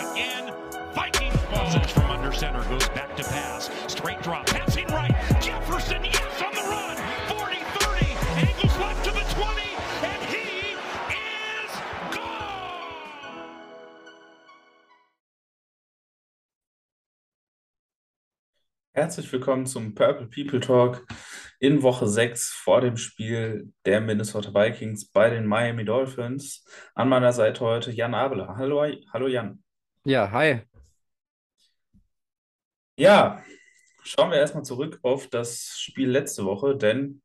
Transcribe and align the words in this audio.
again. 0.00 0.52
Vikings 0.94 1.36
ball. 1.50 1.70
from 1.88 2.10
under 2.10 2.32
center 2.32 2.64
goes 2.68 2.88
back 2.90 3.14
to 3.16 3.24
pass. 3.24 3.70
Straight 3.86 4.22
drop. 4.22 4.46
Passing 4.46 4.86
right. 4.88 5.14
Jefferson, 5.40 6.04
yes, 6.04 6.42
on 6.42 6.52
the 6.54 6.62
run. 6.68 6.96
40-30. 7.28 8.48
Angles 8.48 8.78
left 8.78 9.04
to 9.04 9.10
the 9.12 9.24
20. 9.34 9.62
And 10.02 10.22
he 10.32 10.74
is 11.12 11.72
gone. 12.12 13.44
Herzlich 18.94 19.32
willkommen 19.32 19.66
zum 19.66 19.94
Purple 19.94 20.26
People 20.26 20.60
Talk 20.60 21.06
in 21.60 21.82
Woche 21.82 22.08
6 22.08 22.52
vor 22.52 22.80
dem 22.80 22.96
Spiel 22.96 23.72
der 23.84 24.00
Minnesota 24.00 24.54
Vikings 24.54 25.10
bei 25.10 25.28
den 25.30 25.46
Miami 25.46 25.84
Dolphins. 25.84 26.64
An 26.94 27.08
meiner 27.08 27.32
Seite 27.32 27.60
heute 27.60 27.90
Jan 27.92 28.14
Abela. 28.14 28.56
Hallo, 28.56 28.82
hallo 29.12 29.28
Jan. 29.28 29.62
Ja, 30.04 30.26
hi. 30.32 30.60
Ja, 32.96 33.42
schauen 34.04 34.30
wir 34.30 34.38
erstmal 34.38 34.64
zurück 34.64 34.98
auf 35.02 35.28
das 35.28 35.78
Spiel 35.80 36.10
letzte 36.10 36.44
Woche, 36.44 36.76
denn, 36.76 37.22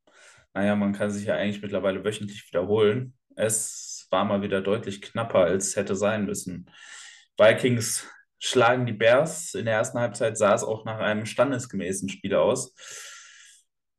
naja, 0.53 0.75
man 0.75 0.93
kann 0.93 1.11
sich 1.11 1.25
ja 1.25 1.35
eigentlich 1.35 1.61
mittlerweile 1.61 2.03
wöchentlich 2.03 2.47
wiederholen. 2.47 3.15
Es 3.35 4.07
war 4.11 4.25
mal 4.25 4.41
wieder 4.41 4.61
deutlich 4.61 5.01
knapper, 5.01 5.39
als 5.39 5.75
hätte 5.75 5.95
sein 5.95 6.25
müssen. 6.25 6.69
Vikings 7.37 8.07
schlagen 8.39 8.85
die 8.85 8.93
Bears. 8.93 9.53
In 9.55 9.65
der 9.65 9.75
ersten 9.75 9.99
Halbzeit 9.99 10.37
sah 10.37 10.53
es 10.55 10.63
auch 10.63 10.85
nach 10.85 10.99
einem 10.99 11.25
standesgemäßen 11.25 12.09
Spiel 12.09 12.35
aus. 12.35 12.73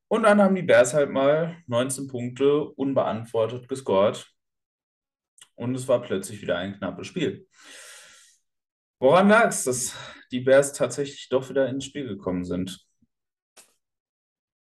Und 0.08 0.22
dann 0.24 0.40
haben 0.40 0.54
die 0.54 0.62
Bears 0.62 0.94
halt 0.94 1.10
mal 1.10 1.56
19 1.66 2.06
Punkte 2.08 2.64
unbeantwortet 2.64 3.68
gescored. 3.68 4.26
Und 5.54 5.74
es 5.74 5.88
war 5.88 6.02
plötzlich 6.02 6.40
wieder 6.42 6.58
ein 6.58 6.76
knappes 6.78 7.06
Spiel. 7.08 7.46
Woran 8.98 9.28
lag 9.28 9.48
es, 9.48 9.64
dass 9.64 9.94
die 10.30 10.40
Bears 10.40 10.72
tatsächlich 10.72 11.28
doch 11.28 11.48
wieder 11.50 11.68
ins 11.68 11.84
Spiel 11.84 12.08
gekommen 12.08 12.44
sind? 12.44 12.86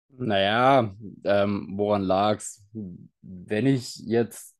Naja, 0.09 0.95
ähm, 1.23 1.73
woran 1.77 2.03
lag's? 2.03 2.63
Wenn 3.21 3.67
ich 3.67 3.97
jetzt 3.97 4.55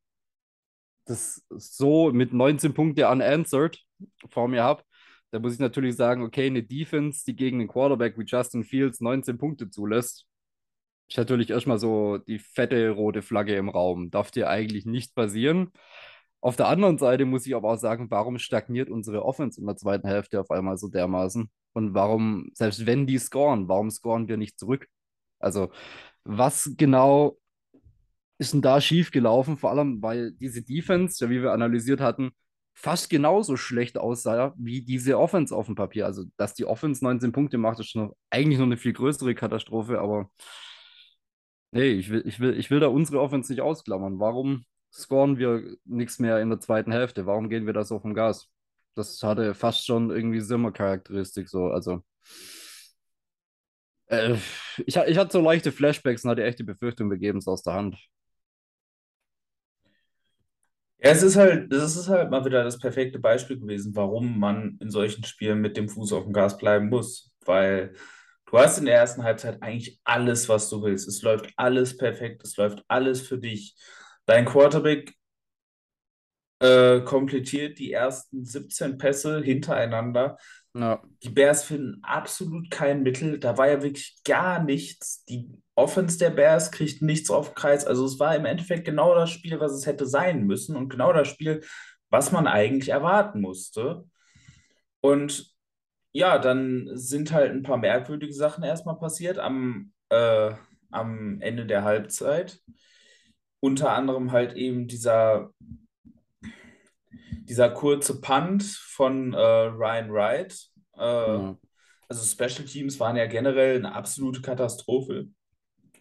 das 1.06 1.44
so 1.50 2.12
mit 2.12 2.34
19 2.34 2.74
Punkten 2.74 3.06
unanswered 3.06 3.80
vor 4.30 4.48
mir 4.48 4.64
habe, 4.64 4.84
dann 5.32 5.42
muss 5.42 5.54
ich 5.54 5.60
natürlich 5.60 5.96
sagen, 5.96 6.24
okay, 6.24 6.46
eine 6.46 6.64
Defense, 6.64 7.24
die 7.26 7.36
gegen 7.36 7.60
einen 7.60 7.68
Quarterback 7.70 8.18
wie 8.18 8.26
Justin 8.26 8.64
Fields 8.64 9.02
19 9.02 9.38
Punkte 9.38 9.70
zulässt, 9.70 10.26
ist 11.10 11.18
natürlich 11.18 11.50
erstmal 11.50 11.80
so 11.80 12.18
die 12.18 12.40
fette 12.40 12.90
rote 12.92 13.22
Flagge 13.22 13.56
im 13.56 13.70
Raum. 13.70 14.12
Darf 14.12 14.32
dir 14.32 14.50
eigentlich 14.50 14.86
nicht 14.86 15.16
passieren. 15.16 15.72
Auf 16.42 16.56
der 16.56 16.68
anderen 16.68 16.98
Seite 16.98 17.26
muss 17.26 17.48
ich 17.48 17.56
aber 17.56 17.72
auch 17.74 17.78
sagen, 17.78 18.08
warum 18.10 18.38
stagniert 18.38 18.90
unsere 18.90 19.26
Offense 19.26 19.60
in 19.60 19.66
der 19.66 19.76
zweiten 19.76 20.08
Hälfte 20.08 20.40
auf 20.40 20.52
einmal 20.52 20.78
so 20.78 20.88
dermaßen? 20.88 21.50
Und 21.74 21.94
warum, 21.94 22.50
selbst 22.54 22.86
wenn 22.86 23.08
die 23.08 23.18
scoren, 23.18 23.68
warum 23.68 23.90
scoren 23.90 24.28
wir 24.28 24.38
nicht 24.38 24.60
zurück? 24.60 24.88
Also, 25.40 25.72
was 26.24 26.74
genau 26.78 27.38
ist 28.40 28.54
denn 28.54 28.62
da 28.62 28.82
schiefgelaufen? 28.82 29.58
Vor 29.58 29.72
allem, 29.72 30.02
weil 30.02 30.32
diese 30.34 30.62
Defense, 30.64 31.24
ja, 31.24 31.30
wie 31.30 31.42
wir 31.42 31.54
analysiert 31.54 32.02
hatten, 32.02 32.32
fast 32.74 33.10
genauso 33.10 33.58
schlecht 33.58 33.98
aussah 33.98 34.54
wie 34.58 34.82
diese 34.84 35.18
Offense 35.18 35.56
auf 35.56 35.66
dem 35.66 35.76
Papier. 35.76 36.06
Also, 36.06 36.26
dass 36.38 36.54
die 36.54 36.66
Offense 36.66 37.04
19 37.04 37.32
Punkte 37.32 37.58
macht, 37.58 37.80
ist 37.80 37.90
schon 37.90 38.14
eigentlich 38.30 38.60
noch 38.60 38.66
eine 38.66 38.78
viel 38.78 38.94
größere 38.94 39.34
Katastrophe, 39.36 40.00
aber 40.00 40.30
nee, 41.72 41.92
ich 41.92 42.10
will, 42.10 42.24
ich 42.26 42.40
will, 42.40 42.58
ich 42.58 42.70
will 42.70 42.80
da 42.80 42.88
unsere 42.88 43.22
Offense 43.22 43.52
nicht 43.52 43.62
ausklammern. 43.62 44.20
Warum 44.20 44.66
scoren 44.92 45.38
wir 45.38 45.78
nichts 45.86 46.20
mehr 46.20 46.40
in 46.42 46.50
der 46.50 46.60
zweiten 46.60 46.92
Hälfte? 46.92 47.26
Warum 47.26 47.50
gehen 47.50 47.66
wir 47.66 47.74
da 47.74 47.84
so 47.84 48.00
vom 48.00 48.14
Gas? 48.14 48.50
Das 48.96 49.22
hatte 49.24 49.54
fast 49.56 49.86
schon 49.86 50.10
irgendwie 50.12 50.42
Simmer-Charakteristik 50.42 51.50
so. 51.50 51.68
Also, 51.68 52.04
äh, 54.08 54.36
ich, 54.86 54.96
ich 54.96 55.18
hatte 55.18 55.32
so 55.34 55.42
leichte 55.42 55.72
Flashbacks 55.72 56.24
und 56.24 56.32
hatte 56.32 56.44
echt 56.44 56.60
die 56.60 56.64
Befürchtung, 56.64 57.10
wir 57.10 57.18
geben 57.18 57.40
es 57.40 57.48
aus 57.48 57.64
der 57.64 57.74
Hand. 57.74 57.98
Ja, 61.00 61.12
es 61.12 61.22
ist 61.22 61.36
halt, 61.36 61.72
das 61.72 61.96
ist 61.96 62.10
halt 62.10 62.32
mal 62.32 62.44
wieder 62.46 62.64
das 62.64 62.80
perfekte 62.80 63.20
Beispiel 63.20 63.60
gewesen, 63.60 63.96
warum 63.96 64.40
man 64.40 64.78
in 64.82 64.90
solchen 64.90 65.24
Spielen 65.24 65.62
mit 65.62 65.78
dem 65.78 65.90
Fuß 65.90 66.12
auf 66.14 66.24
dem 66.24 66.34
Gas 66.34 66.58
bleiben 66.58 66.90
muss. 66.90 67.32
Weil 67.46 67.94
du 68.48 68.58
hast 68.58 68.80
in 68.80 68.86
der 68.86 68.96
ersten 68.96 69.24
Halbzeit 69.24 69.62
eigentlich 69.62 70.00
alles, 70.04 70.50
was 70.50 70.70
du 70.70 70.82
willst. 70.82 71.08
Es 71.08 71.22
läuft 71.22 71.52
alles 71.56 71.98
perfekt, 71.98 72.42
es 72.44 72.58
läuft 72.58 72.84
alles 72.88 73.22
für 73.22 73.38
dich. 73.38 73.76
Dein 74.28 74.46
Quarterback 74.46 75.14
äh, 76.60 77.02
komplettiert 77.02 77.80
die 77.80 77.92
ersten 77.92 78.46
17 78.46 78.98
Pässe 78.98 79.42
hintereinander. 79.42 80.38
Ja. 80.76 81.02
Die 81.24 81.30
Bears 81.30 81.64
finden 81.64 82.00
absolut 82.04 82.70
kein 82.70 83.04
Mittel. 83.04 83.40
Da 83.40 83.58
war 83.58 83.68
ja 83.68 83.82
wirklich 83.82 84.22
gar 84.24 84.64
nichts. 84.64 85.24
Die 85.26 85.50
Offense 85.76 86.20
der 86.20 86.30
Bears 86.30 86.72
kriegt 86.72 87.02
nichts 87.02 87.30
auf 87.30 87.50
den 87.50 87.56
Kreis. 87.56 87.86
Also 87.86 88.06
es 88.06 88.20
war 88.20 88.36
im 88.36 88.46
Endeffekt 88.46 88.86
genau 88.86 89.16
das 89.16 89.32
Spiel, 89.32 89.60
was 89.60 89.72
es 89.72 89.86
hätte 89.86 90.06
sein 90.06 90.46
müssen 90.46 90.76
und 90.76 90.90
genau 90.90 91.14
das 91.14 91.28
Spiel, 91.28 91.64
was 92.10 92.32
man 92.32 92.48
eigentlich 92.48 92.90
erwarten 92.90 93.42
musste. 93.42 94.06
Und 95.02 95.52
ja, 96.12 96.38
dann 96.38 96.90
sind 96.94 97.32
halt 97.32 97.52
ein 97.52 97.64
paar 97.64 97.78
merkwürdige 97.78 98.34
Sachen 98.34 98.64
erstmal 98.64 98.98
passiert 98.98 99.40
am, 99.40 99.94
äh, 100.10 100.52
am 100.92 101.40
Ende 101.42 101.66
der 101.66 101.84
Halbzeit. 101.84 102.60
Unter 103.60 103.92
anderem 103.94 104.32
halt 104.32 104.54
eben 104.54 104.88
dieser, 104.88 105.50
dieser 107.48 107.70
kurze 107.70 108.22
Punt 108.22 108.64
von 108.64 109.34
äh, 109.34 109.38
Ryan 109.38 110.12
Wright. 110.12 110.70
Äh, 110.98 111.00
Ja. 111.02 111.58
Also 112.10 112.24
Special 112.24 112.66
Teams 112.66 113.02
waren 113.02 113.18
ja 113.18 113.26
generell 113.26 113.76
eine 113.76 113.94
absolute 113.94 114.42
Katastrophe 114.42 115.28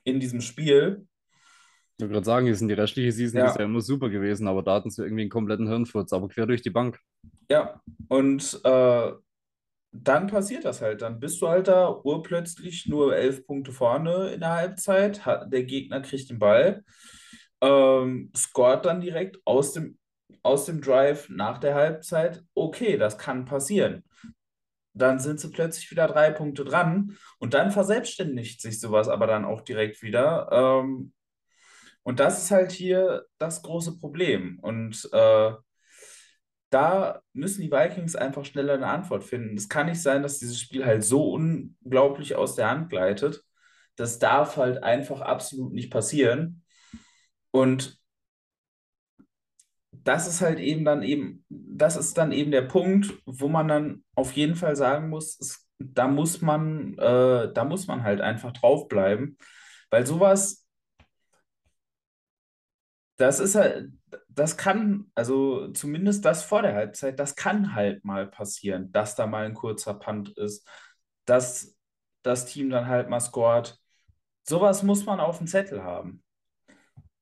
in 0.04 0.20
diesem 0.20 0.40
Spiel. 0.40 1.04
Ich 1.98 2.02
wollte 2.02 2.12
gerade 2.12 2.26
sagen, 2.26 2.46
hier 2.46 2.54
sind 2.54 2.68
die 2.68 2.74
restliche 2.74 3.10
Season 3.10 3.40
Ja. 3.40 3.46
ist 3.48 3.58
ja 3.58 3.64
immer 3.64 3.80
super 3.80 4.08
gewesen, 4.08 4.46
aber 4.46 4.62
da 4.62 4.74
hatten 4.74 4.90
sie 4.90 5.02
irgendwie 5.02 5.22
einen 5.22 5.30
kompletten 5.30 5.66
Hirnfurz, 5.66 6.12
aber 6.12 6.28
quer 6.28 6.46
durch 6.46 6.62
die 6.62 6.70
Bank. 6.70 7.00
Ja, 7.50 7.80
und 8.08 8.60
äh, 8.62 9.12
dann 9.90 10.26
passiert 10.28 10.64
das 10.64 10.80
halt. 10.80 11.02
Dann 11.02 11.18
bist 11.18 11.40
du 11.42 11.48
halt 11.48 11.66
da 11.66 11.88
urplötzlich 11.88 12.86
nur 12.86 13.16
elf 13.16 13.44
Punkte 13.44 13.72
vorne 13.72 14.28
in 14.28 14.40
der 14.40 14.52
Halbzeit. 14.52 15.22
Der 15.26 15.64
Gegner 15.64 16.02
kriegt 16.02 16.30
den 16.30 16.38
Ball, 16.38 16.84
ähm, 17.60 18.32
scoret 18.36 18.84
dann 18.84 19.00
direkt 19.00 19.38
aus 19.44 19.72
dem, 19.72 19.98
aus 20.42 20.66
dem 20.66 20.80
Drive 20.80 21.28
nach 21.28 21.58
der 21.58 21.74
Halbzeit. 21.74 22.42
Okay, 22.54 22.96
das 22.96 23.18
kann 23.18 23.44
passieren. 23.44 24.04
Dann 24.94 25.18
sind 25.18 25.40
sie 25.40 25.50
plötzlich 25.50 25.90
wieder 25.90 26.06
drei 26.08 26.30
Punkte 26.30 26.64
dran 26.64 27.16
und 27.38 27.54
dann 27.54 27.70
verselbstständigt 27.70 28.62
sich 28.62 28.80
sowas 28.80 29.08
aber 29.08 29.26
dann 29.26 29.44
auch 29.44 29.60
direkt 29.60 30.02
wieder. 30.02 30.48
Ähm, 30.50 31.12
und 32.02 32.20
das 32.20 32.42
ist 32.42 32.50
halt 32.50 32.72
hier 32.72 33.26
das 33.38 33.62
große 33.62 33.98
Problem. 33.98 34.58
Und 34.60 35.08
äh, 35.12 35.52
da 36.70 37.20
müssen 37.32 37.62
die 37.62 37.70
Vikings 37.70 38.16
einfach 38.16 38.44
schneller 38.44 38.74
eine 38.74 38.86
Antwort 38.86 39.24
finden. 39.24 39.56
Es 39.56 39.68
kann 39.68 39.86
nicht 39.86 40.02
sein, 40.02 40.22
dass 40.22 40.38
dieses 40.38 40.60
Spiel 40.60 40.84
halt 40.84 41.04
so 41.04 41.32
unglaublich 41.32 42.34
aus 42.36 42.54
der 42.54 42.70
Hand 42.70 42.90
gleitet. 42.90 43.42
Das 43.96 44.18
darf 44.18 44.56
halt 44.56 44.82
einfach 44.82 45.20
absolut 45.20 45.72
nicht 45.72 45.90
passieren. 45.90 46.62
Und 47.56 47.98
das 49.90 50.26
ist 50.28 50.40
halt 50.40 50.58
eben 50.60 50.84
dann 50.84 51.02
eben, 51.02 51.44
das 51.48 51.96
ist 51.96 52.16
dann 52.18 52.32
eben 52.32 52.50
der 52.50 52.62
Punkt, 52.62 53.12
wo 53.26 53.48
man 53.48 53.68
dann 53.68 54.04
auf 54.14 54.32
jeden 54.32 54.54
Fall 54.54 54.76
sagen 54.76 55.08
muss, 55.08 55.38
es, 55.40 55.66
da 55.78 56.06
muss 56.08 56.40
man, 56.42 56.94
äh, 56.98 57.52
da 57.52 57.64
muss 57.64 57.86
man 57.86 58.02
halt 58.02 58.20
einfach 58.20 58.52
draufbleiben, 58.52 59.36
weil 59.90 60.06
sowas, 60.06 60.64
das 63.16 63.40
ist 63.40 63.54
halt, 63.54 63.92
das 64.28 64.56
kann, 64.56 65.10
also 65.14 65.68
zumindest 65.72 66.24
das 66.24 66.44
vor 66.44 66.62
der 66.62 66.74
Halbzeit, 66.74 67.18
das 67.18 67.34
kann 67.36 67.74
halt 67.74 68.04
mal 68.04 68.26
passieren, 68.26 68.92
dass 68.92 69.14
da 69.14 69.26
mal 69.26 69.46
ein 69.46 69.54
kurzer 69.54 69.94
Punt 69.94 70.30
ist, 70.36 70.68
dass 71.24 71.74
das 72.22 72.46
Team 72.46 72.70
dann 72.70 72.86
halt 72.86 73.08
mal 73.08 73.20
scored. 73.20 73.78
Sowas 74.44 74.82
muss 74.82 75.06
man 75.06 75.20
auf 75.20 75.38
dem 75.38 75.46
Zettel 75.46 75.82
haben. 75.84 76.22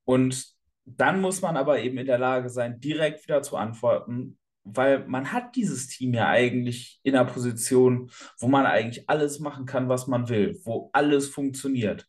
Und 0.04 0.54
dann 0.84 1.20
muss 1.20 1.42
man 1.42 1.56
aber 1.56 1.80
eben 1.80 1.98
in 1.98 2.06
der 2.06 2.18
Lage 2.18 2.50
sein, 2.50 2.80
direkt 2.80 3.24
wieder 3.24 3.42
zu 3.42 3.56
antworten, 3.56 4.38
weil 4.64 5.06
man 5.06 5.32
hat 5.32 5.56
dieses 5.56 5.88
Team 5.88 6.14
ja 6.14 6.28
eigentlich 6.28 7.00
in 7.02 7.14
einer 7.14 7.30
Position, 7.30 8.10
wo 8.38 8.48
man 8.48 8.66
eigentlich 8.66 9.08
alles 9.08 9.38
machen 9.38 9.66
kann, 9.66 9.88
was 9.88 10.06
man 10.06 10.28
will, 10.28 10.58
wo 10.64 10.90
alles 10.92 11.28
funktioniert. 11.28 12.06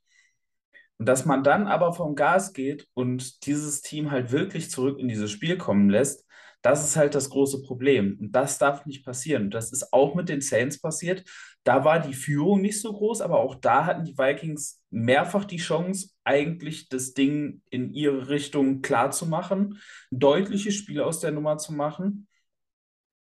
Und 0.98 1.08
dass 1.08 1.26
man 1.26 1.44
dann 1.44 1.68
aber 1.68 1.94
vom 1.94 2.16
Gas 2.16 2.54
geht 2.54 2.88
und 2.94 3.46
dieses 3.46 3.82
Team 3.82 4.12
halt 4.12 4.32
wirklich 4.32 4.72
zurück 4.72 4.98
in 5.00 5.10
dieses 5.10 5.30
Spiel 5.32 5.58
kommen 5.58 5.90
lässt, 5.90 6.25
das 6.66 6.84
ist 6.84 6.96
halt 6.96 7.14
das 7.14 7.30
große 7.30 7.62
Problem. 7.62 8.18
Und 8.20 8.32
das 8.32 8.58
darf 8.58 8.88
nicht 8.88 9.06
passieren. 9.06 9.52
Das 9.52 9.72
ist 9.72 9.94
auch 9.94 10.16
mit 10.16 10.30
den 10.30 10.42
Saints 10.42 10.82
passiert. 10.82 11.24
Da 11.64 11.86
war 11.86 12.00
die 12.00 12.16
Führung 12.16 12.62
nicht 12.62 12.82
so 12.82 12.92
groß, 12.92 13.22
aber 13.22 13.40
auch 13.40 13.54
da 13.54 13.86
hatten 13.86 14.04
die 14.04 14.18
Vikings 14.18 14.84
mehrfach 14.90 15.46
die 15.46 15.58
Chance, 15.58 16.10
eigentlich 16.24 16.90
das 16.90 17.14
Ding 17.14 17.62
in 17.70 17.94
ihre 17.94 18.30
Richtung 18.30 18.82
klar 18.82 19.12
zu 19.12 19.28
machen, 19.28 19.80
ein 20.12 20.20
deutliches 20.20 20.74
Spiel 20.74 21.02
aus 21.02 21.20
der 21.20 21.32
Nummer 21.32 21.60
zu 21.60 21.72
machen. 21.72 22.28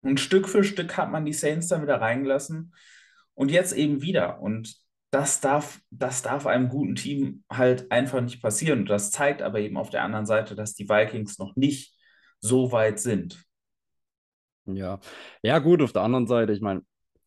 Und 0.02 0.20
Stück 0.20 0.48
für 0.48 0.64
Stück 0.64 0.96
hat 0.96 1.10
man 1.10 1.26
die 1.26 1.34
Saints 1.34 1.68
dann 1.68 1.82
wieder 1.82 2.00
reingelassen. 2.00 2.76
Und 3.34 3.50
jetzt 3.50 3.74
eben 3.74 4.04
wieder. 4.04 4.40
Und 4.40 4.76
das 5.10 5.42
darf, 5.42 5.82
das 5.90 6.22
darf 6.22 6.46
einem 6.46 6.70
guten 6.70 6.94
Team 6.94 7.44
halt 7.52 7.92
einfach 7.92 8.22
nicht 8.22 8.40
passieren. 8.40 8.86
Das 8.86 9.10
zeigt 9.10 9.42
aber 9.42 9.60
eben 9.62 9.78
auf 9.78 9.90
der 9.90 10.04
anderen 10.04 10.28
Seite, 10.28 10.56
dass 10.56 10.76
die 10.76 10.88
Vikings 10.88 11.40
noch 11.40 11.56
nicht 11.56 11.96
so 12.42 12.72
weit 12.72 13.00
sind. 13.00 13.44
Ja, 14.66 15.00
ja, 15.42 15.60
gut, 15.60 15.82
auf 15.82 15.94
der 15.94 16.04
anderen 16.04 16.28
Seite, 16.28 16.54
ich 16.54 16.62
meine, 16.62 16.84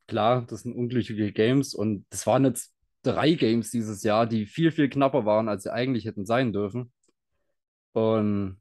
klar, 0.06 0.46
das 0.46 0.62
sind 0.62 0.74
unglückliche 0.74 1.32
Games 1.32 1.74
und 1.74 2.06
das 2.10 2.26
waren 2.26 2.44
jetzt 2.44 2.74
drei 3.02 3.32
Games 3.32 3.70
dieses 3.70 4.02
Jahr, 4.02 4.26
die 4.26 4.46
viel, 4.46 4.70
viel 4.70 4.88
knapper 4.88 5.24
waren, 5.24 5.48
als 5.48 5.64
sie 5.64 5.72
eigentlich 5.72 6.04
hätten 6.04 6.26
sein 6.26 6.52
dürfen. 6.52 6.92
Und 7.92 8.60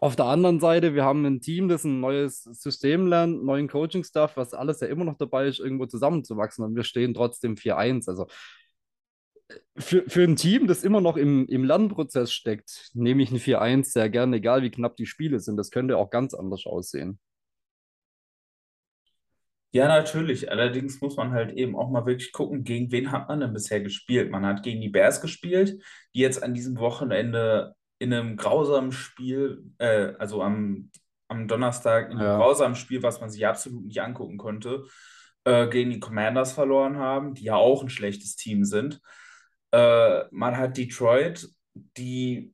auf 0.00 0.16
der 0.16 0.26
anderen 0.26 0.60
Seite, 0.60 0.94
wir 0.94 1.04
haben 1.04 1.24
ein 1.26 1.40
Team, 1.40 1.68
das 1.68 1.84
ein 1.84 2.00
neues 2.00 2.42
System 2.42 3.06
lernt, 3.06 3.44
neuen 3.44 3.68
Coaching-Stuff, 3.68 4.36
was 4.36 4.54
alles 4.54 4.80
ja 4.80 4.88
immer 4.88 5.04
noch 5.04 5.18
dabei 5.18 5.46
ist, 5.46 5.60
irgendwo 5.60 5.86
zusammenzuwachsen 5.86 6.64
und 6.64 6.74
wir 6.74 6.84
stehen 6.84 7.14
trotzdem 7.14 7.56
4-1. 7.56 8.08
Also 8.08 8.26
für, 9.76 10.04
für 10.08 10.22
ein 10.24 10.36
Team, 10.36 10.66
das 10.66 10.84
immer 10.84 11.00
noch 11.00 11.16
im, 11.16 11.46
im 11.46 11.64
Lernprozess 11.64 12.32
steckt, 12.32 12.90
nehme 12.94 13.22
ich 13.22 13.30
ein 13.30 13.38
4-1 13.38 13.92
sehr 13.92 14.08
gerne, 14.10 14.36
egal 14.36 14.62
wie 14.62 14.70
knapp 14.70 14.96
die 14.96 15.06
Spiele 15.06 15.40
sind. 15.40 15.56
Das 15.56 15.70
könnte 15.70 15.96
auch 15.96 16.10
ganz 16.10 16.34
anders 16.34 16.66
aussehen. 16.66 17.18
Ja, 19.72 19.86
natürlich. 19.86 20.50
Allerdings 20.50 21.00
muss 21.00 21.16
man 21.16 21.30
halt 21.32 21.52
eben 21.52 21.76
auch 21.76 21.90
mal 21.90 22.04
wirklich 22.04 22.32
gucken, 22.32 22.64
gegen 22.64 22.90
wen 22.90 23.12
hat 23.12 23.28
man 23.28 23.40
denn 23.40 23.52
bisher 23.52 23.80
gespielt. 23.80 24.30
Man 24.30 24.44
hat 24.44 24.62
gegen 24.64 24.80
die 24.80 24.88
Bears 24.88 25.20
gespielt, 25.20 25.80
die 26.14 26.20
jetzt 26.20 26.42
an 26.42 26.54
diesem 26.54 26.78
Wochenende 26.78 27.74
in 28.00 28.12
einem 28.12 28.36
grausamen 28.36 28.90
Spiel, 28.90 29.62
äh, 29.78 30.12
also 30.18 30.42
am, 30.42 30.90
am 31.28 31.46
Donnerstag 31.46 32.10
in 32.10 32.18
einem 32.18 32.26
Ja. 32.26 32.36
grausamen 32.38 32.74
Spiel, 32.74 33.02
was 33.04 33.20
man 33.20 33.30
sich 33.30 33.46
absolut 33.46 33.84
nicht 33.84 34.00
angucken 34.02 34.38
konnte, 34.38 34.84
äh, 35.44 35.68
gegen 35.68 35.90
die 35.90 36.00
Commanders 36.00 36.52
verloren 36.52 36.96
haben, 36.98 37.34
die 37.34 37.44
ja 37.44 37.54
auch 37.54 37.82
ein 37.82 37.90
schlechtes 37.90 38.34
Team 38.34 38.64
sind. 38.64 39.00
Äh, 39.72 40.24
man 40.30 40.56
hat 40.56 40.76
Detroit, 40.76 41.48
die 41.96 42.52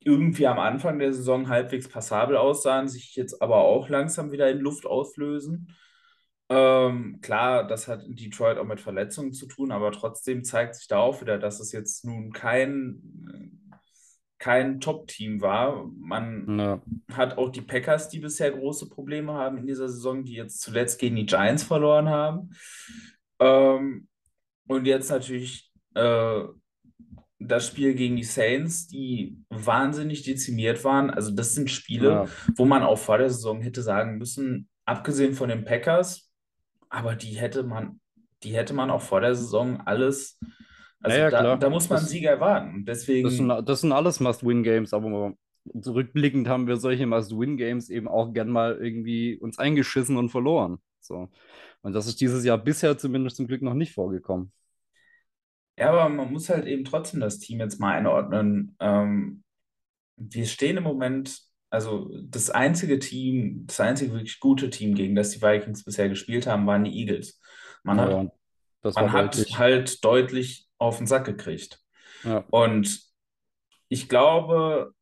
irgendwie 0.00 0.46
am 0.46 0.58
Anfang 0.58 0.98
der 0.98 1.12
Saison 1.12 1.48
halbwegs 1.48 1.88
passabel 1.88 2.36
aussahen, 2.36 2.88
sich 2.88 3.14
jetzt 3.14 3.40
aber 3.40 3.58
auch 3.58 3.88
langsam 3.88 4.32
wieder 4.32 4.50
in 4.50 4.58
Luft 4.58 4.84
auflösen. 4.86 5.74
Ähm, 6.48 7.20
klar, 7.22 7.66
das 7.66 7.88
hat 7.88 8.02
in 8.04 8.16
Detroit 8.16 8.58
auch 8.58 8.66
mit 8.66 8.80
Verletzungen 8.80 9.32
zu 9.32 9.46
tun, 9.46 9.72
aber 9.72 9.92
trotzdem 9.92 10.44
zeigt 10.44 10.74
sich 10.74 10.88
da 10.88 10.98
auch 10.98 11.20
wieder, 11.20 11.38
dass 11.38 11.60
es 11.60 11.72
jetzt 11.72 12.04
nun 12.04 12.32
kein, 12.32 13.70
kein 14.38 14.80
Top-Team 14.80 15.40
war. 15.40 15.86
Man 15.98 16.58
Ja. 16.58 16.82
hat 17.12 17.38
auch 17.38 17.48
die 17.50 17.62
Packers, 17.62 18.08
die 18.08 18.18
bisher 18.18 18.50
große 18.50 18.88
Probleme 18.88 19.32
haben 19.32 19.56
in 19.58 19.66
dieser 19.66 19.88
Saison, 19.88 20.24
die 20.24 20.34
jetzt 20.34 20.60
zuletzt 20.60 20.98
gegen 20.98 21.16
die 21.16 21.26
Giants 21.26 21.62
verloren 21.62 22.08
haben. 22.08 22.50
Ähm, 23.38 24.08
und 24.66 24.84
jetzt 24.86 25.10
natürlich 25.10 25.71
äh, 25.94 26.42
das 27.38 27.66
Spiel 27.66 27.94
gegen 27.94 28.16
die 28.16 28.22
Saints, 28.24 28.86
die 28.86 29.36
wahnsinnig 29.50 30.22
dezimiert 30.22 30.84
waren. 30.84 31.10
Also 31.10 31.32
das 31.32 31.54
sind 31.54 31.70
Spiele, 31.70 32.08
Ja. 32.08 32.26
wo 32.56 32.64
man 32.64 32.82
auch 32.82 32.98
vor 32.98 33.18
der 33.18 33.30
Saison 33.30 33.60
hätte 33.60 33.82
sagen 33.82 34.18
müssen, 34.18 34.68
abgesehen 34.84 35.34
von 35.34 35.48
den 35.48 35.64
Packers, 35.64 36.30
aber 36.88 37.16
die 37.16 37.34
hätte 37.34 37.62
man, 37.64 38.00
die 38.44 38.54
hätte 38.54 38.74
man 38.74 38.90
auch 38.90 39.02
vor 39.02 39.20
der 39.20 39.34
Saison 39.34 39.80
alles, 39.80 40.38
also 41.00 41.16
Ja, 41.18 41.30
da, 41.30 41.40
klar. 41.40 41.58
da 41.58 41.68
muss 41.70 41.88
man 41.88 41.98
einen 41.98 42.04
Das- 42.04 42.10
Sieg 42.12 42.24
erwarten. 42.24 42.84
Deswegen, 42.84 43.24
Das 43.24 43.34
sind, 43.36 43.48
das 43.68 43.80
sind 43.80 43.92
alles 43.92 44.20
Must-Win-Games, 44.20 44.92
aber 44.94 45.34
zurückblickend 45.80 46.46
haben 46.48 46.66
wir 46.68 46.76
solche 46.76 47.06
Must-Win-Games 47.06 47.90
eben 47.90 48.06
auch 48.08 48.32
gern 48.32 48.50
mal 48.50 48.76
irgendwie 48.80 49.36
uns 49.38 49.58
eingeschissen 49.58 50.16
und 50.16 50.28
verloren. 50.30 50.78
So. 51.00 51.28
Und 51.82 51.92
das 51.92 52.06
ist 52.06 52.20
dieses 52.20 52.44
Jahr 52.44 52.58
bisher 52.58 52.96
zumindest 52.98 53.36
zum 53.36 53.48
Glück 53.48 53.62
noch 53.62 53.74
nicht 53.74 53.92
vorgekommen. 53.94 54.52
Ja, 55.82 55.90
aber 55.90 56.08
man 56.08 56.32
muss 56.32 56.48
halt 56.48 56.66
eben 56.66 56.84
trotzdem 56.84 57.20
das 57.20 57.38
Team 57.38 57.60
jetzt 57.60 57.80
mal 57.80 57.94
einordnen. 57.94 58.76
Ähm, 58.80 59.44
wir 60.16 60.46
stehen 60.46 60.76
im 60.78 60.84
Moment, 60.84 61.40
also 61.70 62.10
das 62.24 62.50
einzige 62.50 62.98
Team, 62.98 63.64
das 63.66 63.80
einzige 63.80 64.12
wirklich 64.12 64.40
gute 64.40 64.70
Team, 64.70 64.94
gegen 64.94 65.14
das 65.16 65.30
die 65.30 65.42
Vikings 65.42 65.84
bisher 65.84 66.08
gespielt 66.08 66.46
haben, 66.46 66.66
waren 66.66 66.84
die 66.84 66.98
Eagles. 66.98 67.40
Man 67.82 68.00
Ja, 68.00 68.02
hat, 68.02 68.28
man 68.94 69.12
hat 69.12 69.14
deutlich. 69.34 69.58
halt 69.58 70.04
deutlich 70.04 70.68
auf 70.78 70.98
den 70.98 71.06
Sack 71.08 71.26
gekriegt. 71.26 71.80
Ja. 72.24 72.44
Und 72.50 73.02
ich 73.88 74.08
glaube, 74.08 74.94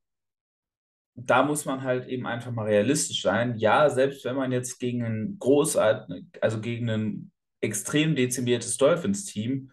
da 1.14 1.42
muss 1.42 1.64
man 1.64 1.82
halt 1.82 2.06
eben 2.08 2.26
einfach 2.26 2.50
mal 2.52 2.66
realistisch 2.66 3.22
sein. 3.22 3.56
Ja, 3.58 3.90
selbst 3.90 4.24
wenn 4.24 4.36
man 4.36 4.52
jetzt 4.52 4.78
gegen 4.78 5.04
ein 5.04 5.36
großartig, 5.38 6.24
also 6.40 6.60
gegen 6.60 6.88
ein 6.88 7.32
extrem 7.60 8.14
dezimiertes 8.16 8.76
Dolphins-Team 8.78 9.70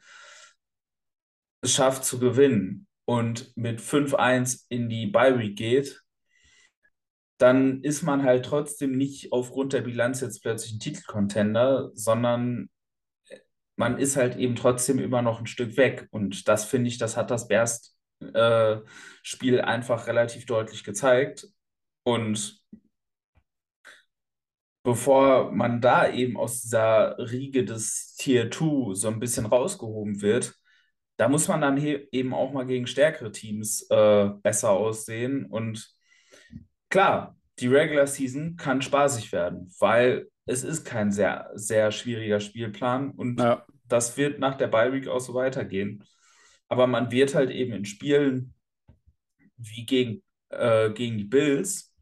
es 1.62 1.74
schafft 1.74 2.06
zu 2.06 2.20
gewinnen 2.20 2.88
und 3.06 3.56
mit 3.56 3.80
5-1 3.82 4.66
in 4.70 4.90
die 4.90 5.08
Bye 5.08 5.40
Week 5.40 5.56
geht, 5.58 6.04
dann 7.38 7.84
ist 7.84 8.02
man 8.02 8.24
halt 8.24 8.46
trotzdem 8.46 8.98
nicht 8.98 9.32
aufgrund 9.32 9.74
der 9.74 9.82
Bilanz 9.82 10.22
jetzt 10.22 10.42
plötzlich 10.42 10.74
ein 10.74 10.80
Titelcontender, 10.80 11.92
sondern 11.94 12.70
man 13.76 14.00
ist 14.00 14.18
halt 14.18 14.38
eben 14.38 14.56
trotzdem 14.56 14.98
immer 14.98 15.22
noch 15.22 15.40
ein 15.40 15.46
Stück 15.46 15.78
weg. 15.78 16.08
Und 16.12 16.48
das 16.48 16.66
finde 16.66 16.88
ich, 16.88 16.98
das 16.98 17.16
hat 17.16 17.30
das 17.30 17.48
Bears-Spiel 17.48 18.02
einfach 19.62 20.08
relativ 20.08 20.48
deutlich 20.48 20.84
gezeigt. 20.84 21.48
Und 22.04 22.60
bevor 24.84 25.52
man 25.52 25.80
da 25.80 26.10
eben 26.10 26.38
aus 26.38 26.62
dieser 26.62 27.20
Riege 27.20 27.66
des 27.66 28.16
Tier 28.16 28.50
2 28.50 28.96
so 28.96 29.10
ein 29.10 29.20
bisschen 29.20 29.46
rausgehoben 29.46 30.22
wird, 30.22 30.56
da 31.18 31.28
muss 31.30 31.48
man 31.48 31.62
dann 31.62 31.78
eben 31.78 32.34
auch 32.34 32.54
mal 32.54 32.66
gegen 32.66 32.88
stärkere 32.88 33.32
Teams 33.32 33.88
äh, 33.90 34.30
besser 34.42 34.72
aussehen. 34.72 35.46
Und 35.46 35.90
klar, 36.90 37.38
die 37.60 37.68
Regular 37.68 38.08
Season 38.08 38.56
kann 38.56 38.82
spaßig 38.82 39.32
werden, 39.32 39.74
weil 39.80 40.30
es 40.46 40.64
ist 40.64 40.86
kein 40.86 41.12
sehr, 41.12 41.50
sehr 41.56 41.92
schwieriger 41.92 42.40
Spielplan 42.40 43.12
und 43.12 43.40
Ja. 43.40 43.66
das 43.86 44.16
wird 44.18 44.40
nach 44.40 44.56
der 44.58 44.68
Bye 44.68 44.94
Week 44.94 45.08
auch 45.08 45.20
so 45.20 45.34
weitergehen. 45.34 46.04
Aber 46.70 46.88
man 46.88 47.12
wird 47.12 47.34
halt 47.36 47.50
eben 47.50 47.74
in 47.74 47.86
Spielen 47.86 48.54
wie 49.58 49.86
gegen, 49.86 50.24
äh, 50.50 50.92
gegen 50.92 51.18
die 51.18 51.24
Bills 51.24 51.94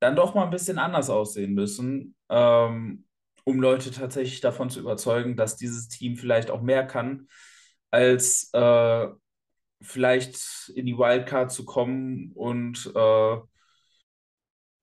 dann 0.00 0.16
doch 0.16 0.34
mal 0.34 0.44
ein 0.44 0.50
bisschen 0.50 0.78
anders 0.78 1.10
aussehen 1.10 1.54
müssen, 1.54 2.16
ähm, 2.28 3.04
um 3.44 3.60
Leute 3.60 3.90
tatsächlich 3.90 4.40
davon 4.40 4.68
zu 4.70 4.80
überzeugen, 4.80 5.36
dass 5.36 5.56
dieses 5.56 5.88
Team 5.88 6.16
vielleicht 6.16 6.50
auch 6.50 6.60
mehr 6.62 6.86
kann, 6.86 7.28
als 7.92 8.50
äh, 8.54 9.08
vielleicht 9.82 10.70
in 10.76 10.86
die 10.86 10.98
Wildcard 10.98 11.52
zu 11.52 11.64
kommen 11.66 12.32
und 12.34 12.92
äh, 12.96 13.36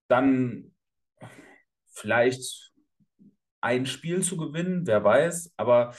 dann 0.10 0.72
vielleicht 1.92 2.72
ein 3.62 3.86
Spiel 3.86 4.24
zu 4.24 4.38
gewinnen, 4.38 4.88
wer 4.88 5.04
weiß, 5.04 5.54
aber 5.58 5.94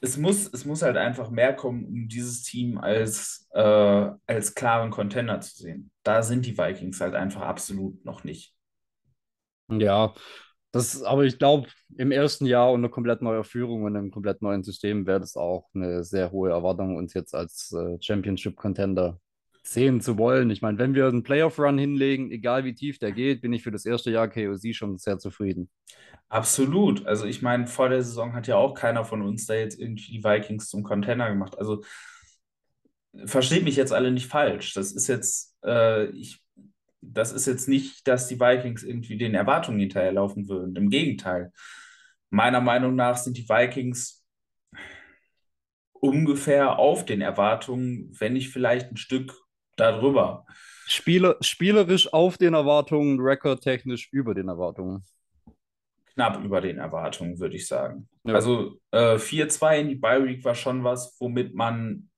es 0.00 0.16
muss, 0.16 0.48
es 0.52 0.64
muss 0.64 0.82
halt 0.82 0.96
einfach 0.96 1.30
mehr 1.30 1.54
kommen, 1.54 1.84
um 1.86 2.08
dieses 2.08 2.42
Team 2.42 2.78
als, 2.78 3.48
äh, 3.52 3.60
als 4.26 4.54
klaren 4.54 4.90
Contender 4.90 5.40
zu 5.40 5.56
sehen. 5.56 5.90
Da 6.02 6.22
sind 6.22 6.44
die 6.46 6.58
Vikings 6.58 7.00
halt 7.00 7.14
einfach 7.14 7.42
absolut 7.42 8.04
noch 8.04 8.24
nicht. 8.24 8.54
Ja, 9.68 10.14
das, 10.72 11.02
aber 11.02 11.24
ich 11.24 11.38
glaube, 11.38 11.68
im 11.96 12.10
ersten 12.10 12.46
Jahr 12.46 12.72
und 12.72 12.80
eine 12.80 12.88
komplett 12.88 13.22
neue 13.22 13.44
Führung 13.44 13.84
und 13.84 13.96
einem 13.96 14.10
komplett 14.10 14.40
neuen 14.42 14.62
System 14.62 15.06
wäre 15.06 15.20
das 15.20 15.36
auch 15.36 15.68
eine 15.74 16.02
sehr 16.02 16.32
hohe 16.32 16.50
Erwartung, 16.50 16.96
uns 16.96 17.14
jetzt 17.14 17.34
als 17.34 17.72
äh, 17.72 17.98
Championship-Contender 18.00 19.20
sehen 19.62 20.00
zu 20.00 20.18
wollen. 20.18 20.50
Ich 20.50 20.60
meine, 20.62 20.78
wenn 20.78 20.94
wir 20.94 21.06
einen 21.06 21.22
Playoff-Run 21.22 21.78
hinlegen, 21.78 22.30
egal 22.30 22.64
wie 22.64 22.74
tief 22.74 22.98
der 22.98 23.12
geht, 23.12 23.42
bin 23.42 23.52
ich 23.52 23.62
für 23.62 23.70
das 23.70 23.86
erste 23.86 24.10
Jahr 24.10 24.28
KOC 24.28 24.74
schon 24.74 24.98
sehr 24.98 25.18
zufrieden. 25.18 25.70
Absolut. 26.28 27.06
Also 27.06 27.26
ich 27.26 27.42
meine, 27.42 27.66
vor 27.66 27.88
der 27.88 28.02
Saison 28.02 28.32
hat 28.34 28.46
ja 28.46 28.56
auch 28.56 28.74
keiner 28.74 29.04
von 29.04 29.22
uns 29.22 29.46
da 29.46 29.54
jetzt 29.54 29.78
irgendwie 29.78 30.10
die 30.10 30.24
Vikings 30.24 30.68
zum 30.68 30.82
Contender 30.82 31.28
gemacht. 31.28 31.58
Also 31.58 31.82
versteht 33.24 33.64
mich 33.64 33.76
jetzt 33.76 33.92
alle 33.92 34.10
nicht 34.10 34.26
falsch. 34.26 34.74
Das 34.74 34.92
ist 34.92 35.06
jetzt, 35.06 35.56
äh, 35.64 36.06
ich, 36.06 36.42
das 37.02 37.32
ist 37.32 37.46
jetzt 37.46 37.68
nicht, 37.68 38.06
dass 38.06 38.28
die 38.28 38.40
Vikings 38.40 38.82
irgendwie 38.82 39.18
den 39.18 39.34
Erwartungen 39.34 39.80
hinterherlaufen 39.80 40.48
würden. 40.48 40.74
Im 40.76 40.88
Gegenteil. 40.88 41.52
Meiner 42.30 42.60
Meinung 42.60 42.94
nach 42.94 43.16
sind 43.16 43.36
die 43.36 43.48
Vikings 43.48 44.24
ungefähr 45.92 46.78
auf 46.78 47.04
den 47.04 47.20
Erwartungen, 47.20 48.10
wenn 48.18 48.32
nicht 48.32 48.50
vielleicht 48.50 48.90
ein 48.90 48.96
Stück 48.96 49.34
darüber. 49.76 50.46
Spieler, 50.86 51.36
spielerisch 51.40 52.12
auf 52.12 52.38
den 52.38 52.54
Erwartungen, 52.54 53.20
rekordtechnisch 53.20 54.08
über 54.12 54.34
den 54.34 54.48
Erwartungen. 54.48 55.04
Knapp 56.14 56.42
über 56.44 56.60
den 56.60 56.78
Erwartungen, 56.78 57.38
würde 57.38 57.56
ich 57.56 57.66
sagen. 57.66 58.08
Ja. 58.24 58.34
Also 58.34 58.78
äh, 58.90 59.16
4-2 59.16 59.80
in 59.80 59.88
die 59.88 59.94
Bye 59.94 60.24
Week 60.24 60.44
war 60.44 60.54
schon 60.54 60.84
was, 60.84 61.16
womit 61.18 61.54
man, 61.54 62.10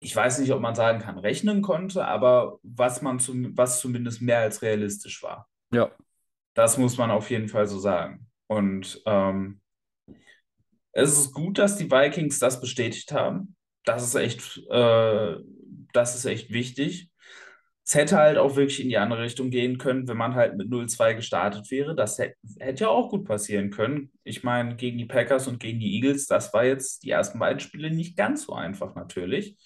ich 0.00 0.14
weiß 0.14 0.38
nicht, 0.38 0.52
ob 0.52 0.60
man 0.60 0.74
sagen 0.74 1.00
kann, 1.00 1.18
rechnen 1.18 1.62
konnte, 1.62 2.04
aber 2.06 2.58
was 2.62 3.02
man 3.02 3.18
zum, 3.18 3.56
was 3.56 3.80
zumindest 3.80 4.22
mehr 4.22 4.40
als 4.40 4.62
realistisch 4.62 5.22
war. 5.22 5.48
Ja, 5.72 5.90
Das 6.54 6.78
muss 6.78 6.98
man 6.98 7.10
auf 7.10 7.30
jeden 7.30 7.48
Fall 7.48 7.66
so 7.66 7.78
sagen. 7.78 8.28
Und 8.46 9.02
ähm, 9.06 9.60
es 10.92 11.18
ist 11.18 11.32
gut, 11.32 11.58
dass 11.58 11.76
die 11.76 11.90
Vikings 11.90 12.38
das 12.38 12.60
bestätigt 12.60 13.12
haben. 13.12 13.56
Das 13.84 14.02
ist 14.02 14.14
echt, 14.14 14.58
äh, 14.70 15.36
das 15.92 16.16
ist 16.16 16.24
echt 16.24 16.52
wichtig. 16.52 17.10
Es 17.84 17.94
hätte 17.94 18.18
halt 18.18 18.36
auch 18.36 18.56
wirklich 18.56 18.80
in 18.82 18.90
die 18.90 18.98
andere 18.98 19.22
Richtung 19.22 19.50
gehen 19.50 19.78
können, 19.78 20.08
wenn 20.08 20.16
man 20.18 20.34
halt 20.34 20.56
mit 20.58 20.68
0-2 20.68 21.14
gestartet 21.14 21.70
wäre. 21.70 21.94
Das 21.94 22.18
hätte, 22.18 22.36
hätte 22.58 22.84
ja 22.84 22.88
auch 22.90 23.08
gut 23.08 23.24
passieren 23.24 23.70
können. 23.70 24.12
Ich 24.24 24.42
meine, 24.42 24.76
gegen 24.76 24.98
die 24.98 25.06
Packers 25.06 25.48
und 25.48 25.58
gegen 25.58 25.80
die 25.80 25.94
Eagles, 25.96 26.26
das 26.26 26.52
war 26.52 26.64
jetzt 26.66 27.02
die 27.02 27.10
ersten 27.10 27.38
beiden 27.38 27.60
Spiele 27.60 27.90
nicht 27.90 28.16
ganz 28.16 28.44
so 28.44 28.52
einfach 28.52 28.94
natürlich. 28.94 29.56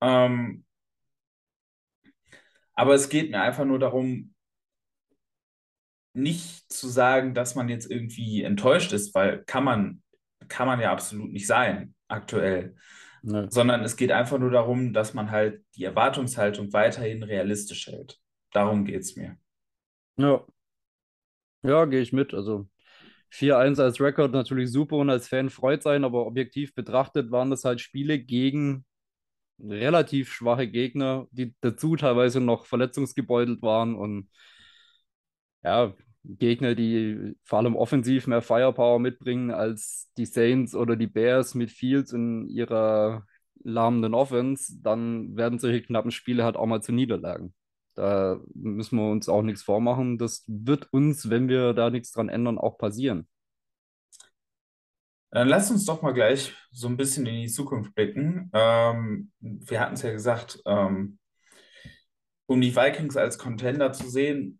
Ähm, 0.00 0.64
aber 2.74 2.94
es 2.94 3.08
geht 3.08 3.30
mir 3.30 3.40
einfach 3.40 3.64
nur 3.64 3.78
darum, 3.78 4.34
nicht 6.14 6.72
zu 6.72 6.88
sagen, 6.88 7.34
dass 7.34 7.54
man 7.54 7.68
jetzt 7.68 7.90
irgendwie 7.90 8.42
enttäuscht 8.42 8.92
ist, 8.92 9.14
weil 9.14 9.44
kann 9.44 9.64
man, 9.64 10.02
kann 10.48 10.66
man 10.66 10.80
ja 10.80 10.92
absolut 10.92 11.32
nicht 11.32 11.46
sein 11.46 11.94
aktuell, 12.08 12.76
ne. 13.22 13.46
sondern 13.50 13.82
es 13.82 13.96
geht 13.96 14.12
einfach 14.12 14.38
nur 14.38 14.50
darum, 14.50 14.92
dass 14.92 15.14
man 15.14 15.30
halt 15.30 15.64
die 15.76 15.84
Erwartungshaltung 15.84 16.72
weiterhin 16.72 17.22
realistisch 17.22 17.86
hält. 17.86 18.18
Darum 18.52 18.84
geht 18.84 19.02
es 19.02 19.16
mir. 19.16 19.36
Ja. 20.16 20.44
Ja, 21.62 21.84
gehe 21.84 22.00
ich 22.00 22.12
mit. 22.12 22.34
Also 22.34 22.68
4-1 23.30 23.78
als 23.78 24.00
Rekord 24.00 24.32
natürlich 24.32 24.70
super 24.70 24.96
und 24.96 25.10
als 25.10 25.28
Fan 25.28 25.50
freut 25.50 25.82
sein, 25.82 26.04
aber 26.04 26.26
objektiv 26.26 26.74
betrachtet 26.74 27.30
waren 27.30 27.50
das 27.50 27.64
halt 27.64 27.80
Spiele 27.80 28.18
gegen 28.18 28.86
relativ 29.60 30.32
schwache 30.32 30.68
Gegner, 30.68 31.26
die 31.30 31.54
dazu 31.60 31.96
teilweise 31.96 32.40
noch 32.40 32.66
verletzungsgebeutelt 32.66 33.62
waren 33.62 33.94
und 33.94 34.28
ja, 35.62 35.94
Gegner, 36.24 36.74
die 36.74 37.36
vor 37.44 37.58
allem 37.60 37.76
offensiv 37.76 38.26
mehr 38.26 38.42
Firepower 38.42 38.98
mitbringen 38.98 39.50
als 39.50 40.10
die 40.18 40.26
Saints 40.26 40.74
oder 40.74 40.96
die 40.96 41.06
Bears 41.06 41.54
mit 41.54 41.70
Fields 41.70 42.12
in 42.12 42.48
ihrer 42.48 43.26
lahmenden 43.64 44.14
Offense, 44.14 44.74
dann 44.82 45.36
werden 45.36 45.58
solche 45.58 45.82
knappen 45.82 46.10
Spiele 46.10 46.44
halt 46.44 46.56
auch 46.56 46.66
mal 46.66 46.82
zu 46.82 46.92
Niederlagen. 46.92 47.54
Da 47.94 48.40
müssen 48.54 48.96
wir 48.98 49.10
uns 49.10 49.28
auch 49.28 49.42
nichts 49.42 49.62
vormachen. 49.62 50.18
Das 50.18 50.44
wird 50.46 50.92
uns, 50.92 51.30
wenn 51.30 51.48
wir 51.48 51.72
da 51.74 51.90
nichts 51.90 52.12
dran 52.12 52.28
ändern, 52.28 52.58
auch 52.58 52.78
passieren. 52.78 53.26
Dann 55.30 55.48
lass 55.48 55.70
uns 55.70 55.84
doch 55.84 56.02
mal 56.02 56.12
gleich 56.12 56.54
so 56.70 56.88
ein 56.88 56.96
bisschen 56.96 57.26
in 57.26 57.42
die 57.42 57.48
Zukunft 57.48 57.94
blicken. 57.94 58.50
Ähm, 58.54 59.30
wir 59.40 59.80
hatten 59.80 59.94
es 59.94 60.02
ja 60.02 60.10
gesagt, 60.10 60.60
ähm, 60.66 61.18
um 62.46 62.60
die 62.60 62.74
Vikings 62.74 63.16
als 63.16 63.36
Contender 63.36 63.92
zu 63.92 64.08
sehen, 64.08 64.58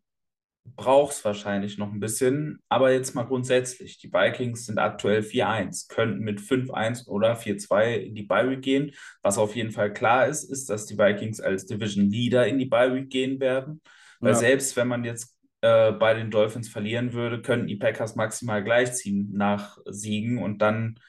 braucht 0.77 1.15
es 1.15 1.25
wahrscheinlich 1.25 1.79
noch 1.79 1.91
ein 1.91 2.01
bisschen. 2.01 2.61
Aber 2.69 2.93
jetzt 2.93 3.15
mal 3.15 3.25
grundsätzlich, 3.25 3.99
die 3.99 4.13
Vikings 4.13 4.67
sind 4.67 4.79
aktuell 4.79 5.23
4-1, 5.23 5.89
könnten 5.89 6.21
mit 6.21 6.41
5-1 6.41 7.09
oder 7.09 7.35
4-2 7.37 7.95
in 7.95 8.15
die 8.15 8.25
Bye 8.25 8.51
Week 8.51 8.63
gehen. 8.63 8.93
Was 9.23 9.39
auf 9.39 9.57
jeden 9.57 9.71
Fall 9.73 9.93
klar 9.93 10.27
ist, 10.27 10.45
ist, 10.45 10.69
dass 10.69 10.85
die 10.85 10.99
Vikings 10.99 11.41
als 11.41 11.65
Division 11.65 12.11
Leader 12.11 12.47
in 12.47 12.59
die 12.59 12.67
Bye 12.67 12.95
Week 12.95 13.09
gehen 13.09 13.41
werden. 13.41 13.81
Weil 14.21 14.33
Ja. 14.33 14.39
selbst 14.39 14.77
wenn 14.77 14.89
man 14.89 15.05
jetzt 15.05 15.38
äh, 15.61 15.93
bei 15.93 16.15
den 16.15 16.31
Dolphins 16.31 16.69
verlieren 16.69 17.13
würde, 17.13 17.43
könnten 17.43 17.67
die 17.67 17.77
Packers 17.77 18.15
maximal 18.17 18.63
gleichziehen 18.63 19.33
nach 19.33 19.79
Siegen 19.87 20.43
und 20.43 20.59
dann 20.59 21.01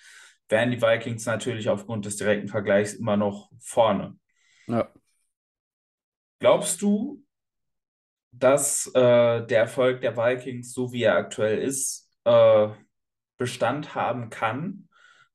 wären 0.48 0.72
die 0.72 0.82
Vikings 0.82 1.26
natürlich 1.26 1.70
aufgrund 1.70 2.06
des 2.06 2.18
direkten 2.18 2.48
Vergleichs 2.48 2.94
immer 2.94 3.18
noch 3.18 3.52
vorne. 3.60 4.18
Ja. 4.68 4.92
Glaubst 6.40 6.82
du, 6.82 7.24
dass 8.32 8.88
äh, 8.94 9.46
der 9.46 9.60
Erfolg 9.60 10.02
der 10.02 10.18
Vikings, 10.18 10.74
so 10.74 10.92
wie 10.92 11.04
er 11.04 11.16
aktuell 11.16 11.60
ist, 11.60 12.10
äh, 12.24 12.70
Bestand 13.38 13.96
haben 13.96 14.30
kann, 14.30 14.90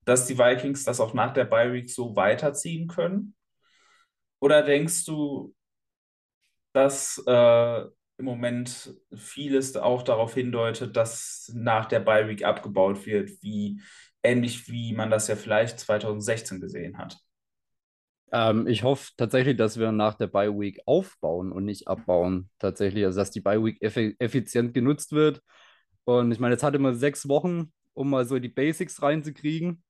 dass 0.05 0.27
die 0.27 0.39
Vikings 0.39 0.85
das 0.85 1.01
auch 1.01 1.15
nach 1.15 1.33
der 1.33 1.45
Bye 1.45 1.73
Week 1.73 1.91
so 1.91 2.17
weiterziehen 2.17 2.89
können? 2.89 3.35
Oder 4.41 4.63
denkst 4.63 5.05
du, 5.05 5.55
dass 6.73 7.23
äh, 7.27 7.85
im 8.17 8.25
Moment 8.25 8.95
vieles 9.15 9.77
auch 9.77 10.03
darauf 10.03 10.35
hindeutet, 10.35 10.97
dass 10.97 11.53
nach 11.55 11.87
der 11.87 12.01
Bye 12.01 12.29
Week 12.29 12.45
abgebaut 12.45 13.07
wird, 13.07 13.31
wie 13.43 13.81
ähnlich 14.23 14.69
wie 14.69 14.93
man 14.95 15.11
das 15.11 15.29
ja 15.29 15.37
vielleicht 15.37 15.81
2016 15.81 16.61
gesehen 16.61 16.99
hat? 16.99 17.19
Ähm, 18.33 18.67
ich 18.67 18.83
hoffe 18.83 19.13
tatsächlich, 19.17 19.57
dass 19.57 19.79
wir 19.79 19.93
nach 19.93 20.15
der 20.15 20.29
Bye 20.29 20.59
Week 20.59 20.81
aufbauen 20.87 21.53
und 21.53 21.65
nicht 21.65 21.89
abbauen. 21.89 22.51
Tatsächlich, 22.59 23.05
also 23.05 23.21
dass 23.21 23.31
die 23.31 23.41
Bye 23.41 23.65
Week 23.65 23.83
effi 23.83 24.17
effizient 24.19 24.75
genutzt 24.75 25.13
wird. 25.13 25.43
Und 26.05 26.33
ich 26.33 26.39
meine, 26.39 26.55
jetzt 26.55 26.63
hatte 26.63 26.79
man 26.79 26.97
sechs 26.97 27.29
Wochen, 27.29 27.73
um 27.95 28.11
mal 28.11 28.25
so 28.25 28.39
die 28.39 28.49
Basics 28.49 29.03
reinzukriegen. 29.03 29.83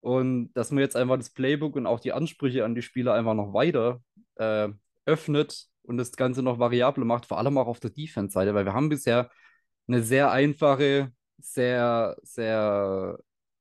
Und 0.00 0.52
dass 0.52 0.70
man 0.70 0.80
jetzt 0.80 0.96
einfach 0.96 1.16
das 1.16 1.30
Playbook 1.30 1.74
und 1.76 1.86
auch 1.86 2.00
die 2.00 2.12
Ansprüche 2.12 2.64
an 2.64 2.74
die 2.74 2.82
Spieler 2.82 3.14
einfach 3.14 3.34
noch 3.34 3.52
weiter 3.52 4.00
äh, 4.36 4.68
öffnet 5.04 5.66
und 5.86 5.96
das 5.98 6.12
Ganze 6.12 6.42
noch 6.42 6.58
variabler 6.58 7.04
macht, 7.04 7.26
vor 7.26 7.38
allem 7.38 7.58
auch 7.58 7.66
auf 7.66 7.80
der 7.80 7.90
Defense-Seite, 7.90 8.54
weil 8.54 8.64
wir 8.64 8.74
haben 8.74 8.88
bisher 8.88 9.30
eine 9.88 10.02
sehr 10.02 10.30
einfache, 10.32 11.12
sehr, 11.38 12.16
sehr, 12.22 13.18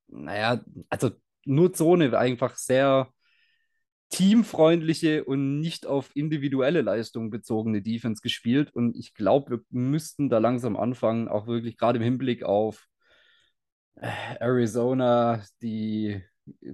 naja, 0.07 0.61
also 0.89 1.11
nur 1.45 1.73
Zone, 1.73 2.17
einfach 2.17 2.57
sehr 2.57 3.09
teamfreundliche 4.09 5.25
und 5.25 5.59
nicht 5.59 5.85
auf 5.85 6.15
individuelle 6.15 6.81
Leistung 6.81 7.29
bezogene 7.31 7.81
Defense 7.81 8.21
gespielt. 8.21 8.73
Und 8.73 8.95
ich 8.95 9.13
glaube, 9.13 9.57
wir 9.57 9.65
müssten 9.69 10.29
da 10.29 10.37
langsam 10.37 10.77
anfangen, 10.77 11.27
auch 11.27 11.47
wirklich 11.47 11.77
gerade 11.77 11.97
im 11.97 12.03
Hinblick 12.03 12.43
auf 12.43 12.87
äh, 13.95 14.07
Arizona, 14.39 15.43
die 15.61 16.23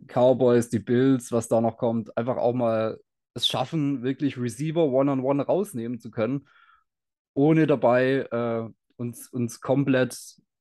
Cowboys, 0.08 0.70
die 0.70 0.80
Bills, 0.80 1.32
was 1.32 1.48
da 1.48 1.62
noch 1.62 1.78
kommt, 1.78 2.16
einfach 2.18 2.38
auch 2.38 2.54
mal 2.54 3.00
es 3.34 3.48
schaffen, 3.48 4.04
wirklich 4.04 4.38
Receiver 4.38 4.84
One-on-One 4.84 5.44
rausnehmen 5.44 6.00
zu 6.00 6.12
können, 6.12 6.48
ohne 7.34 7.68
dabei 7.68 8.28
äh, 8.32 8.70
uns, 8.98 9.28
uns 9.30 9.62
komplett 9.62 10.18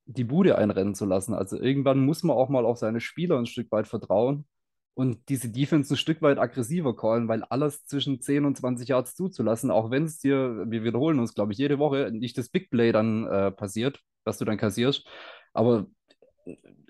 die 0.07 0.25
Bude 0.25 0.59
einrennen 0.59 0.95
zu 0.95 1.05
lassen. 1.05 1.35
Also 1.35 1.57
irgendwann 1.57 2.05
muss 2.05 2.23
man 2.23 2.37
auch 2.37 2.49
mal 2.49 2.65
auf 2.65 2.79
seine 2.79 3.01
Spieler 3.01 3.39
ein 3.39 3.47
Stück 3.47 3.71
weit 3.71 3.87
vertrauen 3.87 4.47
und 4.95 5.29
diese 5.29 5.51
Defense 5.51 5.95
ein 5.95 5.97
Stück 5.97 6.21
weit 6.23 6.39
aggressiver 6.39 6.97
callen, 6.97 7.29
weil 7.29 7.45
alles 7.45 7.85
zwischen 7.87 8.21
10 8.21 8.45
und 8.45 8.57
20 8.57 8.89
Yards 8.89 9.15
zuzulassen, 9.15 9.71
auch 9.71 9.91
wenn 9.91 10.05
es 10.05 10.19
dir, 10.19 10.65
wir 10.69 10.85
wiederholen 10.85 11.19
uns, 11.21 11.35
glaube 11.35 11.53
ich, 11.53 11.59
jede 11.59 11.79
Woche, 11.79 12.11
nicht 12.13 12.37
das 12.39 12.49
Big 12.49 12.71
Play 12.71 12.93
dann 12.93 13.27
äh, 13.27 13.51
passiert, 13.53 14.01
was 14.25 14.39
du 14.39 14.45
dann 14.45 14.59
kassierst, 14.59 15.07
aber 15.53 15.87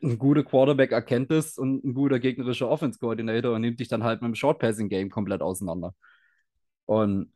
ein 0.03 0.19
guter 0.19 0.45
Quarterback 0.45 0.93
erkennt 0.93 1.31
es 1.31 1.59
und 1.59 1.85
ein 1.85 1.95
guter 1.95 2.19
gegnerischer 2.19 2.69
Offense 2.69 2.99
Coordinator 2.99 3.55
und 3.55 3.61
nimmt 3.63 3.81
dich 3.81 3.89
dann 3.89 4.05
halt 4.05 4.23
mit 4.23 4.29
dem 4.29 4.35
Short 4.35 4.59
Passing 4.59 4.89
Game 4.89 5.11
komplett 5.11 5.43
auseinander. 5.43 5.95
Und 6.87 7.33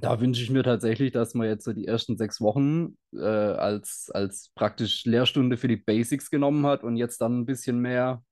da 0.00 0.20
wünsche 0.20 0.42
ich 0.42 0.50
mir 0.50 0.62
tatsächlich, 0.62 1.12
dass 1.12 1.34
man 1.34 1.48
jetzt 1.48 1.64
so 1.64 1.72
die 1.72 1.86
ersten 1.86 2.18
sechs 2.18 2.40
Wochen 2.40 2.98
äh, 3.14 3.20
als, 3.20 4.10
als 4.12 4.50
praktisch 4.54 5.04
Lehrstunde 5.06 5.56
für 5.56 5.68
die 5.68 5.76
Basics 5.76 6.30
genommen 6.30 6.66
hat 6.66 6.84
und 6.84 6.96
jetzt 6.96 7.20
dann 7.20 7.40
ein 7.40 7.46
bisschen 7.46 7.80
mehr 7.80 8.22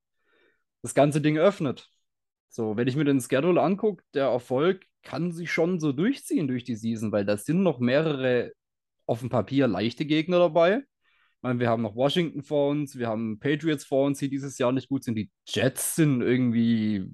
das 0.83 0.95
ganze 0.95 1.21
Ding 1.21 1.39
öffnet. 1.39 1.89
So, 2.49 2.77
wenn 2.77 2.89
ich 2.89 2.97
mir 2.97 3.05
den 3.05 3.21
Schedule 3.21 3.61
angucke, 3.61 4.05
der 4.15 4.27
Erfolg 4.27 4.85
kann 5.03 5.33
sich 5.33 5.51
schon 5.51 5.81
so 5.81 5.93
durchziehen 5.93 6.49
durch 6.49 6.65
die 6.65 6.77
Season, 6.77 7.13
weil 7.13 7.25
da 7.25 7.37
sind 7.37 7.63
noch 7.63 7.79
mehrere 7.79 8.53
auf 9.07 9.21
dem 9.21 9.29
Papier 9.31 9.69
leichte 9.69 10.05
Gegner 10.05 10.39
dabei. 10.39 10.83
Meine, 11.43 11.61
wir 11.61 11.69
haben 11.69 11.83
noch 11.83 11.95
Washington 11.95 12.43
vor 12.43 12.71
uns, 12.71 12.99
wir 12.99 13.09
haben 13.09 13.39
Patriots 13.39 13.85
vor 13.85 14.07
uns, 14.07 14.19
die 14.19 14.29
dieses 14.29 14.59
Jahr 14.59 14.73
nicht 14.73 14.89
gut 14.89 15.05
sind. 15.05 15.15
Die 15.17 15.31
Jets 15.47 15.95
sind 15.95 16.23
irgendwie 16.23 17.07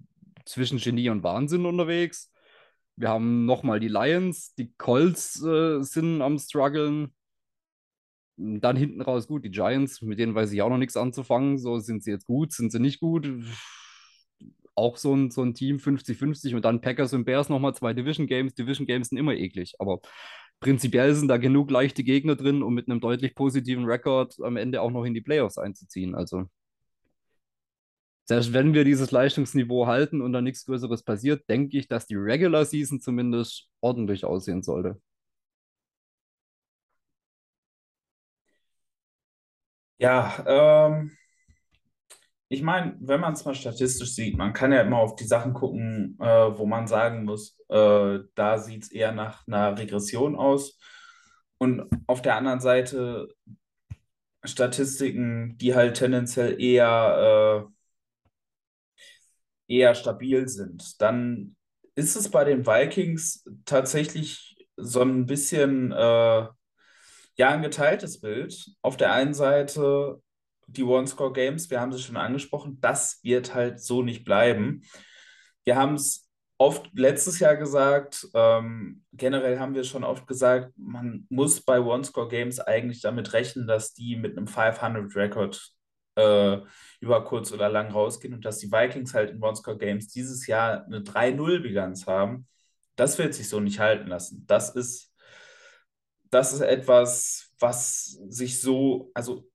zwischen 0.46 0.78
Genie 0.78 1.10
und 1.10 1.22
Wahnsinn 1.22 1.66
unterwegs. 1.66 2.32
Wir 2.96 3.08
haben 3.08 3.46
nochmal 3.46 3.80
die 3.80 3.88
Lions, 3.88 4.54
die 4.54 4.72
Colts 4.78 5.42
äh, 5.42 5.82
sind 5.82 6.22
am 6.22 6.38
struggeln. 6.38 7.14
Dann 8.36 8.76
hinten 8.76 9.02
raus 9.02 9.28
gut, 9.28 9.44
die 9.44 9.50
Giants, 9.50 10.00
mit 10.02 10.18
denen 10.18 10.34
weiß 10.34 10.52
ich 10.52 10.62
auch 10.62 10.70
noch 10.70 10.78
nichts 10.78 10.96
anzufangen. 10.96 11.58
So 11.58 11.78
sind 11.78 12.02
sie 12.02 12.10
jetzt 12.10 12.26
gut, 12.26 12.52
sind 12.52 12.72
sie 12.72 12.80
nicht 12.80 13.00
gut. 13.00 13.28
auch 14.74 14.96
so 14.96 15.14
ein, 15.14 15.30
so 15.30 15.42
ein 15.42 15.54
Team 15.54 15.76
50-50 15.76 16.54
und 16.56 16.64
dann 16.64 16.80
Packers 16.80 17.12
und 17.12 17.24
Bears 17.24 17.48
nochmal 17.48 17.74
zwei 17.74 17.92
Division 17.92 18.26
Games. 18.26 18.54
Division 18.54 18.86
Games 18.86 19.08
sind 19.08 19.18
immer 19.18 19.34
eklig, 19.34 19.74
aber 19.78 20.00
prinzipiell 20.62 21.14
sind 21.14 21.28
da 21.28 21.36
genug 21.36 21.70
leichte 21.70 22.04
Gegner 22.04 22.36
drin, 22.36 22.62
um 22.62 22.74
mit 22.74 22.88
einem 22.88 23.00
deutlich 23.00 23.34
positiven 23.34 23.84
Rekord 23.84 24.36
am 24.42 24.56
Ende 24.56 24.80
auch 24.80 24.90
noch 24.90 25.04
in 25.04 25.14
die 25.14 25.20
Playoffs 25.20 25.58
einzuziehen. 25.58 26.14
Also 26.14 26.46
selbst 28.24 28.52
wenn 28.52 28.72
wir 28.74 28.84
dieses 28.84 29.10
Leistungsniveau 29.10 29.86
halten 29.86 30.20
und 30.22 30.32
da 30.32 30.40
nichts 30.40 30.64
Größeres 30.64 31.02
passiert, 31.02 31.48
denke 31.48 31.76
ich, 31.78 31.88
dass 31.88 32.06
die 32.06 32.14
Regular 32.16 32.64
Season 32.64 33.00
zumindest 33.00 33.68
ordentlich 33.80 34.24
aussehen 34.24 34.62
sollte. 34.62 35.00
Ja, 39.98 40.44
ähm, 40.46 41.16
ich 42.52 42.62
meine, 42.62 42.94
wenn 43.00 43.20
man 43.20 43.32
es 43.32 43.44
mal 43.46 43.54
statistisch 43.54 44.14
sieht, 44.14 44.36
man 44.36 44.52
kann 44.52 44.72
ja 44.72 44.82
immer 44.82 44.98
auf 44.98 45.16
die 45.16 45.24
Sachen 45.24 45.54
gucken, 45.54 46.18
äh, 46.20 46.26
wo 46.58 46.66
man 46.66 46.86
sagen 46.86 47.24
muss, 47.24 47.58
äh, 47.68 48.18
da 48.34 48.58
sieht 48.58 48.82
es 48.84 48.92
eher 48.92 49.12
nach 49.12 49.46
einer 49.46 49.78
Regression 49.78 50.36
aus. 50.36 50.78
Und 51.56 51.88
auf 52.06 52.20
der 52.20 52.36
anderen 52.36 52.60
Seite 52.60 53.28
Statistiken, 54.44 55.56
die 55.58 55.74
halt 55.74 55.96
tendenziell 55.96 56.60
eher, 56.60 57.68
äh, 59.68 59.74
eher 59.74 59.94
stabil 59.94 60.46
sind. 60.48 61.00
Dann 61.00 61.56
ist 61.94 62.16
es 62.16 62.30
bei 62.30 62.44
den 62.44 62.66
Vikings 62.66 63.48
tatsächlich 63.64 64.56
so 64.76 65.00
ein 65.02 65.26
bisschen 65.26 65.92
äh, 65.92 65.96
ja 65.96 66.52
ein 67.38 67.62
geteiltes 67.62 68.20
Bild. 68.20 68.66
Auf 68.82 68.96
der 68.98 69.12
einen 69.12 69.34
Seite 69.34 70.20
die 70.76 70.84
One-Score-Games, 70.84 71.70
wir 71.70 71.80
haben 71.80 71.92
sie 71.92 72.02
schon 72.02 72.16
angesprochen, 72.16 72.78
das 72.80 73.20
wird 73.22 73.54
halt 73.54 73.80
so 73.80 74.02
nicht 74.02 74.24
bleiben. 74.24 74.82
Wir 75.64 75.76
haben 75.76 75.94
es 75.94 76.28
oft 76.58 76.90
letztes 76.94 77.40
Jahr 77.40 77.56
gesagt, 77.56 78.28
ähm, 78.34 79.02
generell 79.12 79.58
haben 79.58 79.74
wir 79.74 79.84
schon 79.84 80.04
oft 80.04 80.26
gesagt, 80.26 80.72
man 80.76 81.26
muss 81.28 81.60
bei 81.60 81.80
One-Score-Games 81.80 82.60
eigentlich 82.60 83.00
damit 83.00 83.32
rechnen, 83.32 83.66
dass 83.66 83.94
die 83.94 84.16
mit 84.16 84.36
einem 84.36 84.46
500-Record 84.46 85.72
äh, 86.16 86.58
über 87.00 87.24
kurz 87.24 87.52
oder 87.52 87.68
lang 87.68 87.90
rausgehen 87.90 88.34
und 88.34 88.44
dass 88.44 88.58
die 88.58 88.70
Vikings 88.70 89.14
halt 89.14 89.30
in 89.30 89.42
One-Score-Games 89.42 90.08
dieses 90.08 90.46
Jahr 90.46 90.84
eine 90.84 91.00
3-0-Bilanz 91.00 92.06
haben. 92.06 92.46
Das 92.96 93.18
wird 93.18 93.34
sich 93.34 93.48
so 93.48 93.58
nicht 93.60 93.80
halten 93.80 94.08
lassen. 94.08 94.44
Das 94.46 94.70
ist, 94.70 95.12
das 96.30 96.52
ist 96.52 96.60
etwas, 96.60 97.50
was 97.58 98.18
sich 98.28 98.60
so, 98.60 99.10
also 99.14 99.48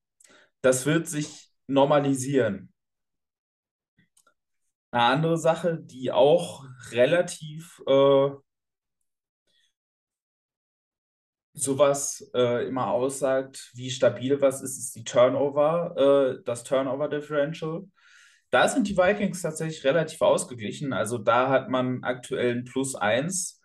das 0.62 0.86
wird 0.86 1.08
sich 1.08 1.50
normalisieren. 1.68 2.74
Eine 4.92 5.04
andere 5.04 5.38
Sache, 5.38 5.78
die 5.80 6.12
auch 6.12 6.66
relativ 6.92 7.82
äh, 7.88 8.30
sowas 11.54 12.30
äh, 12.34 12.68
immer 12.68 12.88
aussagt, 12.92 13.72
wie 13.74 13.90
stabil 13.90 14.40
was 14.42 14.62
ist, 14.62 14.78
ist 14.78 14.96
die 14.96 15.04
Turnover, 15.04 16.38
äh, 16.38 16.44
das 16.46 16.64
Turnover 16.64 17.10
Differential. 17.10 17.84
Da 18.50 18.68
sind 18.70 18.88
die 18.88 18.98
Vikings 18.98 19.42
tatsächlich 19.42 19.84
relativ 19.84 20.22
ausgeglichen. 20.22 20.94
Also 20.94 21.18
da 21.18 21.50
hat 21.50 21.70
man 21.70 22.04
aktuell 22.04 22.56
ein 22.56 22.64
Plus 22.64 22.96
1 22.96 23.57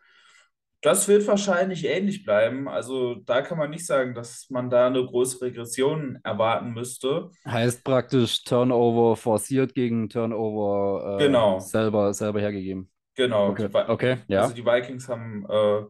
das 0.83 1.07
wird 1.07 1.27
wahrscheinlich 1.29 1.87
ähnlich 1.87 2.25
bleiben. 2.25 2.69
Also 2.69 3.15
da 3.15 3.41
kann 3.41 3.57
man 3.57 3.71
nicht 3.71 3.87
sagen, 3.87 4.15
dass 4.15 4.51
man 4.51 4.69
da 4.69 4.89
eine 4.89 5.05
große 5.05 5.41
Regression 5.41 6.19
erwarten 6.25 6.73
müsste. 6.73 7.31
Heißt 7.47 7.85
praktisch 7.85 8.43
Turnover 8.43 9.17
forciert 9.17 9.75
gegen 9.75 10.09
Turnover 10.09 11.19
äh, 11.19 11.25
genau. 11.25 11.61
selber, 11.61 12.13
selber 12.13 12.41
hergegeben. 12.41 12.91
Genau. 13.15 13.51
Okay, 13.51 13.69
okay 13.87 14.19
ja. 14.27 14.43
Also 14.43 14.55
die 14.55 14.67
Vikings 14.67 15.09
haben, 15.09 15.47
äh, 15.49 15.83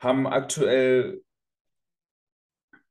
haben 0.00 0.26
aktuell 0.26 1.22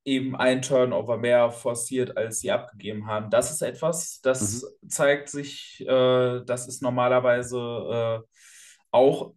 eben 0.05 0.35
ein 0.35 0.63
Turnover 0.63 1.17
mehr 1.17 1.51
forciert, 1.51 2.17
als 2.17 2.39
sie 2.39 2.49
abgegeben 2.49 3.05
haben. 3.05 3.29
Das 3.29 3.51
ist 3.51 3.61
etwas, 3.61 4.21
das 4.21 4.63
mhm. 4.63 4.89
zeigt 4.89 5.29
sich, 5.29 5.85
äh, 5.87 6.41
das 6.45 6.67
ist 6.67 6.81
normalerweise 6.81 8.23
äh, 8.25 8.27
auch 8.91 9.33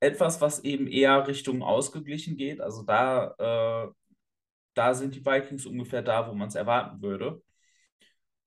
etwas, 0.00 0.40
was 0.40 0.64
eben 0.64 0.86
eher 0.86 1.26
Richtung 1.28 1.62
ausgeglichen 1.62 2.36
geht. 2.36 2.60
Also 2.60 2.82
da, 2.82 3.34
äh, 3.38 3.92
da 4.74 4.94
sind 4.94 5.14
die 5.14 5.24
Vikings 5.24 5.66
ungefähr 5.66 6.02
da, 6.02 6.28
wo 6.28 6.34
man 6.34 6.48
es 6.48 6.54
erwarten 6.54 7.02
würde. 7.02 7.42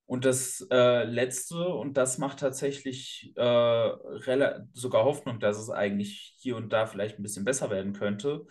Und 0.06 0.26
das 0.26 0.66
äh, 0.70 1.04
Letzte, 1.06 1.66
und 1.74 1.96
das 1.96 2.18
macht 2.18 2.40
tatsächlich 2.40 3.34
äh, 3.38 3.92
sogar 4.74 5.06
Hoffnung, 5.06 5.40
dass 5.40 5.58
es 5.58 5.70
eigentlich 5.70 6.36
hier 6.38 6.58
und 6.58 6.74
da 6.74 6.86
vielleicht 6.86 7.18
ein 7.20 7.24
bisschen 7.24 7.46
besser 7.46 7.70
werden 7.70 7.94
könnte. 7.94 8.46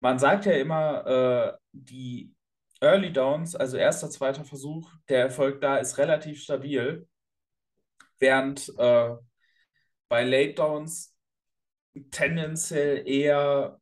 Man 0.00 0.18
sagt 0.18 0.46
ja 0.46 0.52
immer, 0.52 1.06
äh, 1.06 1.58
die 1.72 2.34
Early 2.80 3.12
Downs, 3.12 3.54
also 3.54 3.76
erster, 3.76 4.10
zweiter 4.10 4.44
Versuch, 4.44 4.90
der 5.08 5.20
Erfolg 5.20 5.60
da 5.60 5.76
ist 5.78 5.98
relativ 5.98 6.42
stabil, 6.42 7.06
während 8.18 8.68
äh, 8.78 9.10
bei 10.08 10.24
Late 10.24 10.54
Downs 10.54 11.16
tendenziell 12.10 13.06
eher, 13.06 13.80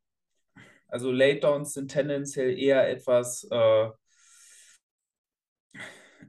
also 0.87 1.11
Late 1.11 1.39
Downs 1.41 1.73
sind 1.73 1.91
tendenziell 1.91 2.57
eher 2.57 2.89
etwas, 2.89 3.47
äh, 3.51 3.89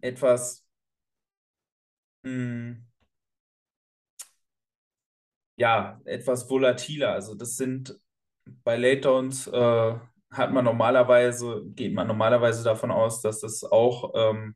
etwas, 0.00 0.64
mh, 2.22 2.30
hm, 2.30 2.86
ja, 5.56 6.00
etwas 6.04 6.48
volatiler. 6.48 7.12
Also 7.12 7.34
das 7.34 7.56
sind 7.56 7.94
bei 8.64 8.76
Late 8.76 9.02
Downs 9.02 9.46
äh, 9.46 9.98
hat 10.30 10.52
man 10.52 10.64
normalerweise, 10.64 11.64
geht 11.74 11.92
man 11.94 12.06
normalerweise 12.06 12.64
davon 12.64 12.90
aus, 12.90 13.20
dass 13.20 13.40
das 13.40 13.64
auch 13.64 14.12
ähm, 14.14 14.54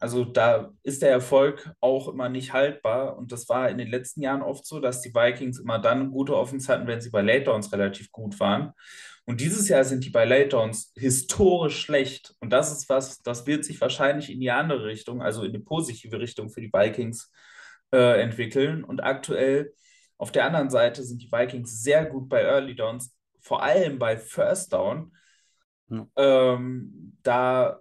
also 0.00 0.24
da 0.24 0.72
ist 0.82 1.02
der 1.02 1.10
Erfolg 1.10 1.70
auch 1.80 2.08
immer 2.08 2.30
nicht 2.30 2.54
haltbar. 2.54 3.18
Und 3.18 3.32
das 3.32 3.50
war 3.50 3.68
in 3.68 3.76
den 3.76 3.88
letzten 3.88 4.22
Jahren 4.22 4.40
oft 4.40 4.64
so, 4.64 4.80
dass 4.80 5.02
die 5.02 5.14
Vikings 5.14 5.58
immer 5.58 5.78
dann 5.78 6.10
gute 6.10 6.34
Offense 6.34 6.72
hatten, 6.72 6.86
wenn 6.86 7.02
sie 7.02 7.10
bei 7.10 7.20
Late 7.20 7.44
Downs 7.44 7.70
relativ 7.70 8.10
gut 8.10 8.40
waren. 8.40 8.72
Und 9.26 9.42
dieses 9.42 9.68
Jahr 9.68 9.84
sind 9.84 10.02
die 10.04 10.10
bei 10.10 10.24
Late 10.24 10.48
Downs 10.48 10.92
historisch 10.96 11.82
schlecht. 11.82 12.34
Und 12.40 12.50
das 12.50 12.72
ist 12.72 12.88
was, 12.88 13.20
das 13.22 13.46
wird 13.46 13.66
sich 13.66 13.78
wahrscheinlich 13.82 14.32
in 14.32 14.40
die 14.40 14.50
andere 14.50 14.86
Richtung, 14.86 15.20
also 15.20 15.44
in 15.44 15.52
die 15.52 15.58
positive 15.58 16.18
Richtung 16.18 16.48
für 16.48 16.62
die 16.62 16.72
Vikings 16.72 17.30
äh, 17.92 18.22
entwickeln. 18.22 18.82
Und 18.82 19.04
aktuell 19.04 19.74
auf 20.16 20.32
der 20.32 20.46
anderen 20.46 20.70
Seite 20.70 21.02
sind 21.02 21.20
die 21.20 21.30
Vikings 21.30 21.82
sehr 21.82 22.06
gut 22.06 22.30
bei 22.30 22.40
Early 22.40 22.74
Downs, 22.74 23.14
vor 23.38 23.62
allem 23.62 23.98
bei 23.98 24.16
First 24.16 24.72
Down. 24.72 25.14
Ja. 25.90 26.06
Ähm, 26.16 27.18
da 27.22 27.80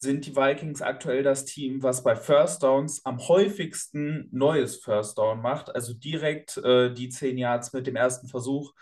sind 0.00 0.24
die 0.24 0.34
Vikings 0.34 0.80
aktuell 0.80 1.22
das 1.22 1.44
Team, 1.44 1.82
was 1.82 2.02
bei 2.02 2.16
First 2.16 2.62
Downs 2.62 3.04
am 3.04 3.18
häufigsten 3.18 4.28
neues 4.32 4.76
First 4.76 5.18
Down 5.18 5.42
macht, 5.42 5.74
also 5.74 5.92
direkt 5.92 6.56
äh, 6.56 6.92
die 6.92 7.10
10 7.10 7.36
Yards 7.36 7.74
mit 7.74 7.86
dem 7.86 7.96
ersten 7.96 8.26
Versuch 8.26 8.72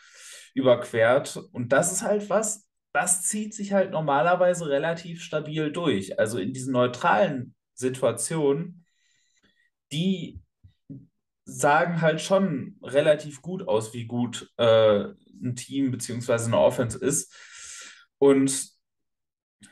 überquert. 0.54 1.37
Und 1.52 1.72
das 1.72 1.90
ist 1.92 2.02
halt 2.02 2.31
was, 2.31 2.68
das 2.92 3.24
zieht 3.24 3.52
sich 3.52 3.72
halt 3.72 3.90
normalerweise 3.90 4.68
relativ 4.68 5.20
stabil 5.20 5.72
durch. 5.72 6.18
Also 6.20 6.38
in 6.38 6.52
diesen 6.52 6.72
neutralen 6.72 7.57
Situationen, 7.74 8.85
die 9.90 10.40
sagen 11.44 12.00
halt 12.00 12.20
schon 12.20 12.76
relativ 12.81 13.42
gut 13.42 13.66
aus, 13.66 13.92
wie 13.92 14.04
gut 14.04 14.52
äh, 14.57 15.04
ein 15.42 15.57
Team 15.57 15.90
bzw. 15.90 16.44
eine 16.44 16.59
Offense 16.59 16.98
ist. 16.98 17.35
Und 18.18 18.78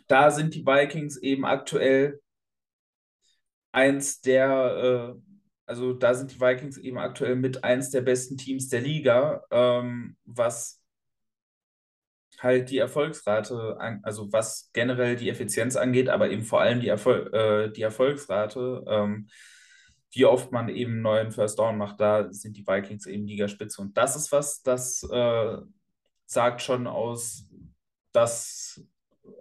da 0.07 0.31
sind 0.31 0.55
die 0.55 0.67
Vikings 0.67 1.17
eben 1.17 1.45
aktuell 1.45 2.21
eins 3.73 4.21
der, 4.21 5.15
äh, 5.17 5.21
also 5.67 5.93
da 5.93 6.15
sind 6.15 6.33
die 6.33 6.41
Vikings 6.41 6.79
eben 6.79 6.99
aktuell 6.99 7.37
mit 7.37 7.65
eins 7.65 7.91
der 7.91 8.01
besten 8.03 8.37
Teams 8.37 8.69
der 8.69 8.81
Liga, 8.81 9.45
ähm, 9.51 10.17
was 10.25 10.81
halt 12.39 12.71
die 12.71 12.79
Erfolgsrate, 12.79 13.77
an, 13.79 14.01
also 14.03 14.33
was 14.33 14.71
generell 14.73 15.17
die 15.17 15.31
Effizienz 15.31 15.77
angeht, 15.77 16.09
aber 16.09 16.31
eben 16.31 16.43
vor 16.43 16.61
allem 16.61 16.81
die, 16.81 16.89
Erfol 16.89 17.33
äh, 17.33 17.73
die 17.73 17.83
Erfolgsrate, 17.83 18.85
ähm, 18.87 19.29
wie 20.13 20.25
oft 20.25 20.53
man 20.53 20.69
eben 20.69 21.03
neuen 21.03 21.31
First 21.31 21.59
Down 21.59 21.77
macht, 21.77 22.01
da 22.01 22.33
sind 22.33 22.57
die 22.57 22.67
Vikings 22.67 23.07
eben 23.07 23.27
Ligaspitze. 23.27 23.83
Und 23.83 23.97
das 23.97 24.17
ist 24.17 24.33
was, 24.33 24.63
das 24.63 25.03
äh, 25.11 25.57
sagt 26.25 26.63
schon 26.63 26.87
aus, 26.87 27.47
dass 28.13 28.83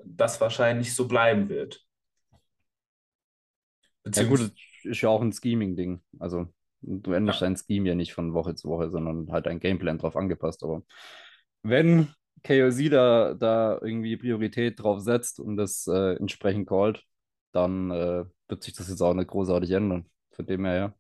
das 0.06 0.40
wahrscheinlich 0.42 0.96
so 0.96 1.08
bleiben 1.08 1.50
wird. 1.50 1.86
Ja 4.14 4.24
gut, 4.24 4.52
ist 4.84 5.02
ja 5.02 5.10
auch 5.10 5.22
ein 5.22 5.34
Scheming-Ding. 5.34 6.02
Also 6.20 6.48
du 6.82 7.12
änderst 7.12 7.42
ja. 7.42 7.48
dein 7.48 7.58
Scheme 7.58 7.90
ja 7.90 7.96
nicht 7.96 8.14
von 8.14 8.34
Woche 8.34 8.56
zu 8.56 8.70
Woche, 8.70 8.90
sondern 8.90 9.32
halt 9.32 9.48
dein 9.48 9.60
Gameplan 9.60 9.98
drauf 9.98 10.16
angepasst. 10.16 10.64
Aber 10.64 10.84
wenn 11.64 12.14
KOC 12.44 12.90
da, 12.92 13.34
da 13.34 13.80
irgendwie 13.82 14.18
Priorität 14.18 14.80
drauf 14.80 15.02
setzt 15.02 15.40
und 15.40 15.58
das 15.58 15.88
äh, 15.88 16.16
entsprechend 16.16 16.68
callt, 16.70 17.04
dann 17.52 17.90
äh, 17.92 18.26
wird 18.48 18.64
sich 18.64 18.74
das 18.74 18.90
jetzt 18.90 19.02
auch 19.02 19.14
nicht 19.14 19.30
großartig 19.30 19.72
ändern. 19.72 20.06
Von 20.32 20.46
dem 20.46 20.66
her, 20.66 20.76
ja. 20.76 20.94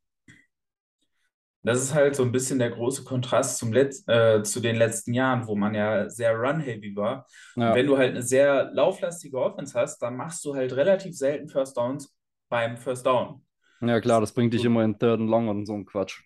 Das 1.65 1.81
ist 1.81 1.93
halt 1.93 2.15
so 2.15 2.23
ein 2.23 2.31
bisschen 2.31 2.59
der 2.59 2.69
große 2.69 3.03
Kontrast 3.03 3.57
zum 3.57 3.73
Letz 3.73 4.07
äh, 4.07 4.43
zu 4.43 4.59
den 4.59 4.75
letzten 4.75 5.13
Jahren, 5.13 5.47
wo 5.47 5.55
man 5.55 5.73
ja 5.73 6.09
sehr 6.09 6.35
run-heavy 6.35 6.95
war. 6.95 7.27
Ja. 7.55 7.73
Wenn 7.73 7.87
du 7.87 7.97
halt 7.97 8.11
eine 8.11 8.21
sehr 8.23 8.71
lauflastige 8.73 9.39
Offense 9.39 9.77
hast, 9.79 9.99
dann 9.99 10.15
machst 10.15 10.45
du 10.45 10.55
halt 10.55 10.75
relativ 10.75 11.17
selten 11.17 11.49
First 11.49 11.75
Downs 11.75 12.15
beim 12.49 12.77
First 12.77 13.05
Down. 13.05 13.41
Ja, 13.81 13.99
klar, 13.99 14.21
das 14.21 14.31
bringt 14.31 14.53
dich 14.53 14.63
immer 14.63 14.83
in 14.83 14.97
Third 14.97 15.19
and 15.19 15.29
Long 15.29 15.47
und 15.49 15.65
so 15.65 15.73
ein 15.73 15.85
Quatsch. 15.85 16.21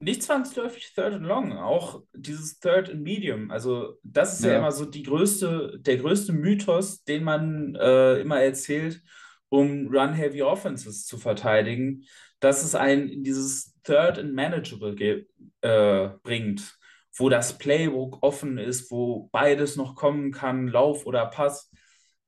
Nicht 0.00 0.22
zwangsläufig 0.22 0.92
Third 0.94 1.14
and 1.14 1.26
Long, 1.26 1.52
auch 1.52 2.02
dieses 2.14 2.58
Third 2.60 2.88
and 2.88 3.02
Medium. 3.02 3.50
Also, 3.50 3.94
das 4.02 4.34
ist 4.34 4.44
ja, 4.44 4.52
Ja. 4.52 4.58
immer 4.58 4.72
so 4.72 4.84
die 4.84 5.02
größte, 5.02 5.78
der 5.80 5.96
größte 5.98 6.32
Mythos, 6.32 7.02
den 7.04 7.24
man 7.24 7.74
äh, 7.74 8.20
immer 8.20 8.40
erzählt, 8.40 9.02
um 9.48 9.88
Run-Heavy 9.88 10.42
Offenses 10.42 11.04
zu 11.04 11.18
verteidigen, 11.18 12.04
dass 12.40 12.62
es 12.64 12.74
einen 12.74 13.08
in 13.08 13.24
dieses 13.24 13.74
Third 13.84 14.18
and 14.18 14.34
Manageable 14.34 14.94
ge- 14.94 15.26
äh, 15.62 16.08
bringt, 16.22 16.78
wo 17.16 17.28
das 17.28 17.58
Playbook 17.58 18.22
offen 18.22 18.58
ist, 18.58 18.90
wo 18.90 19.28
beides 19.32 19.76
noch 19.76 19.96
kommen 19.96 20.30
kann, 20.30 20.68
Lauf 20.68 21.06
oder 21.06 21.26
Pass. 21.26 21.70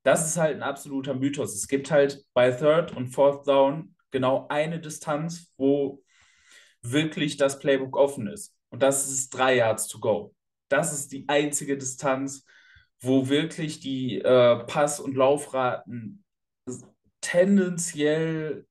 Das 0.03 0.27
ist 0.27 0.37
halt 0.37 0.57
ein 0.57 0.63
absoluter 0.63 1.15
Mythos. 1.15 1.55
Es 1.55 1.69
gibt 1.69 1.91
halt 1.91 2.25
bei 2.33 2.51
Third 2.51 2.97
und 2.97 3.09
Fourth 3.11 3.47
Down 3.47 3.95
genau 4.11 4.47
eine 4.49 4.81
Distanz, 4.81 5.53
wo 5.57 6.03
wirklich 6.83 7.37
das 7.37 7.59
Playbook 7.59 7.97
offen 7.97 8.27
ist. 8.27 8.55
Und 8.71 8.83
das 8.83 9.09
ist 9.11 9.31
drei 9.31 9.57
Yards 9.57 9.87
to 9.89 9.99
go. 10.01 10.35
Das 10.69 10.93
ist 10.93 11.13
die 11.13 11.25
einzige 11.29 11.77
Distanz, 11.77 12.45
wo 13.01 13.29
wirklich 13.29 13.81
die 13.81 14.19
äh, 14.19 14.65
Pass- 14.65 15.01
und 15.01 15.17
Laufraten 15.17 16.25
tendenziell 17.21 18.67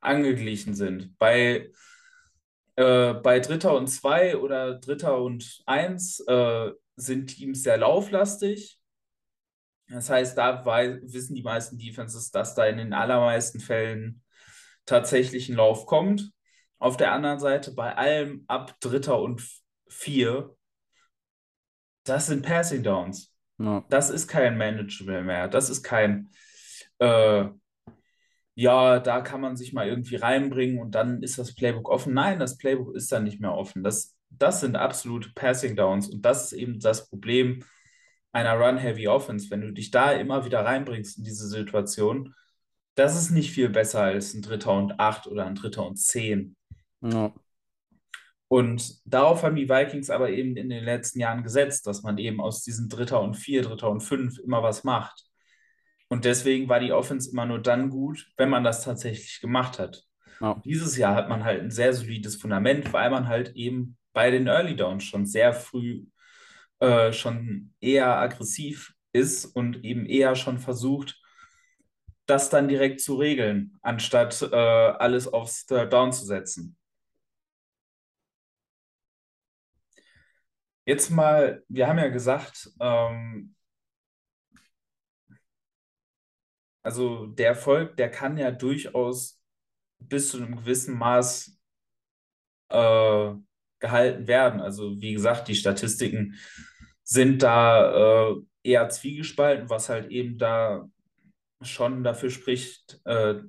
angeglichen 0.00 0.74
sind. 0.74 1.16
Bei, 1.18 1.70
äh, 2.76 3.14
bei 3.14 3.40
Dritter 3.40 3.76
und 3.76 3.88
Zwei 3.88 4.36
oder 4.36 4.78
Dritter 4.78 5.20
und 5.20 5.62
Eins 5.66 6.20
äh, 6.20 6.70
sind 6.96 7.28
Teams 7.28 7.62
sehr 7.62 7.78
lauflastig. 7.78 8.78
Das 9.88 10.10
heißt, 10.10 10.36
da 10.36 10.64
wissen 10.64 11.34
die 11.34 11.42
meisten 11.42 11.78
Defenses, 11.78 12.30
dass 12.30 12.54
da 12.54 12.66
in 12.66 12.78
den 12.78 12.92
allermeisten 12.92 13.60
Fällen 13.60 14.22
tatsächlich 14.84 15.48
ein 15.48 15.56
Lauf 15.56 15.86
kommt. 15.86 16.32
Auf 16.78 16.96
der 16.96 17.12
anderen 17.12 17.38
Seite, 17.38 17.72
bei 17.72 17.94
allem 17.96 18.44
ab 18.48 18.74
Dritter 18.80 19.20
und 19.20 19.42
Vier, 19.88 20.56
das 22.02 22.26
sind 22.26 22.44
Passing 22.44 22.82
Downs. 22.82 23.32
Ja. 23.58 23.84
Das 23.88 24.10
ist 24.10 24.26
kein 24.26 24.58
Management 24.58 25.26
mehr. 25.26 25.48
Das 25.48 25.70
ist 25.70 25.82
kein, 25.82 26.28
äh, 26.98 27.44
ja, 28.56 29.00
da 29.00 29.20
kann 29.20 29.42
man 29.42 29.56
sich 29.56 29.74
mal 29.74 29.86
irgendwie 29.86 30.16
reinbringen 30.16 30.78
und 30.78 30.94
dann 30.94 31.22
ist 31.22 31.38
das 31.38 31.54
Playbook 31.54 31.90
offen. 31.90 32.14
Nein, 32.14 32.38
das 32.38 32.56
Playbook 32.56 32.96
ist 32.96 33.12
dann 33.12 33.24
nicht 33.24 33.38
mehr 33.38 33.52
offen. 33.52 33.84
Das, 33.84 34.16
das 34.30 34.60
sind 34.60 34.76
absolute 34.76 35.30
Passing 35.34 35.76
Downs 35.76 36.08
und 36.08 36.22
das 36.22 36.46
ist 36.46 36.58
eben 36.58 36.80
das 36.80 37.08
Problem 37.08 37.62
einer 38.32 38.54
Run-Heavy 38.54 39.08
Offense. 39.08 39.50
Wenn 39.50 39.60
du 39.60 39.72
dich 39.72 39.90
da 39.90 40.12
immer 40.12 40.46
wieder 40.46 40.64
reinbringst 40.64 41.18
in 41.18 41.24
diese 41.24 41.48
Situation, 41.48 42.34
das 42.94 43.14
ist 43.14 43.30
nicht 43.30 43.50
viel 43.52 43.68
besser 43.68 44.00
als 44.00 44.32
ein 44.32 44.40
Dritter 44.40 44.72
und 44.72 44.98
Acht 44.98 45.26
oder 45.26 45.44
ein 45.44 45.54
Dritter 45.54 45.86
und 45.86 45.96
Zehn. 45.96 46.56
Ja. 47.02 47.34
Und 48.48 49.00
darauf 49.04 49.42
haben 49.42 49.56
die 49.56 49.68
Vikings 49.68 50.08
aber 50.08 50.30
eben 50.30 50.56
in 50.56 50.70
den 50.70 50.84
letzten 50.84 51.20
Jahren 51.20 51.42
gesetzt, 51.42 51.86
dass 51.86 52.02
man 52.02 52.16
eben 52.16 52.40
aus 52.40 52.62
diesen 52.62 52.88
Dritter 52.88 53.20
und 53.20 53.34
Vier, 53.34 53.60
Dritter 53.60 53.90
und 53.90 54.00
Fünf 54.00 54.38
immer 54.38 54.62
was 54.62 54.82
macht. 54.82 55.25
Und 56.08 56.24
deswegen 56.24 56.68
war 56.68 56.80
die 56.80 56.92
Offense 56.92 57.30
immer 57.30 57.46
nur 57.46 57.60
dann 57.60 57.90
gut, 57.90 58.30
wenn 58.36 58.48
man 58.48 58.64
das 58.64 58.82
tatsächlich 58.84 59.40
gemacht 59.40 59.78
hat. 59.78 60.04
Ja. 60.40 60.60
Dieses 60.64 60.96
Jahr 60.96 61.14
hat 61.14 61.28
man 61.28 61.44
halt 61.44 61.62
ein 61.62 61.70
sehr 61.70 61.92
solides 61.92 62.36
Fundament, 62.36 62.92
weil 62.92 63.10
man 63.10 63.28
halt 63.28 63.56
eben 63.56 63.96
bei 64.12 64.30
den 64.30 64.46
Early 64.46 64.76
Downs 64.76 65.04
schon 65.04 65.26
sehr 65.26 65.52
früh 65.52 66.04
äh, 66.78 67.12
schon 67.12 67.74
eher 67.80 68.18
aggressiv 68.18 68.94
ist 69.12 69.46
und 69.46 69.84
eben 69.84 70.06
eher 70.06 70.36
schon 70.36 70.58
versucht, 70.58 71.20
das 72.26 72.50
dann 72.50 72.68
direkt 72.68 73.00
zu 73.00 73.16
regeln, 73.16 73.78
anstatt 73.82 74.42
äh, 74.42 74.56
alles 74.56 75.28
aufs 75.28 75.66
Third 75.66 75.92
Down 75.92 76.12
zu 76.12 76.26
setzen. 76.26 76.76
Jetzt 80.84 81.10
mal, 81.10 81.64
wir 81.68 81.88
haben 81.88 81.98
ja 81.98 82.08
gesagt, 82.08 82.70
ähm, 82.80 83.55
also 86.86 87.26
der 87.26 87.48
Erfolg, 87.48 87.96
der 87.96 88.08
kann 88.10 88.38
ja 88.38 88.52
durchaus 88.52 89.42
bis 89.98 90.30
zu 90.30 90.36
einem 90.36 90.54
gewissen 90.54 90.96
Maß 90.96 91.58
äh, 92.68 93.32
gehalten 93.80 94.28
werden. 94.28 94.60
Also 94.60 95.00
wie 95.00 95.12
gesagt, 95.12 95.48
die 95.48 95.56
Statistiken 95.56 96.36
sind 97.02 97.42
da 97.42 98.30
äh, 98.30 98.36
eher 98.62 98.88
zwiegespalten, 98.88 99.68
was 99.68 99.88
halt 99.88 100.10
eben 100.12 100.38
da 100.38 100.88
schon 101.60 102.04
dafür 102.04 102.30
spricht, 102.30 103.00
äh, 103.04 103.40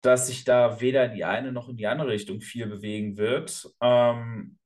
dass 0.00 0.26
sich 0.26 0.42
da 0.42 0.80
weder 0.80 1.04
in 1.04 1.14
die 1.14 1.24
eine 1.24 1.52
noch 1.52 1.68
in 1.68 1.76
die 1.76 1.86
andere 1.86 2.08
Richtung 2.08 2.40
viel 2.40 2.66
bewegen 2.66 3.16
wird. 3.16 3.70
Ähm, 3.80 4.58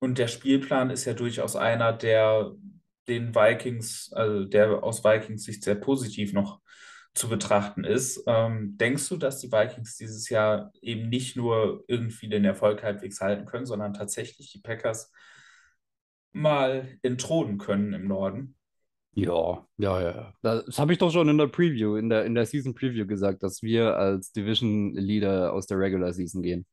und 0.00 0.18
der 0.18 0.28
Spielplan 0.28 0.90
ist 0.90 1.06
ja 1.06 1.14
durchaus 1.14 1.56
einer, 1.56 1.94
der 1.94 2.52
den 3.08 3.34
Vikings, 3.34 4.12
also 4.12 4.44
der 4.44 4.82
aus 4.82 5.04
Vikings 5.04 5.44
Sicht 5.44 5.64
sehr 5.64 5.74
positiv 5.74 6.32
noch 6.32 6.60
zu 7.14 7.28
betrachten 7.28 7.84
ist. 7.84 8.24
Ähm, 8.26 8.76
denkst 8.78 9.08
du, 9.08 9.16
dass 9.16 9.38
die 9.38 9.52
Vikings 9.52 9.96
dieses 9.96 10.28
Jahr 10.30 10.72
eben 10.80 11.08
nicht 11.08 11.36
nur 11.36 11.84
irgendwie 11.86 12.28
den 12.28 12.44
Erfolg 12.44 12.82
halbwegs 12.82 13.20
halten 13.20 13.44
können, 13.44 13.66
sondern 13.66 13.92
tatsächlich 13.92 14.50
die 14.52 14.60
Packers 14.60 15.12
mal 16.32 16.98
entthronen 17.02 17.58
können 17.58 17.92
im 17.92 18.08
Norden? 18.08 18.56
Ja, 19.14 19.66
ja, 19.76 20.00
ja. 20.00 20.34
Das 20.40 20.78
habe 20.78 20.92
ich 20.94 20.98
doch 20.98 21.10
schon 21.10 21.28
in 21.28 21.36
der 21.36 21.48
Preview, 21.48 21.96
in 21.96 22.08
der, 22.08 22.24
in 22.24 22.34
der 22.34 22.46
Season 22.46 22.74
Preview 22.74 23.06
gesagt, 23.06 23.42
dass 23.42 23.62
wir 23.62 23.96
als 23.96 24.32
Division 24.32 24.94
Leader 24.94 25.52
aus 25.52 25.66
der 25.66 25.78
Regular 25.78 26.14
Season 26.14 26.42
gehen. 26.42 26.64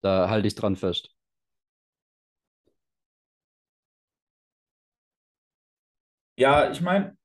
Da 0.00 0.30
halte 0.30 0.46
ich 0.46 0.54
dran 0.54 0.76
fest. 0.76 1.10
Ja, 6.38 6.70
ich 6.70 6.80
meine, 6.80 7.16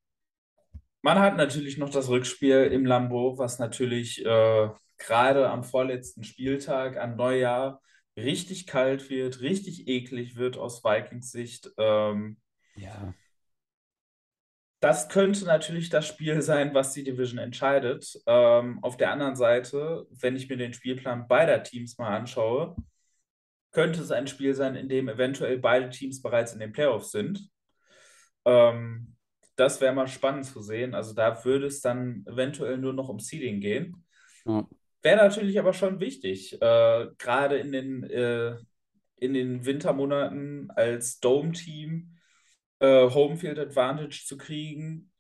man 1.03 1.19
hat 1.19 1.37
natürlich 1.37 1.77
noch 1.77 1.89
das 1.89 2.09
Rückspiel 2.09 2.63
im 2.71 2.85
Lambeau, 2.85 3.37
was 3.37 3.59
natürlich 3.59 4.25
äh, 4.25 4.69
gerade 4.97 5.49
am 5.49 5.63
vorletzten 5.63 6.23
Spieltag 6.23 6.97
an 6.97 7.15
Neujahr 7.15 7.81
richtig 8.17 8.65
kalt 8.67 9.09
wird, 9.11 9.41
richtig 9.41 9.87
eklig 9.87 10.35
wird 10.35 10.57
aus 10.57 10.83
Vikings 10.83 11.31
Sicht. 11.31 11.71
Ähm, 11.77 12.37
Ja. 12.75 13.13
das 14.79 15.07
könnte 15.09 15.45
natürlich 15.45 15.89
das 15.89 16.07
Spiel 16.07 16.41
sein, 16.41 16.73
was 16.73 16.93
die 16.93 17.03
Division 17.03 17.39
entscheidet. 17.39 18.19
Ähm, 18.27 18.79
auf 18.83 18.97
der 18.97 19.11
anderen 19.11 19.35
Seite, 19.35 20.05
wenn 20.11 20.35
ich 20.35 20.49
mir 20.49 20.57
den 20.57 20.73
Spielplan 20.73 21.27
beider 21.27 21.63
Teams 21.63 21.97
mal 21.97 22.15
anschaue, 22.17 22.75
könnte 23.71 24.01
es 24.01 24.11
ein 24.11 24.27
Spiel 24.27 24.53
sein, 24.55 24.75
in 24.75 24.89
dem 24.89 25.09
eventuell 25.09 25.57
beide 25.59 25.89
Teams 25.89 26.21
bereits 26.21 26.53
in 26.53 26.59
den 26.59 26.73
Playoffs 26.73 27.11
sind. 27.11 27.49
Ähm, 28.45 29.15
das 29.55 29.81
wäre 29.81 29.93
mal 29.93 30.07
spannend 30.07 30.45
zu 30.45 30.61
sehen. 30.61 30.95
Also 30.95 31.13
da 31.13 31.43
würde 31.45 31.67
es 31.67 31.81
dann 31.81 32.25
eventuell 32.27 32.77
nur 32.77 32.93
noch 32.93 33.09
um 33.09 33.19
Seeding 33.19 33.59
gehen. 33.59 34.03
Ja. 34.45 34.67
Wäre 35.01 35.17
natürlich 35.17 35.59
aber 35.59 35.73
schon 35.73 35.99
wichtig, 35.99 36.61
äh, 36.61 37.07
gerade 37.17 37.57
in 37.57 37.71
den, 37.71 38.03
äh, 38.03 38.55
in 39.17 39.33
den 39.33 39.65
Wintermonaten 39.65 40.71
als 40.71 41.19
Dome-Team 41.19 42.17
äh, 42.79 43.09
Homefield 43.09 43.59
Advantage 43.59 44.23
zu 44.25 44.37
kriegen, 44.37 45.11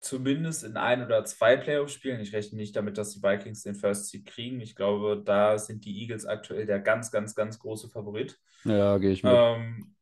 zumindest 0.00 0.64
in 0.64 0.76
ein 0.76 1.04
oder 1.04 1.24
zwei 1.24 1.56
Playoff-Spielen. 1.56 2.20
Ich 2.20 2.32
rechne 2.32 2.58
nicht 2.58 2.76
damit, 2.76 2.98
dass 2.98 3.14
die 3.14 3.22
Vikings 3.22 3.62
den 3.62 3.74
First 3.74 4.08
Seed 4.08 4.26
kriegen. 4.26 4.60
Ich 4.60 4.74
glaube, 4.74 5.22
da 5.24 5.58
sind 5.58 5.84
die 5.84 6.02
Eagles 6.02 6.26
aktuell 6.26 6.66
der 6.66 6.80
ganz, 6.80 7.10
ganz, 7.10 7.34
ganz 7.34 7.58
große 7.58 7.88
Favorit. 7.88 8.38
Ja, 8.64 8.98
gehe 8.98 9.12
ich 9.12 9.22
mit. 9.22 9.32
Ähm, 9.34 9.94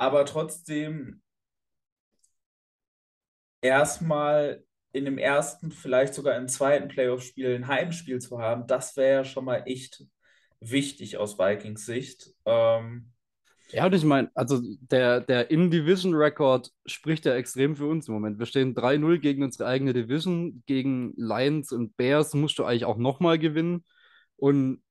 aber 0.00 0.24
trotzdem 0.24 1.20
erstmal 3.60 4.64
in 4.92 5.04
dem 5.04 5.18
ersten, 5.18 5.70
vielleicht 5.70 6.14
sogar 6.14 6.36
im 6.36 6.48
zweiten 6.48 6.88
Playoff-Spiel 6.88 7.54
ein 7.54 7.68
Heimspiel 7.68 8.18
zu 8.18 8.40
haben, 8.40 8.66
das 8.66 8.96
wäre 8.96 9.18
ja 9.18 9.24
schon 9.24 9.44
mal 9.44 9.62
echt 9.66 10.02
wichtig 10.58 11.18
aus 11.18 11.38
Vikings 11.38 11.84
Sicht. 11.84 12.30
Ähm, 12.46 13.12
Ja, 13.72 13.84
und 13.84 13.94
ich 13.94 14.04
meine, 14.04 14.30
also 14.34 14.62
der, 14.90 15.20
der 15.20 15.50
In-Division-Record 15.50 16.70
spricht 16.86 17.26
ja 17.26 17.34
extrem 17.34 17.76
für 17.76 17.86
uns 17.86 18.08
im 18.08 18.14
Moment. 18.14 18.38
Wir 18.38 18.46
stehen 18.46 18.74
3-0 18.74 19.18
gegen 19.18 19.42
unsere 19.42 19.68
eigene 19.68 19.92
Division. 19.92 20.62
Gegen 20.64 21.12
Lions 21.16 21.72
und 21.72 21.94
Bears 21.98 22.32
musst 22.32 22.58
du 22.58 22.64
eigentlich 22.64 22.86
auch 22.86 22.96
nochmal 22.96 23.38
gewinnen. 23.38 23.84
Und 24.36 24.82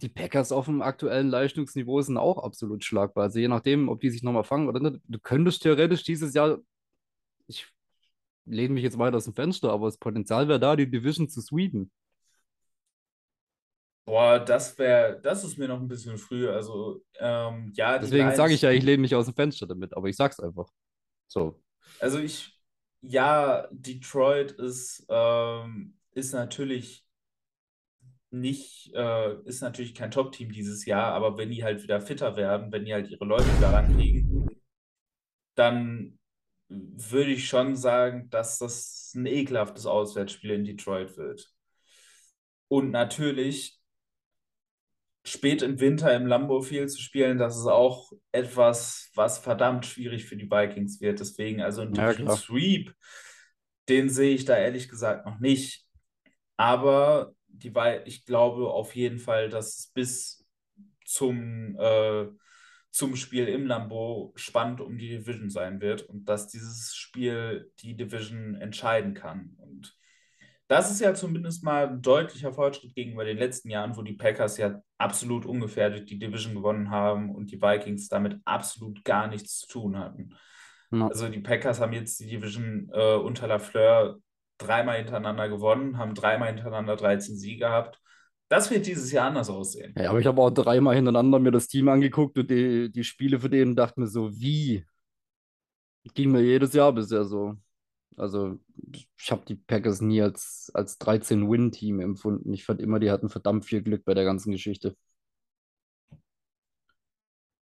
die 0.00 0.08
Packers 0.08 0.52
auf 0.52 0.66
dem 0.66 0.80
aktuellen 0.80 1.28
Leistungsniveau 1.28 2.00
sind 2.02 2.18
auch 2.18 2.38
absolut 2.38 2.84
schlagbar. 2.84 3.24
Also 3.24 3.38
je 3.38 3.48
nachdem, 3.48 3.88
ob 3.88 4.00
die 4.00 4.10
sich 4.10 4.22
nochmal 4.22 4.44
fangen 4.44 4.68
oder 4.68 4.80
nicht. 4.80 5.00
Du 5.08 5.18
könntest 5.18 5.62
theoretisch 5.62 6.04
dieses 6.04 6.34
Jahr, 6.34 6.58
ich 7.46 7.66
lehne 8.44 8.74
mich 8.74 8.84
jetzt 8.84 8.98
weiter 8.98 9.16
aus 9.16 9.24
dem 9.24 9.34
Fenster, 9.34 9.72
aber 9.72 9.86
das 9.86 9.98
Potenzial 9.98 10.46
wäre 10.48 10.60
da, 10.60 10.76
die 10.76 10.88
Division 10.88 11.28
zu 11.28 11.40
sweepen. 11.40 11.90
Boah, 14.04 14.38
das 14.38 14.78
wäre, 14.78 15.20
das 15.20 15.44
ist 15.44 15.58
mir 15.58 15.68
noch 15.68 15.80
ein 15.80 15.88
bisschen 15.88 16.16
früh. 16.16 16.48
Also, 16.48 17.04
ähm, 17.18 17.72
ja, 17.74 17.98
Deswegen 17.98 18.34
sage 18.34 18.54
ich 18.54 18.62
ja, 18.62 18.70
ich 18.70 18.82
lehne 18.82 19.02
mich 19.02 19.14
aus 19.14 19.26
dem 19.26 19.34
Fenster 19.34 19.66
damit, 19.66 19.94
aber 19.94 20.08
ich 20.08 20.16
sag's 20.16 20.40
einfach. 20.40 20.70
So. 21.26 21.60
also 22.00 22.18
ich, 22.18 22.58
ja, 23.02 23.68
Detroit 23.70 24.52
ist, 24.52 25.04
ähm, 25.10 25.98
ist 26.12 26.32
natürlich 26.32 27.04
nicht, 28.30 28.92
äh, 28.94 29.40
ist 29.44 29.62
natürlich 29.62 29.94
kein 29.94 30.10
Top-Team 30.10 30.52
dieses 30.52 30.84
Jahr, 30.84 31.12
aber 31.14 31.38
wenn 31.38 31.50
die 31.50 31.64
halt 31.64 31.82
wieder 31.82 32.00
fitter 32.00 32.36
werden, 32.36 32.70
wenn 32.72 32.84
die 32.84 32.92
halt 32.92 33.08
ihre 33.10 33.24
Leute 33.24 33.46
wieder 33.56 33.72
rankriegen, 33.72 34.48
dann 35.54 36.18
würde 36.68 37.32
ich 37.32 37.48
schon 37.48 37.76
sagen, 37.76 38.28
dass 38.30 38.58
das 38.58 39.12
ein 39.14 39.26
ekelhaftes 39.26 39.86
Auswärtsspiel 39.86 40.50
in 40.50 40.64
Detroit 40.64 41.16
wird. 41.16 41.50
Und 42.68 42.90
natürlich 42.90 43.78
spät 45.24 45.62
im 45.62 45.80
Winter 45.80 46.14
im 46.14 46.26
Lambeau 46.26 46.60
Field 46.60 46.90
zu 46.90 47.00
spielen, 47.00 47.38
das 47.38 47.56
ist 47.56 47.66
auch 47.66 48.12
etwas, 48.32 49.10
was 49.14 49.38
verdammt 49.38 49.86
schwierig 49.86 50.26
für 50.26 50.36
die 50.36 50.50
Vikings 50.50 51.00
wird. 51.00 51.20
Deswegen, 51.20 51.60
also 51.60 51.82
ein 51.82 51.94
Ja. 51.94 52.36
Sweep, 52.36 52.94
den 53.88 54.08
sehe 54.08 54.34
ich 54.34 54.44
da 54.44 54.56
ehrlich 54.56 54.88
gesagt 54.88 55.26
noch 55.26 55.38
nicht. 55.38 55.86
Aber 56.56 57.34
die, 57.62 57.72
Vi- 57.72 58.02
ich 58.06 58.24
glaube 58.24 58.70
auf 58.70 58.94
jeden 58.94 59.18
Fall, 59.18 59.48
dass 59.48 59.78
es 59.78 59.86
bis 59.94 60.46
zum, 61.04 61.76
äh, 61.78 62.26
zum 62.90 63.16
Spiel 63.16 63.48
im 63.48 63.66
Lambeau 63.66 64.32
spannend 64.36 64.80
um 64.80 64.98
die 64.98 65.08
Division 65.08 65.50
sein 65.50 65.80
wird 65.80 66.02
und 66.02 66.28
dass 66.28 66.48
dieses 66.48 66.94
Spiel 66.94 67.70
die 67.80 67.96
Division 67.96 68.54
entscheiden 68.56 69.14
kann. 69.14 69.54
Und 69.58 69.96
das 70.68 70.90
ist 70.90 71.00
ja 71.00 71.14
zumindest 71.14 71.64
mal 71.64 71.88
ein 71.88 72.02
deutlicher 72.02 72.52
Fortschritt 72.52 72.94
gegenüber 72.94 73.24
den 73.24 73.38
letzten 73.38 73.70
Jahren, 73.70 73.96
wo 73.96 74.02
die 74.02 74.12
Packers 74.12 74.58
ja 74.58 74.82
absolut 74.98 75.46
ungefährdet 75.46 76.10
die 76.10 76.18
Division 76.18 76.54
gewonnen 76.54 76.90
haben 76.90 77.34
und 77.34 77.50
die 77.50 77.60
Vikings 77.62 78.08
damit 78.08 78.38
absolut 78.44 79.02
gar 79.04 79.28
nichts 79.28 79.58
zu 79.60 79.66
tun 79.68 79.98
hatten. 79.98 80.34
Also 81.06 81.28
die 81.28 81.40
Packers 81.40 81.80
haben 81.80 81.94
jetzt 81.94 82.20
die 82.20 82.26
Division 82.28 82.90
äh, 82.92 83.14
unter 83.14 83.46
LaFleur 83.46 84.18
dreimal 84.58 84.98
hintereinander 84.98 85.48
gewonnen, 85.48 85.98
haben 85.98 86.14
dreimal 86.14 86.48
hintereinander 86.48 86.96
13 86.96 87.36
Siege 87.36 87.60
gehabt. 87.60 88.00
Das 88.48 88.70
wird 88.70 88.86
dieses 88.86 89.12
Jahr 89.12 89.28
anders 89.28 89.50
aussehen. 89.50 89.94
Ja, 89.96 90.10
aber 90.10 90.20
ich 90.20 90.26
habe 90.26 90.40
auch 90.40 90.50
dreimal 90.50 90.94
hintereinander 90.94 91.38
mir 91.38 91.50
das 91.50 91.68
Team 91.68 91.88
angeguckt 91.88 92.38
und 92.38 92.50
die, 92.50 92.90
die 92.90 93.04
Spiele 93.04 93.40
für 93.40 93.50
den 93.50 93.70
und 93.70 93.76
dachte 93.76 94.00
mir 94.00 94.06
so, 94.06 94.32
wie? 94.32 94.84
Ging 96.14 96.32
mir 96.32 96.40
jedes 96.40 96.72
Jahr 96.72 96.92
bisher 96.92 97.24
so. 97.24 97.56
Also, 98.16 98.58
ich 98.92 99.30
habe 99.30 99.44
die 99.46 99.54
Packers 99.54 100.00
nie 100.00 100.22
als, 100.22 100.70
als 100.74 100.98
13-Win-Team 100.98 102.00
empfunden. 102.00 102.52
Ich 102.52 102.64
fand 102.64 102.80
immer, 102.80 102.98
die 102.98 103.10
hatten 103.10 103.28
verdammt 103.28 103.64
viel 103.64 103.82
Glück 103.82 104.04
bei 104.04 104.14
der 104.14 104.24
ganzen 104.24 104.50
Geschichte. 104.50 104.96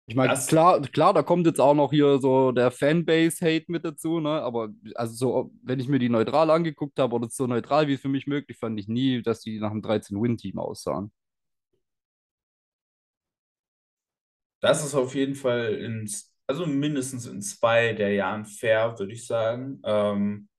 Ich 0.07 0.15
meine, 0.15 0.35
klar, 0.35 0.81
klar, 0.81 1.13
da 1.15 1.23
kommt 1.23 1.47
jetzt 1.47 1.59
auch 1.59 1.73
noch 1.73 1.91
hier 1.91 2.19
so 2.19 2.51
der 2.51 2.69
Fanbase-Hate 2.69 3.65
mit 3.71 3.85
dazu, 3.85 4.19
ne? 4.19 4.29
Aber 4.43 4.69
also 4.93 5.15
so, 5.15 5.51
wenn 5.63 5.79
ich 5.79 5.87
mir 5.87 5.97
die 5.97 6.09
neutral 6.09 6.51
angeguckt 6.51 6.99
habe 6.99 7.15
oder 7.15 7.27
so 7.29 7.47
neutral 7.47 7.87
wie 7.87 7.97
für 7.97 8.07
mich 8.09 8.27
möglich, 8.27 8.57
fand 8.59 8.79
ich 8.79 8.87
nie, 8.87 9.23
dass 9.23 9.41
die 9.41 9.59
nach 9.59 9.71
einem 9.71 9.81
13-Win-Team 9.81 10.59
aussahen. 10.59 11.11
Das 14.59 14.83
ist 14.83 14.95
auf 14.95 15.15
jeden 15.15 15.35
Fall 15.35 15.75
in, 15.75 16.09
also 16.47 16.65
mindestens 16.65 17.25
in 17.27 17.41
zwei 17.41 17.93
der 17.93 18.13
Jahren 18.13 18.45
fair, 18.45 18.97
würde 18.99 19.13
ich 19.13 19.25
sagen. 19.27 19.81
Ähm, 19.85 20.49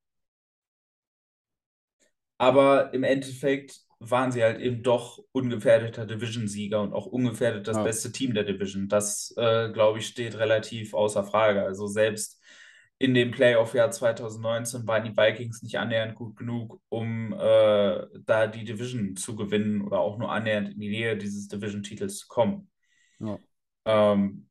aber 2.39 2.93
im 2.95 3.05
Endeffekt 3.05 3.81
waren 3.99 4.31
sie 4.33 4.43
halt 4.43 4.61
eben 4.61 4.83
doch 4.83 5.19
ungefährdeter 5.33 6.07
Division-Sieger 6.07 6.83
und 6.83 6.93
auch 6.93 7.07
ungefährdet 7.07 7.67
das 7.67 7.77
Ja. 7.77 7.85
beste 7.85 8.13
Team 8.13 8.35
der 8.35 8.45
Division. 8.45 8.89
Das, 8.89 9.35
äh, 9.37 9.71
glaube 9.73 9.99
ich, 10.01 10.07
steht 10.07 10.37
relativ 10.39 10.95
außer 10.95 11.25
Frage. 11.25 11.63
Also 11.63 11.87
selbst 11.87 12.41
in 12.99 13.15
dem 13.15 13.31
Playoff-Jahr 13.31 13.91
2019 13.91 14.87
waren 14.87 15.05
die 15.05 15.17
Vikings 15.17 15.63
nicht 15.63 15.79
annähernd 15.79 16.15
gut 16.15 16.37
genug, 16.37 16.81
um 16.89 17.33
äh, 17.33 18.07
da 18.25 18.47
die 18.47 18.65
Division 18.65 19.17
zu 19.17 19.37
gewinnen 19.37 19.83
oder 19.83 20.01
auch 20.01 20.19
nur 20.19 20.33
annähernd 20.33 20.71
in 20.71 20.81
die 20.81 20.89
Nähe 20.89 21.17
dieses 21.17 21.49
Division-Titels 21.49 22.19
zu 22.21 22.29
kommen. 22.29 22.71
Ja. 23.21 23.39
Ähm, 23.85 24.49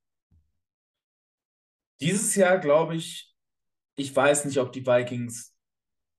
dieses 2.02 2.36
Jahr 2.36 2.60
glaube 2.60 2.96
ich, 2.96 3.34
ich 3.96 4.16
weiß 4.16 4.46
nicht, 4.46 4.60
ob 4.60 4.74
die 4.74 4.86
Vikings 4.86 5.55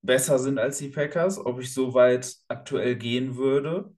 besser 0.07 0.39
sind 0.39 0.59
als 0.59 0.79
die 0.79 0.89
Packers, 0.89 1.39
ob 1.45 1.61
ich 1.61 1.73
so 1.75 1.95
weit 1.95 2.35
aktuell 2.49 2.97
gehen 2.97 3.37
würde. 3.37 3.95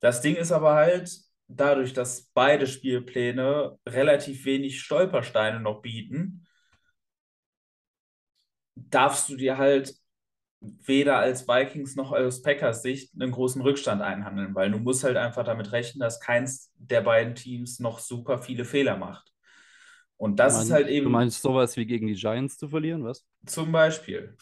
Das 0.00 0.20
Ding 0.22 0.36
ist 0.36 0.52
aber 0.52 0.74
halt, 0.74 1.10
dadurch, 1.48 1.92
dass 1.92 2.30
beide 2.34 2.66
Spielpläne 2.66 3.78
relativ 3.88 4.44
wenig 4.44 4.80
Stolpersteine 4.80 5.60
noch 5.60 5.82
bieten, 5.82 6.46
darfst 8.76 9.28
du 9.28 9.36
dir 9.36 9.58
halt 9.58 9.94
weder 10.60 11.18
als 11.18 11.48
Vikings 11.48 11.96
noch 11.96 12.12
aus 12.12 12.42
Packers 12.42 12.82
Sicht 12.82 13.12
einen 13.14 13.32
großen 13.32 13.62
Rückstand 13.62 14.02
einhandeln, 14.02 14.54
weil 14.54 14.70
du 14.70 14.78
musst 14.78 15.04
halt 15.04 15.16
einfach 15.16 15.44
damit 15.44 15.72
rechnen, 15.72 16.00
dass 16.00 16.20
keins 16.20 16.72
der 16.76 17.02
beiden 17.02 17.34
Teams 17.34 17.80
noch 17.80 17.98
super 18.00 18.38
viele 18.38 18.64
Fehler 18.64 18.96
macht. 18.96 19.32
Und 20.16 20.38
das 20.40 20.54
Du 20.54 20.58
ist 20.58 20.70
meinst- 20.70 20.72
halt 20.72 20.88
Du 20.88 20.90
eben 20.94 21.10
meinst 21.10 21.42
sowas 21.42 21.76
wie 21.76 21.86
gegen 21.86 22.06
die 22.06 22.14
Giants 22.14 22.56
zu 22.58 22.68
verlieren, 22.68 23.04
was? 23.04 23.24
zum 23.46 23.72
Beispiel. 23.72 24.36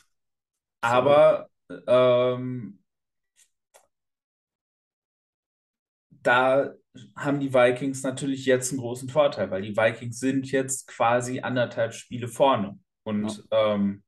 Aber 0.85 1.49
ähm, 1.87 2.79
da 6.11 6.73
haben 7.17 7.41
die 7.41 7.53
Vikings 7.53 8.03
natürlich 8.03 8.45
jetzt 8.45 8.71
einen 8.71 8.81
großen 8.81 9.09
Vorteil, 9.09 9.51
weil 9.51 9.63
die 9.63 9.77
Vikings 9.77 10.21
sind 10.21 10.51
jetzt 10.53 10.87
quasi 10.87 11.41
anderthalb 11.41 11.95
Spiele 11.95 12.29
vorne. 12.29 12.79
Und 13.03 13.45
ähm, 13.51 14.03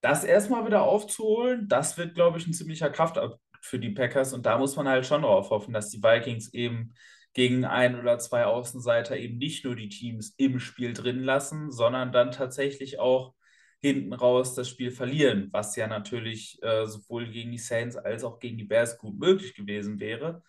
das 0.00 0.24
erstmal 0.24 0.66
wieder 0.66 0.82
aufzuholen, 0.82 1.68
das 1.68 1.98
wird, 1.98 2.14
glaube 2.14 2.38
ich, 2.38 2.46
ein 2.46 2.54
ziemlicher 2.54 2.90
Kraftakt 2.90 3.38
für 3.60 3.78
die 3.78 3.90
Packers. 3.90 4.32
Und 4.32 4.46
da 4.46 4.56
muss 4.58 4.76
man 4.76 4.88
halt 4.88 5.06
schon 5.06 5.22
darauf 5.22 5.50
hoffen, 5.50 5.74
dass 5.74 5.90
die 5.90 6.02
Vikings 6.02 6.52
eben 6.54 6.94
gegen 7.34 7.64
ein 7.64 7.98
oder 7.98 8.18
zwei 8.18 8.44
Außenseiter 8.44 9.16
eben 9.16 9.38
nicht 9.38 9.64
nur 9.64 9.74
die 9.74 9.88
Teams 9.88 10.34
im 10.36 10.60
Spiel 10.60 10.92
drin 10.92 11.20
lassen, 11.20 11.70
sondern 11.70 12.12
dann 12.12 12.30
tatsächlich 12.30 12.98
auch 12.98 13.34
hinten 13.82 14.12
raus 14.12 14.54
das 14.54 14.68
Spiel 14.68 14.90
verlieren, 14.90 15.48
was 15.52 15.76
ja 15.76 15.86
natürlich 15.88 16.62
äh, 16.62 16.86
sowohl 16.86 17.28
gegen 17.28 17.50
die 17.52 17.58
Saints 17.58 17.96
als 17.96 18.24
auch 18.24 18.38
gegen 18.38 18.58
die 18.58 18.64
Bears 18.64 18.98
gut 18.98 19.18
möglich 19.18 19.54
gewesen 19.54 20.00
wäre. 20.00 20.42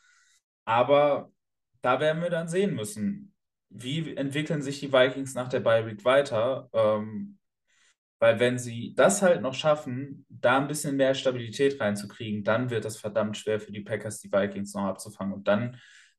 Aber 0.66 1.32
da 1.82 2.00
werden 2.00 2.22
wir 2.22 2.30
dann 2.30 2.48
sehen 2.48 2.76
müssen, 2.76 3.34
wie 3.70 4.16
entwickeln 4.16 4.62
sich 4.62 4.80
die 4.80 4.94
Vikings 4.94 5.34
nach 5.36 5.50
der 5.50 5.60
Bye 5.62 5.98
weiter. 6.04 6.70
Ähm, 6.74 7.40
weil 8.20 8.40
wenn 8.40 8.58
sie 8.58 8.94
das 8.96 9.22
halt 9.22 9.42
noch 9.42 9.54
schaffen, 9.54 10.26
da 10.30 10.58
ein 10.58 10.68
bisschen 10.68 10.96
mehr 10.96 11.14
Stabilität 11.14 11.82
reinzukriegen, 11.82 12.44
dann 12.46 12.70
wird 12.70 12.86
das 12.86 12.98
verdammt 12.98 13.36
schwer 13.36 13.60
für 13.60 13.74
die 13.74 13.82
Packers, 13.82 14.20
die 14.20 14.32
Vikings 14.32 14.74
noch 14.74 14.86
abzufangen. 14.86 15.34
Und 15.34 15.48
dann 15.48 15.78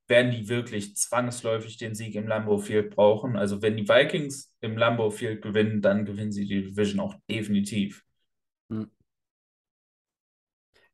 werden 0.09 0.33
die 0.33 0.49
wirklich 0.49 0.97
zwangsläufig 0.97 1.79
den 1.79 1.95
Sieg 1.95 2.15
im 2.15 2.27
Lambeau 2.29 2.59
Field 2.59 2.95
brauchen. 2.95 3.37
Also 3.37 3.63
wenn 3.63 3.77
die 3.77 3.89
Vikings 3.89 4.55
im 4.61 4.77
Lambeau 4.77 5.11
Field 5.11 5.43
gewinnen, 5.43 5.83
dann 5.83 6.05
gewinnen 6.05 6.33
sie 6.33 6.47
die 6.47 6.63
Division 6.65 7.01
auch 7.01 7.15
definitiv. 7.31 8.05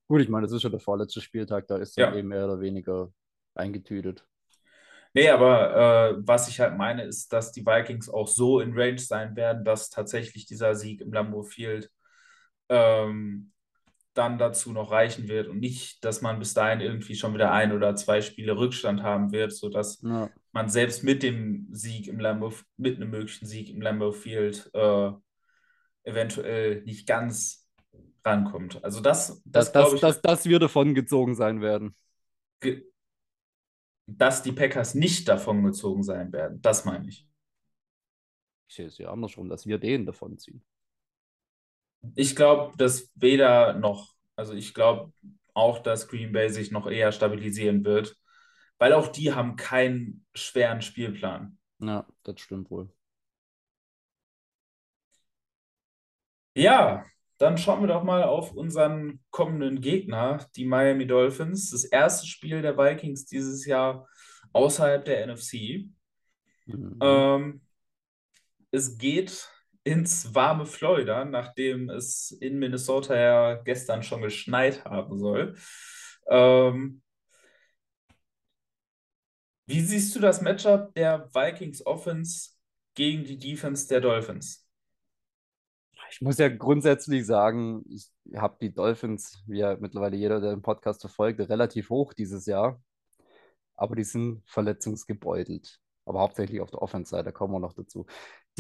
Gut, 0.09 0.21
ich 0.21 0.29
meine, 0.29 0.47
das 0.47 0.53
ist 0.53 0.63
schon 0.63 0.73
der 0.73 0.81
vorletzte 0.81 1.21
Spieltag, 1.23 1.67
da 1.69 1.77
ist 1.79 1.97
Ja. 1.97 2.11
eben 2.13 2.29
mehr 2.29 2.45
oder 2.45 2.61
weniger 2.61 3.13
eingetütet. 3.55 4.27
Nee, 5.15 5.29
aber 5.31 6.13
äh, 6.21 6.27
was 6.27 6.49
ich 6.49 6.61
halt 6.61 6.77
meine, 6.77 7.03
ist, 7.05 7.33
dass 7.33 7.53
die 7.53 7.67
Vikings 7.67 8.09
auch 8.09 8.29
so 8.29 8.61
in 8.61 8.73
Range 8.79 8.99
sein 8.99 9.35
werden, 9.37 9.65
dass 9.65 9.91
tatsächlich 9.91 10.47
dieser 10.47 10.75
Sieg 10.77 11.01
im 11.01 11.13
Lambeau 11.13 11.43
Field 11.43 11.91
ähm, 12.69 13.53
dann 14.15 14.39
dazu 14.39 14.73
noch 14.73 14.91
reichen 14.91 15.29
wird 15.29 15.49
und 15.49 15.61
nicht, 15.61 16.05
dass 16.05 16.21
man 16.21 16.39
bis 16.39 16.55
dahin 16.55 16.81
irgendwie 16.81 17.15
schon 17.15 17.35
wieder 17.35 17.53
ein 17.53 17.73
oder 17.73 17.95
zwei 17.97 18.21
Spiele 18.21 18.57
Rückstand 18.57 19.03
haben 19.03 19.33
wird, 19.33 19.53
sodass 19.53 20.01
Ja. 20.03 20.29
man 20.53 20.69
selbst 20.69 21.05
mit 21.05 21.23
dem 21.23 21.69
Sieg 21.73 22.09
im 22.09 22.19
Lambeau, 22.21 22.53
mit 22.77 22.97
einem 22.97 23.11
möglichen 23.11 23.47
Sieg 23.47 23.71
im 23.71 23.81
Lambeau 23.81 24.13
Field 24.13 24.71
äh, 24.75 25.13
eventuell 26.05 26.83
nicht 26.83 27.07
ganz 27.07 27.69
rankommt. 28.25 28.83
Also 28.85 29.01
das, 29.01 29.29
Dass, 29.29 29.43
das 29.45 29.73
dass, 29.73 29.73
glaube 29.73 29.95
ich, 29.97 30.01
dass, 30.01 30.21
dass 30.23 30.45
wir 30.47 30.59
davon 30.59 30.95
gezogen 30.95 31.35
sein 31.35 31.61
werden. 31.61 31.95
ge- 32.61 32.85
dass 34.07 34.43
die 34.43 34.53
Packers 34.53 34.95
nicht 34.95 35.29
davon 35.29 35.63
gezogen 35.65 36.03
sein 36.03 36.33
werden. 36.33 36.61
Das 36.61 36.85
meine 36.85 37.09
ich. 37.09 37.27
Ich 38.69 38.75
sehe 38.77 38.87
es 38.87 38.99
ja 38.99 39.11
andersrum, 39.13 39.49
dass 39.49 39.67
wir 39.67 39.79
den 39.79 40.07
davon 40.07 40.39
ziehen. 40.39 40.63
Ich 42.15 42.35
glaube, 42.35 42.77
dass 42.77 43.11
weder 43.15 43.75
noch, 43.75 44.15
also 44.37 44.55
ich 44.55 44.75
glaube 44.75 45.13
auch, 45.55 45.81
dass 45.81 46.09
Green 46.09 46.33
Bay 46.33 46.49
sich 46.49 46.71
noch 46.71 46.87
eher 46.87 47.13
stabilisieren 47.13 47.85
wird, 47.85 48.17
weil 48.79 48.93
auch 48.93 49.09
die 49.09 49.35
haben 49.35 49.57
keinen 49.57 50.25
schweren 50.35 50.81
Spielplan. 50.83 51.59
Ja, 51.81 52.07
das 52.23 52.41
stimmt 52.41 52.71
wohl. 52.71 52.91
Ja, 56.55 57.05
dann 57.39 57.57
schauen 57.57 57.81
wir 57.81 57.89
doch 57.89 58.03
mal 58.03 58.23
auf 58.23 58.53
unseren 58.53 59.21
kommenden 59.31 59.81
Gegner, 59.81 60.47
die 60.57 60.67
Miami 60.67 61.07
Dolphins. 61.07 61.71
Das 61.71 61.85
erste 61.85 62.27
Spiel 62.27 62.61
der 62.61 62.77
Vikings 62.77 63.25
dieses 63.25 63.65
Jahr 63.67 64.07
außerhalb 64.53 65.05
der 65.05 65.27
NFC. 65.27 65.89
Mhm. 66.67 66.99
Ähm, 67.01 67.61
es 68.71 68.99
geht 68.99 69.49
ins 69.91 70.35
warme 70.35 70.67
Florida, 70.67 71.25
nachdem 71.25 71.91
es 71.91 72.31
in 72.31 72.59
Minnesota 72.59 73.17
ja 73.17 73.55
gestern 73.57 74.05
schon 74.05 74.23
geschneit 74.23 74.85
haben 74.85 75.19
soll. 75.19 75.57
Ähm, 76.29 77.03
wie 79.67 79.81
siehst 79.81 80.15
du 80.15 80.21
das 80.21 80.41
Matchup 80.41 80.95
der 80.95 81.29
Vikings 81.35 81.85
Offense 81.85 82.51
gegen 82.95 83.25
die 83.25 83.39
Defense 83.39 83.89
der 83.89 84.01
Dolphins? 84.01 84.65
Ich 86.13 86.21
muss 86.21 86.39
ja 86.39 86.49
grundsätzlich 86.49 87.27
sagen, 87.27 87.85
ich 87.89 88.11
habe 88.37 88.59
die 88.61 88.73
Dolphins, 88.73 89.43
wie 89.47 89.59
ja 89.59 89.77
mittlerweile 89.77 90.17
jeder, 90.17 90.41
der 90.41 90.51
den 90.51 90.63
Podcast 90.63 91.01
verfolgt, 91.01 91.41
relativ 91.41 91.91
hoch 91.91 92.13
dieses 92.13 92.47
Jahr. 92.47 92.81
Aber 93.75 93.97
die 93.97 94.05
sind 94.05 94.43
verletzungsgebeutelt. 94.47 95.81
Aber 96.05 96.21
hauptsächlich 96.21 96.61
auf 96.61 96.71
der 96.71 96.83
Offense-Seite 96.83 97.33
kommen 97.33 97.55
wir 97.55 97.61
noch 97.61 97.75
dazu. 97.75 98.07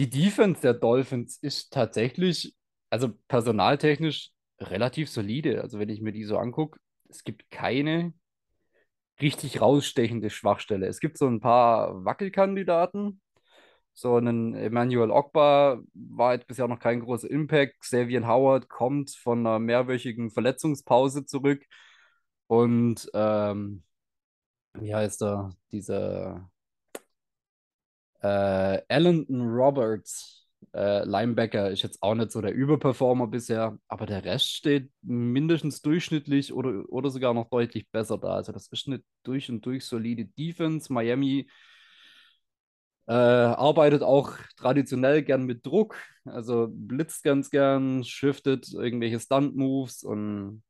Die 0.01 0.09
Defense 0.09 0.63
der 0.63 0.73
Dolphins 0.73 1.37
ist 1.43 1.75
tatsächlich, 1.75 2.57
also 2.89 3.11
personaltechnisch, 3.29 4.31
relativ 4.59 5.11
solide. 5.11 5.61
Also 5.61 5.79
wenn 5.79 5.91
ich 5.91 6.01
mir 6.01 6.13
die 6.13 6.25
so 6.25 6.39
angucke, 6.39 6.81
es 7.11 7.23
gibt 7.23 7.51
keine 7.51 8.15
richtig 9.21 9.61
rausstechende 9.61 10.31
Schwachstelle. 10.31 10.87
Es 10.87 11.01
gibt 11.01 11.19
so 11.19 11.27
ein 11.27 11.41
paar 11.41 12.03
Wackelkandidaten. 12.03 13.21
So 13.93 14.17
einen 14.17 14.55
Emmanuel 14.55 15.11
Ogba 15.11 15.83
war 15.93 16.33
jetzt 16.33 16.47
bisher 16.47 16.67
noch 16.67 16.79
kein 16.81 17.01
großer 17.01 17.31
Impact. 17.31 17.81
Xavier 17.81 18.27
Howard 18.27 18.71
kommt 18.71 19.11
von 19.11 19.47
einer 19.47 19.59
mehrwöchigen 19.59 20.31
Verletzungspause 20.31 21.27
zurück. 21.27 21.63
Und 22.47 23.11
ähm, 23.13 23.83
wie 24.73 24.95
heißt 24.95 25.21
er? 25.21 25.51
Dieser 25.73 26.50
äh, 28.21 28.83
Allendon 28.89 29.43
Roberts, 29.49 30.49
äh, 30.75 31.05
Linebacker, 31.05 31.71
ist 31.71 31.83
jetzt 31.83 32.03
auch 32.03 32.15
nicht 32.15 32.31
so 32.31 32.41
der 32.41 32.55
Überperformer 32.55 33.27
bisher, 33.27 33.79
aber 33.89 34.07
der 34.07 34.25
Rest 34.25 34.49
steht 34.49 34.91
mindestens 35.03 35.83
durchschnittlich 35.83 36.53
oder, 36.53 36.85
oder 36.89 37.11
sogar 37.11 37.35
noch 37.35 37.49
deutlich 37.49 37.89
besser 37.91 38.19
da. 38.19 38.35
Also 38.35 38.53
das 38.53 38.69
ist 38.69 38.87
eine 38.87 39.03
durch 39.23 39.51
und 39.51 39.65
durch 39.65 39.85
solide 39.85 40.27
Defense. 40.27 40.93
Miami 40.93 41.49
äh, 43.07 43.13
arbeitet 43.13 44.03
auch 44.03 44.33
traditionell 44.57 45.23
gern 45.23 45.45
mit 45.45 45.67
Druck, 45.67 45.97
also 46.25 46.69
blitzt 46.71 47.25
ganz 47.25 47.51
gern, 47.51 48.05
shiftet 48.05 48.73
irgendwelche 48.73 49.19
Stunt-Moves 49.19 50.05
und 50.05 50.63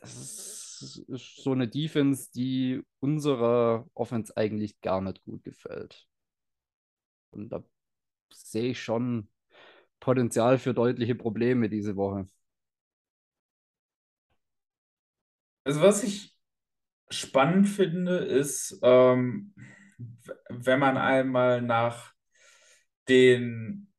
das 0.00 1.04
ist 1.08 1.42
so 1.42 1.52
eine 1.52 1.68
Defense, 1.68 2.30
die 2.34 2.82
unserer 3.00 3.86
Offense 3.94 4.36
eigentlich 4.36 4.80
gar 4.80 5.00
nicht 5.00 5.22
gut 5.24 5.44
gefällt. 5.44 6.06
Und 7.30 7.50
da 7.50 7.62
sehe 8.32 8.70
ich 8.70 8.82
schon 8.82 9.28
Potenzial 10.00 10.58
für 10.58 10.74
deutliche 10.74 11.14
Probleme 11.14 11.68
diese 11.68 11.96
Woche. 11.96 12.28
Also 15.64 15.82
was 15.82 16.02
ich 16.02 16.34
spannend 17.10 17.68
finde, 17.68 18.18
ist, 18.18 18.78
ähm, 18.82 19.54
wenn 20.48 20.78
man 20.78 20.96
einmal 20.96 21.62
nach 21.62 22.14
den, 23.08 23.92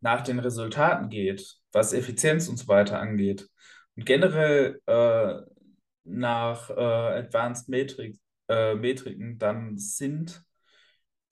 nach 0.00 0.22
den 0.22 0.38
Resultaten 0.38 1.08
geht, 1.08 1.56
was 1.72 1.92
Effizienz 1.92 2.48
und 2.48 2.56
so 2.58 2.68
weiter 2.68 3.00
angeht, 3.00 3.48
und 3.96 4.06
generell 4.06 4.80
äh, 4.86 5.40
nach 6.04 6.70
äh, 6.70 7.18
Advanced 7.18 7.68
Metrik, 7.68 8.18
äh, 8.48 8.74
Metriken, 8.74 9.38
dann 9.38 9.78
sind 9.78 10.44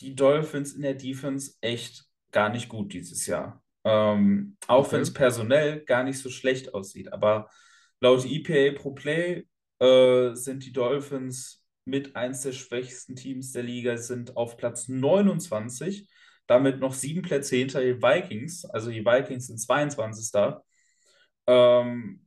die 0.01 0.15
Dolphins 0.15 0.73
in 0.75 0.83
der 0.83 0.95
Defense 0.95 1.55
echt 1.61 2.05
gar 2.33 2.49
nicht 2.51 2.69
gut 2.69 2.93
dieses 2.93 3.27
Jahr. 3.27 3.63
Ähm, 3.85 4.57
auch 4.67 4.93
wenn 4.93 5.01
Okay. 5.01 5.03
es 5.03 5.13
personell 5.13 5.81
gar 5.85 6.05
nicht 6.05 6.19
so 6.19 6.31
schlecht 6.31 6.75
aussieht. 6.75 7.13
Aber 7.13 7.49
laut 8.01 8.25
EPA 8.27 8.79
Pro 8.79 8.93
Play 8.93 9.47
äh, 9.81 10.35
sind 10.35 10.65
die 10.65 10.73
Dolphins 10.73 11.65
mit 11.85 12.17
eins 12.17 12.43
der 12.43 12.53
schwächsten 12.53 13.17
Teams 13.17 13.53
der 13.53 13.63
Liga, 13.63 13.97
sind 13.97 14.37
auf 14.37 14.57
Platz 14.59 14.89
29, 14.89 16.09
damit 16.47 16.81
noch 16.81 16.93
sieben 16.95 17.23
Plätze 17.23 17.57
hinter 17.57 17.81
den 17.81 18.03
Vikings. 18.03 18.65
Also 18.67 18.91
die 18.91 19.05
Vikings 19.05 19.47
sind 19.47 19.59
22. 19.59 20.63
Ähm, 21.47 22.27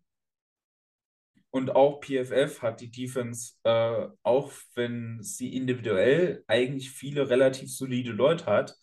und 1.51 1.71
auch 1.75 2.01
PFF 2.01 2.61
hat 2.61 2.81
die 2.81 2.91
Defense, 2.91 3.53
äh, 3.63 4.07
auch 4.23 4.51
wenn 4.75 5.19
sie 5.21 5.55
individuell 5.55 6.43
eigentlich 6.47 6.91
viele 6.91 7.29
relativ 7.29 7.73
solide 7.75 8.11
Leute 8.11 8.45
hat, 8.45 8.75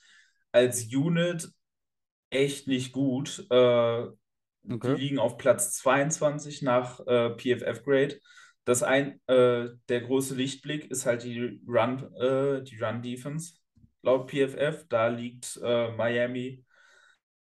als 0.53 0.85
Unit 0.95 1.49
echt 2.31 2.67
nicht 2.69 2.93
gut. 2.93 3.47
Äh, 3.51 4.07
die 4.63 4.77
Okay. 4.77 4.95
liegen 4.95 5.19
auf 5.19 5.39
Platz 5.39 5.73
22 5.79 6.63
nach 6.63 7.01
äh, 7.07 7.31
PFF 7.37 7.85
Grade. 7.85 8.21
Das 8.65 8.83
ein, 8.83 9.21
äh, 9.27 9.69
der 9.89 10.01
große 10.03 10.35
Lichtblick 10.35 10.91
ist 10.91 11.07
halt 11.07 11.25
die 11.25 11.61
Run, 11.67 12.13
äh, 12.21 12.63
die 12.63 12.79
Run 12.83 13.03
Defense 13.03 13.55
laut 14.03 14.31
PFF. 14.31 14.87
Da 14.89 15.09
liegt 15.09 15.59
äh, 15.63 15.93
Miami 15.93 16.65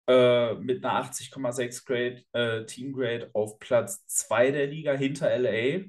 äh, 0.09 0.55
mit 0.55 0.83
einer 0.83 1.05
80,6 1.05 1.85
Grade, 1.85 2.23
äh, 2.31 2.65
Team 2.65 2.93
Grade 2.93 3.29
auf 3.33 3.59
Platz 3.59 4.07
2 4.07 4.49
der 4.49 4.65
Liga 4.65 4.93
hinter 4.93 5.29
LA 5.29 5.85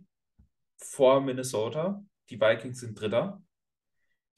vor 0.77 1.23
Minnesota. 1.23 2.05
Die 2.29 2.39
Vikings 2.39 2.81
sind 2.81 3.01
Dritter. 3.01 3.43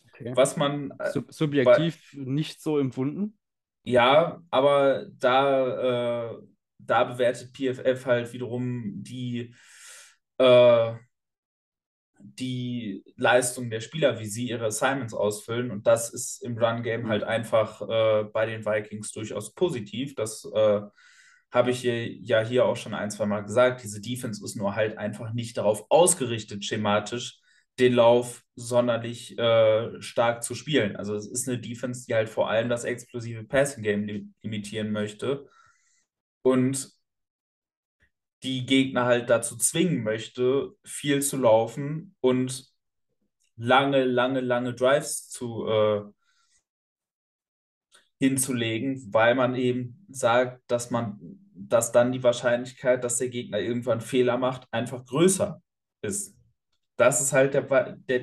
Okay. 0.07 0.37
Was 0.37 0.57
man, 0.57 0.93
äh, 1.01 1.11
Sub 1.11 1.33
subjektiv 1.33 2.15
nicht 2.15 2.63
so 2.63 2.79
empfunden. 2.79 3.37
ja, 3.83 4.41
aber 4.51 5.07
da, 5.19 6.31
äh, 6.31 6.39
da 6.79 7.03
bewertet 7.03 7.53
PFF 7.53 8.07
halt 8.07 8.33
wiederum 8.33 9.03
die, 9.03 9.53
äh, 10.39 10.95
die 12.25 13.05
Leistung 13.17 13.71
der 13.71 13.81
Spieler, 13.81 14.19
wie 14.21 14.27
sie 14.27 14.49
ihre 14.49 14.67
Assignments 14.67 15.15
ausfüllen. 15.15 15.71
Und 15.71 15.87
das 15.87 16.13
ist 16.13 16.43
im 16.43 16.57
Run-Game 16.57 17.09
halt 17.09 17.25
einfach 17.25 17.83
äh, 17.83 18.25
bei 18.25 18.47
den 18.47 18.65
Vikings 18.65 19.13
durchaus 19.13 19.55
positiv. 19.55 20.15
Das 20.15 20.45
äh, 20.55 20.81
habe 21.51 21.71
ich 21.71 21.81
hier, 21.81 22.09
ja 22.09 22.41
hier 22.41 22.65
auch 22.65 22.77
schon 22.77 22.95
ein, 22.95 23.11
zwei 23.11 23.27
Mal 23.27 23.43
gesagt. 23.43 23.83
Diese 23.83 24.01
Defense 24.01 24.45
ist 24.45 24.57
nur 24.57 24.75
halt 24.75 24.99
einfach 24.99 25.33
nicht 25.33 25.57
darauf 25.57 25.85
ausgerichtet, 25.91 26.65
schematisch 26.65 27.41
den 27.79 27.95
Lauf 27.95 28.45
sonderlich 28.55 29.39
äh, 29.39 30.01
stark 30.01 30.43
zu 30.43 30.55
spielen. 30.55 30.97
Also 30.97 31.15
es 31.15 31.27
ist 31.27 31.49
eine 31.49 31.59
Defense, 31.59 32.07
die 32.07 32.15
halt 32.15 32.29
vor 32.29 32.51
allem 32.51 32.69
das 32.69 32.85
explosive 32.85 33.45
Passing-Game 33.45 34.05
li 34.05 34.29
limitieren 34.43 34.93
möchte 34.93 35.49
und 36.43 36.91
die 38.43 38.67
Gegner 38.67 39.05
halt 39.05 39.31
dazu 39.31 39.57
zwingen 39.57 40.03
möchte, 40.03 40.75
viel 40.85 41.23
zu 41.23 41.37
laufen 41.37 42.15
und 42.21 42.73
lange, 43.57 44.05
lange, 44.05 44.41
lange 44.41 44.75
Drives 44.75 45.29
zu 45.29 45.67
äh, 45.69 46.03
hinzulegen, 48.19 49.13
weil 49.13 49.35
man 49.35 49.55
eben 49.57 50.07
sagt, 50.09 50.63
dass 50.71 50.91
man, 50.91 51.19
dass 51.55 51.93
dann 51.93 52.13
die 52.13 52.23
Wahrscheinlichkeit, 52.23 53.03
dass 53.05 53.19
der 53.19 53.29
Gegner 53.29 53.59
irgendwann 53.59 54.01
Fehler 54.01 54.39
macht, 54.39 54.67
einfach 54.71 55.05
größer 55.05 55.61
ist. 56.03 56.37
Das 56.97 57.21
ist 57.21 57.33
halt 57.33 57.55
der, 57.55 57.63
der, 58.09 58.23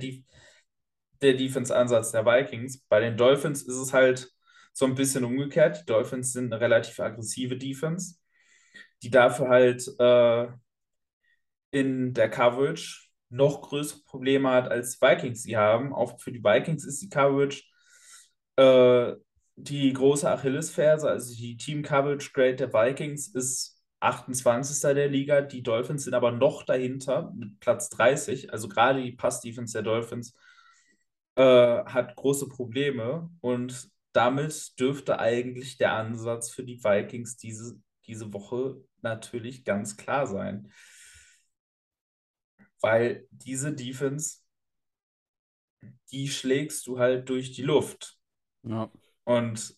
der 1.21 1.34
Defense-Ansatz 1.34 2.12
der 2.12 2.25
Vikings. 2.25 2.79
Bei 2.88 2.99
den 2.99 3.17
Dolphins 3.17 3.63
ist 3.63 3.75
es 3.75 3.93
halt 3.93 4.32
so 4.71 4.86
ein 4.86 4.96
bisschen 4.96 5.25
umgekehrt. 5.25 5.81
Die 5.81 5.85
Dolphins 5.85 6.31
sind 6.31 6.54
eine 6.54 6.62
relativ 6.62 7.00
aggressive 7.00 7.58
Defense, 7.58 8.15
die 9.04 9.10
dafür 9.10 9.50
halt 9.50 9.87
äh, 10.00 10.47
in 11.71 12.13
der 12.13 12.29
Coverage 12.29 13.10
noch 13.29 13.62
größere 13.62 14.02
Probleme 14.06 14.50
hat, 14.50 14.69
als 14.69 14.97
die 14.97 15.06
Vikings 15.06 15.43
sie 15.43 15.58
haben. 15.58 15.93
Auch 15.93 16.19
für 16.19 16.31
die 16.31 16.43
Vikings 16.43 16.85
ist 16.85 17.02
die 17.02 17.10
Coverage 17.10 17.63
äh, 18.58 19.15
die 19.56 19.91
große 19.93 20.29
Achillesferse, 20.29 21.10
also 21.10 21.35
die 21.35 21.58
Team 21.58 21.83
Coverage 21.83 22.31
Grade 22.33 22.56
der 22.56 22.73
Vikings 22.73 23.27
ist 23.27 23.77
28. 24.00 24.81
der 24.95 25.10
Liga. 25.10 25.41
Die 25.41 25.63
Dolphins 25.63 26.06
sind 26.06 26.13
aber 26.13 26.31
noch 26.31 26.63
dahinter 26.63 27.33
mit 27.35 27.60
Platz 27.60 27.89
30. 27.89 28.54
Also 28.54 28.69
gerade 28.69 29.02
die 29.04 29.12
Pass-Defense 29.12 29.73
der 29.73 29.83
Dolphins 29.83 30.33
äh, 31.35 31.43
hat 31.85 32.15
große 32.15 32.47
Probleme 32.47 33.29
und 33.41 33.89
damit 34.13 34.79
dürfte 34.79 35.19
eigentlich 35.19 35.77
der 35.77 35.93
Ansatz 35.93 36.50
für 36.52 36.63
die 36.63 36.83
Vikings 36.83 37.37
diese, 37.37 37.79
diese 38.10 38.33
Woche 38.33 38.83
natürlich 39.01 39.63
ganz 39.63 39.95
klar 39.95 40.25
sein. 40.25 40.71
Weil 42.81 43.27
diese 43.29 43.73
Defense, 43.73 44.39
die 46.12 46.27
schlägst 46.27 46.87
du 46.87 46.97
halt 46.97 47.29
durch 47.29 47.51
die 47.51 47.62
Luft. 47.62 48.17
Ja. 48.63 48.91
Und 49.25 49.75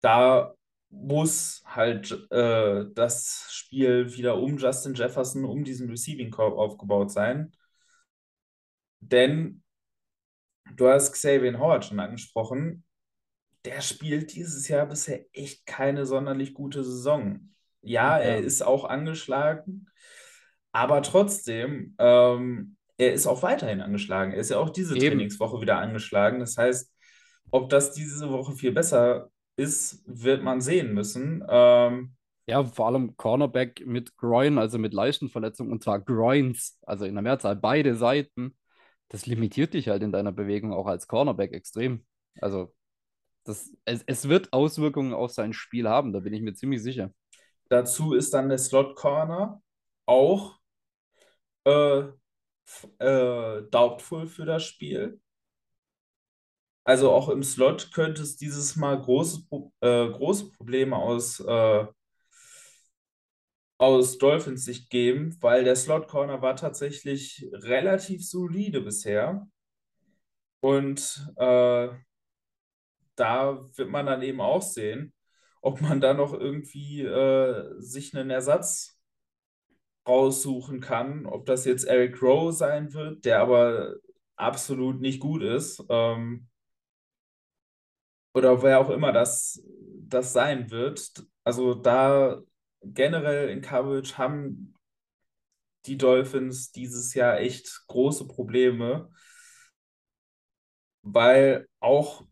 da 0.00 0.54
muss 0.88 1.62
halt 1.66 2.10
äh, 2.30 2.84
das 2.94 3.46
Spiel 3.50 4.12
wieder 4.14 4.38
um 4.38 4.56
Justin 4.56 4.94
Jefferson, 4.94 5.44
um 5.44 5.62
diesen 5.62 5.88
Receiving 5.88 6.30
Corps 6.30 6.58
aufgebaut 6.58 7.12
sein. 7.12 7.52
Denn 9.00 9.62
du 10.74 10.88
hast 10.88 11.12
Xavier 11.12 11.58
Howard 11.58 11.84
schon 11.84 12.00
angesprochen. 12.00 12.85
Der 13.66 13.82
spielt 13.82 14.34
dieses 14.34 14.68
Jahr 14.68 14.86
bisher 14.86 15.26
echt 15.34 15.66
keine 15.66 16.06
sonderlich 16.06 16.54
gute 16.54 16.84
Saison. 16.84 17.50
Ja, 17.82 18.18
er 18.18 18.38
ist 18.38 18.62
auch 18.62 18.84
angeschlagen, 18.84 19.86
aber 20.72 21.02
trotzdem, 21.02 21.94
ähm, 21.98 22.76
er 22.96 23.12
ist 23.12 23.26
auch 23.26 23.42
weiterhin 23.42 23.80
angeschlagen. 23.80 24.32
Er 24.32 24.38
ist 24.38 24.50
ja 24.50 24.58
auch 24.58 24.70
diese 24.70 24.96
Eben. 24.96 25.18
Trainingswoche 25.18 25.60
wieder 25.60 25.78
angeschlagen. 25.78 26.40
Das 26.40 26.56
heißt, 26.56 26.92
ob 27.50 27.68
das 27.68 27.92
diese 27.92 28.30
Woche 28.30 28.54
viel 28.54 28.72
besser 28.72 29.30
ist, 29.56 30.02
wird 30.06 30.42
man 30.42 30.60
sehen 30.60 30.94
müssen. 30.94 31.44
Ähm, 31.48 32.16
Ja, 32.48 32.64
vor 32.64 32.86
allem 32.86 33.16
Cornerback 33.16 33.84
mit 33.86 34.16
Groin, 34.16 34.58
also 34.58 34.78
mit 34.78 34.94
Leistenverletzung, 34.94 35.72
und 35.72 35.82
zwar 35.82 36.00
Groins, 36.00 36.78
also 36.82 37.04
in 37.04 37.14
der 37.14 37.22
Mehrzahl, 37.22 37.56
beide 37.56 37.96
Seiten. 37.96 38.56
Das 39.08 39.26
limitiert 39.26 39.74
dich 39.74 39.88
halt 39.88 40.02
in 40.02 40.12
deiner 40.12 40.32
Bewegung 40.32 40.72
auch 40.72 40.86
als 40.86 41.08
Cornerback 41.08 41.52
extrem. 41.52 42.06
Also, 42.40 42.74
das, 43.46 43.72
es, 43.84 44.02
es 44.06 44.28
wird 44.28 44.52
Auswirkungen 44.52 45.14
auf 45.14 45.32
sein 45.32 45.52
Spiel 45.52 45.88
haben, 45.88 46.12
da 46.12 46.20
bin 46.20 46.32
ich 46.34 46.42
mir 46.42 46.54
ziemlich 46.54 46.82
sicher. 46.82 47.10
dazu 47.68 48.14
ist 48.14 48.34
dann 48.34 48.48
der 48.48 48.58
Slot 48.58 48.96
Corner 48.96 49.62
auch 50.06 50.58
äh, 51.64 52.04
äh, 52.98 53.62
doubtful 53.70 54.26
für 54.26 54.44
das 54.44 54.64
Spiel. 54.64 55.20
Also 56.84 57.10
auch 57.10 57.28
im 57.28 57.42
Slot 57.42 57.92
könnte 57.92 58.22
es 58.22 58.36
dieses 58.36 58.76
Mal 58.76 59.00
große, 59.00 59.42
äh, 59.80 60.08
große 60.08 60.52
Probleme 60.52 60.96
aus, 60.96 61.40
äh, 61.40 61.86
aus 63.78 64.18
Dolphins 64.18 64.64
Sicht 64.64 64.88
geben, 64.90 65.36
weil 65.40 65.64
der 65.64 65.76
Slot 65.76 66.08
Corner 66.08 66.42
war 66.42 66.56
tatsächlich 66.56 67.48
relativ 67.52 68.26
solide 68.26 68.80
bisher. 68.82 69.48
Und 70.60 71.28
äh, 71.36 71.88
da 73.16 73.68
wird 73.74 73.90
man 73.90 74.06
dann 74.06 74.22
eben 74.22 74.40
auch 74.40 74.62
sehen, 74.62 75.12
ob 75.62 75.80
man 75.80 76.00
da 76.00 76.14
noch 76.14 76.32
irgendwie 76.32 77.02
äh, 77.02 77.74
sich 77.80 78.14
einen 78.14 78.30
Ersatz 78.30 79.00
raussuchen 80.08 80.80
kann, 80.80 81.26
ob 81.26 81.46
das 81.46 81.64
jetzt 81.64 81.84
Eric 81.84 82.22
Rowe 82.22 82.52
sein 82.52 82.92
wird, 82.92 83.24
der 83.24 83.40
aber 83.40 83.96
absolut 84.36 85.00
nicht 85.00 85.20
gut 85.20 85.42
ist, 85.42 85.82
ähm, 85.88 86.48
oder 88.34 88.62
wer 88.62 88.80
auch 88.80 88.90
immer 88.90 89.12
das, 89.12 89.62
das 90.08 90.32
sein 90.32 90.70
wird. 90.70 91.24
Also 91.42 91.74
da 91.74 92.40
generell 92.82 93.48
in 93.48 93.62
Coverage 93.62 94.18
haben 94.18 94.74
die 95.86 95.96
Dolphins 95.96 96.70
dieses 96.72 97.14
Jahr 97.14 97.38
echt 97.38 97.84
große 97.86 98.26
Probleme, 98.28 99.10
weil 101.02 101.66
auch 101.80 102.26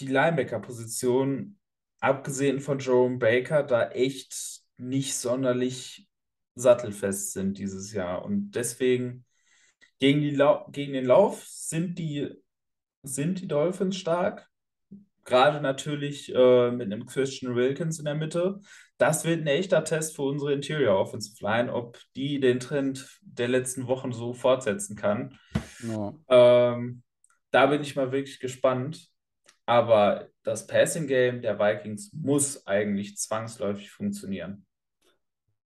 die 0.00 0.06
Linebacker-Position, 0.06 1.58
abgesehen 2.00 2.60
von 2.60 2.78
Jerome 2.78 3.18
Baker, 3.18 3.62
da 3.62 3.90
echt 3.90 4.62
nicht 4.76 5.14
sonderlich 5.16 6.08
sattelfest 6.54 7.32
sind 7.32 7.58
dieses 7.58 7.92
Jahr. 7.92 8.24
Und 8.24 8.52
deswegen 8.52 9.24
gegen, 9.98 10.20
die 10.20 10.30
Lau 10.30 10.66
gegen 10.70 10.92
den 10.92 11.06
Lauf 11.06 11.44
sind 11.46 11.98
die, 11.98 12.30
sind 13.02 13.40
die 13.40 13.48
Dolphins 13.48 13.96
stark. 13.96 14.48
Gerade 15.24 15.60
natürlich 15.60 16.34
äh, 16.34 16.70
mit 16.70 16.86
einem 16.86 17.04
Christian 17.04 17.54
Wilkins 17.54 17.98
in 17.98 18.06
der 18.06 18.14
Mitte. 18.14 18.60
Das 18.96 19.24
wird 19.24 19.42
ein 19.42 19.46
echter 19.46 19.84
Test 19.84 20.16
für 20.16 20.22
unsere 20.22 20.52
Interior 20.52 20.98
Offensive 20.98 21.44
Line, 21.44 21.72
ob 21.72 22.00
die 22.16 22.40
den 22.40 22.60
Trend 22.60 23.20
der 23.22 23.48
letzten 23.48 23.86
Wochen 23.86 24.12
so 24.12 24.32
fortsetzen 24.32 24.96
kann. 24.96 25.38
Ja. 25.86 26.14
Ähm, 26.28 27.02
da 27.50 27.66
bin 27.66 27.82
ich 27.82 27.94
mal 27.94 28.10
wirklich 28.10 28.40
gespannt. 28.40 29.10
Aber 29.68 30.28
das 30.44 30.66
Passing 30.66 31.06
Game 31.06 31.42
der 31.42 31.58
Vikings 31.58 32.10
muss 32.14 32.66
eigentlich 32.66 33.18
zwangsläufig 33.18 33.90
funktionieren. 33.90 34.64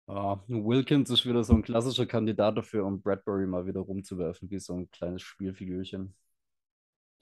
Ja, 0.09 0.43
Wilkins 0.49 1.09
ist 1.09 1.25
wieder 1.25 1.45
so 1.45 1.55
ein 1.55 1.63
klassischer 1.63 2.05
Kandidat 2.07 2.59
dafür, 2.59 2.85
um 2.85 3.01
Bradbury 3.01 3.47
mal 3.47 3.65
wieder 3.65 3.79
rumzuwerfen, 3.79 4.51
wie 4.51 4.59
so 4.59 4.75
ein 4.75 4.91
kleines 4.91 5.23
Spielfigürchen. 5.23 6.17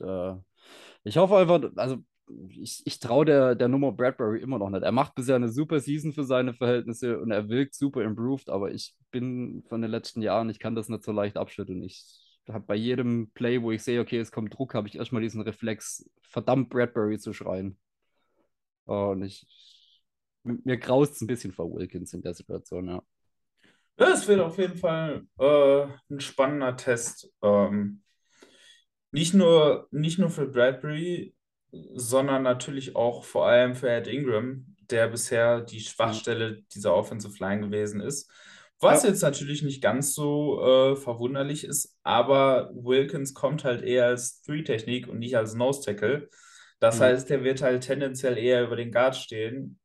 Äh, 0.01 0.37
ich 1.05 1.18
hoffe 1.18 1.37
einfach, 1.37 1.61
also 1.76 1.99
ich, 2.49 2.81
ich 2.87 2.99
traue 2.99 3.26
der, 3.26 3.55
der 3.57 3.68
Nummer 3.68 3.93
Bradbury 3.93 4.41
immer 4.41 4.59
noch 4.59 4.70
nicht. 4.70 4.83
Er 4.83 4.93
macht 4.93 5.14
bisher 5.14 5.37
eine 5.37 5.51
super 5.51 5.81
Season 5.81 6.14
für 6.14 6.24
seine 6.24 6.55
Verhältnisse 6.55 7.20
und 7.20 7.31
er 7.31 7.51
wirkt 7.51 7.74
super 7.74 8.03
improved, 8.03 8.49
aber 8.49 8.72
ich 8.72 8.97
bin 9.11 9.64
von 9.68 9.83
den 9.83 9.91
letzten 9.91 10.22
Jahren, 10.22 10.49
ich 10.49 10.59
kann 10.59 10.74
das 10.74 10.89
nicht 10.89 11.05
so 11.05 11.12
leicht 11.12 11.37
abschütteln. 11.37 11.83
Ich 11.83 12.30
habe 12.53 12.64
bei 12.66 12.74
jedem 12.74 13.30
Play, 13.32 13.62
wo 13.62 13.72
ich 13.72 13.82
sehe, 13.82 14.01
okay, 14.01 14.18
es 14.18 14.32
kommt 14.32 14.55
Druck, 14.55 14.74
habe 14.74 14.88
ich 14.88 14.96
erstmal 14.96 15.22
diesen 15.22 15.40
Reflex, 15.40 16.09
verdammt 16.22 16.70
Bradbury 16.70 17.18
zu 17.18 17.32
schreien. 17.32 17.78
Und 18.84 19.22
ich, 19.22 19.46
mir 20.42 20.78
graust 20.78 21.14
es 21.14 21.20
ein 21.20 21.26
bisschen 21.26 21.53
vor 21.53 21.72
Wilkins 21.72 22.12
in 22.12 22.22
der 22.22 22.34
Situation, 22.34 22.88
ja. 22.88 23.03
Es 23.96 24.26
wird 24.26 24.40
auf 24.40 24.57
jeden 24.57 24.76
Fall 24.76 25.26
äh, 25.38 25.86
ein 26.11 26.20
spannender 26.20 26.76
Test. 26.76 27.30
Ähm, 27.42 28.03
nicht 29.12 29.34
nur, 29.34 29.88
nicht 29.90 30.18
nur 30.18 30.30
für 30.30 30.46
Bradbury, 30.46 31.34
sondern 31.70 32.42
natürlich 32.42 32.96
auch 32.96 33.24
vor 33.24 33.46
allem 33.46 33.74
für 33.74 33.90
Ed 33.90 34.07
Ingram, 34.07 34.74
der 34.90 35.09
bisher 35.09 35.61
die 35.61 35.80
Schwachstelle 35.80 36.62
dieser 36.74 36.94
Offensive 36.94 37.36
Line 37.38 37.61
gewesen 37.68 38.01
ist. 38.01 38.30
Was 38.81 39.03
Ja. 39.03 39.11
jetzt 39.11 39.22
natürlich 39.22 39.62
nicht 39.62 39.83
ganz 39.83 40.14
so 40.14 40.61
äh, 40.93 40.97
verwunderlich 40.97 41.64
ist, 41.64 41.97
aber 42.03 42.70
Wilkins 42.74 43.35
kommt 43.35 43.64
halt 43.64 43.83
eher 43.83 44.07
als 44.07 44.43
Three-Technik 44.43 45.07
und 45.09 45.18
nicht 45.18 45.37
als 45.37 45.55
Nose-Tackle. 45.55 46.28
Das 46.81 46.99
Ja. 46.99 47.07
heißt, 47.07 47.31
er 47.31 47.45
wird 47.45 47.61
halt 47.62 47.83
tendenziell 47.85 48.39
eher 48.39 48.64
über 48.64 48.76
den 48.76 48.91
Guard 48.91 49.16
stehen. 49.16 49.78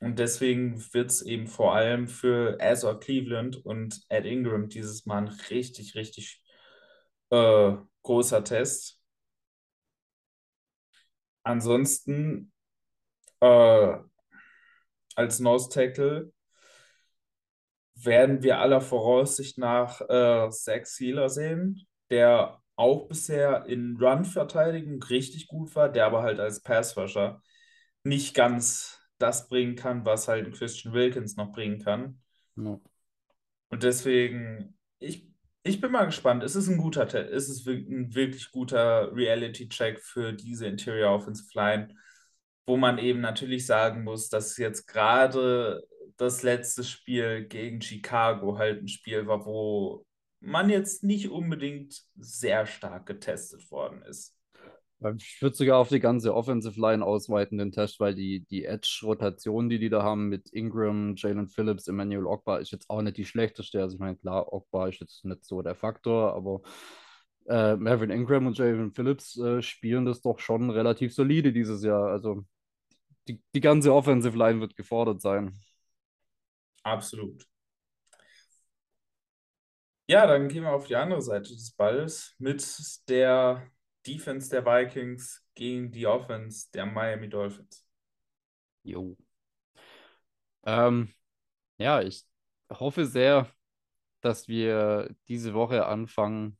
Und 0.00 0.18
deswegen 0.18 0.82
wird 0.94 1.10
es 1.10 1.20
eben 1.20 1.46
vor 1.46 1.74
allem 1.74 2.08
für 2.08 2.56
Azor 2.60 2.98
Cleveland 2.98 3.56
und 3.66 4.00
Ed 4.08 4.24
Ingram 4.24 4.68
dieses 4.70 5.04
Mal 5.04 5.18
ein 5.18 5.28
richtig, 5.50 5.94
richtig 5.94 6.42
äh, 7.30 7.72
großer 8.02 8.42
Test. 8.42 8.98
Ansonsten 11.42 12.52
äh, 13.40 13.96
als 15.16 15.40
Nose 15.40 15.68
Tackle 15.68 16.32
werden 18.04 18.42
wir 18.42 18.58
aller 18.60 18.80
Voraussicht 18.80 19.58
nach 19.58 20.00
äh, 20.02 20.50
Zach 20.50 20.84
Sealer 20.84 21.28
sehen, 21.28 21.86
der 22.10 22.60
auch 22.76 23.08
bisher 23.08 23.66
in 23.66 23.96
Run-Verteidigung 24.00 25.02
richtig 25.02 25.48
gut 25.48 25.74
war, 25.76 25.90
der 25.90 26.06
aber 26.06 26.22
halt 26.22 26.40
als 26.40 26.62
Passrusher 26.62 27.42
nicht 28.04 28.34
ganz 28.34 28.98
das 29.18 29.48
bringen 29.48 29.76
kann, 29.76 30.04
was 30.06 30.28
halt 30.28 30.46
ein 30.46 30.52
Christian 30.52 30.94
Wilkins 30.94 31.36
noch 31.36 31.52
bringen 31.52 31.78
kann. 31.78 32.22
Ja. 32.56 32.80
Und 33.68 33.82
deswegen, 33.82 34.78
ich, 34.98 35.28
ich 35.62 35.80
bin 35.80 35.92
mal 35.92 36.06
gespannt. 36.06 36.42
Es 36.42 36.56
ist 36.56 36.68
ein 36.68 36.78
guter, 36.78 37.06
Te- 37.06 37.28
es 37.30 37.48
ist 37.48 37.66
ein 37.68 38.14
wirklich 38.14 38.50
guter 38.50 39.14
Reality-Check 39.14 40.00
für 40.00 40.32
diese 40.32 40.66
Interior 40.66 41.12
Offensive 41.14 41.50
Line, 41.54 41.94
wo 42.66 42.76
man 42.76 42.98
eben 42.98 43.20
natürlich 43.20 43.66
sagen 43.66 44.04
muss, 44.04 44.28
dass 44.30 44.56
jetzt 44.56 44.86
gerade 44.86 45.82
das 46.20 46.42
letzte 46.42 46.84
Spiel 46.84 47.46
gegen 47.46 47.80
Chicago 47.80 48.58
halt 48.58 48.82
ein 48.82 48.88
Spiel 48.88 49.26
war, 49.26 49.46
wo 49.46 50.04
man 50.40 50.70
jetzt 50.70 51.02
nicht 51.04 51.30
unbedingt 51.30 52.02
sehr 52.16 52.66
stark 52.66 53.06
getestet 53.06 53.70
worden 53.70 54.02
ist. 54.02 54.36
Ich 55.16 55.40
würde 55.40 55.56
sogar 55.56 55.78
auf 55.78 55.88
die 55.88 56.00
ganze 56.00 56.34
Offensive 56.34 56.78
Line 56.78 57.02
ausweiten, 57.02 57.56
den 57.56 57.72
Test, 57.72 58.00
weil 58.00 58.14
die, 58.14 58.44
die 58.50 58.66
Edge-Rotation, 58.66 59.70
die 59.70 59.78
die 59.78 59.88
da 59.88 60.02
haben 60.02 60.28
mit 60.28 60.50
Ingram, 60.50 61.14
Jalen 61.16 61.48
Phillips, 61.48 61.88
Emmanuel 61.88 62.26
Ogba, 62.26 62.58
ist 62.58 62.70
jetzt 62.70 62.90
auch 62.90 63.00
nicht 63.00 63.16
die 63.16 63.24
schlechteste. 63.24 63.80
Also 63.80 63.94
ich 63.94 64.00
meine, 64.00 64.16
klar, 64.16 64.52
Ogba 64.52 64.88
ist 64.88 65.00
jetzt 65.00 65.24
nicht 65.24 65.46
so 65.46 65.62
der 65.62 65.74
Faktor, 65.74 66.34
aber 66.34 66.60
äh, 67.48 67.76
Marvin 67.76 68.10
Ingram 68.10 68.46
und 68.46 68.58
Jalen 68.58 68.92
Phillips 68.92 69.38
äh, 69.38 69.62
spielen 69.62 70.04
das 70.04 70.20
doch 70.20 70.38
schon 70.38 70.68
relativ 70.68 71.14
solide 71.14 71.54
dieses 71.54 71.82
Jahr. 71.82 72.08
Also 72.08 72.44
die, 73.26 73.42
die 73.54 73.60
ganze 73.60 73.94
Offensive 73.94 74.36
Line 74.36 74.60
wird 74.60 74.76
gefordert 74.76 75.22
sein. 75.22 75.58
Absolut. 76.84 77.46
Ja, 80.08 80.26
dann 80.26 80.48
gehen 80.48 80.64
wir 80.64 80.72
auf 80.72 80.86
die 80.88 80.96
andere 80.96 81.22
Seite 81.22 81.50
des 81.54 81.70
Balls 81.70 82.34
mit 82.38 82.64
der 83.08 83.70
Defense 84.06 84.50
der 84.50 84.64
Vikings 84.66 85.44
gegen 85.54 85.92
die 85.92 86.06
Offense 86.06 86.68
der 86.74 86.86
Miami 86.86 87.28
Dolphins. 87.28 87.86
Jo. 88.82 89.16
Ähm, 90.64 91.08
ja, 91.78 92.02
ich 92.02 92.24
hoffe 92.70 93.06
sehr, 93.06 93.48
dass 94.22 94.48
wir 94.48 95.14
diese 95.28 95.54
Woche 95.54 95.86
anfangen. 95.86 96.58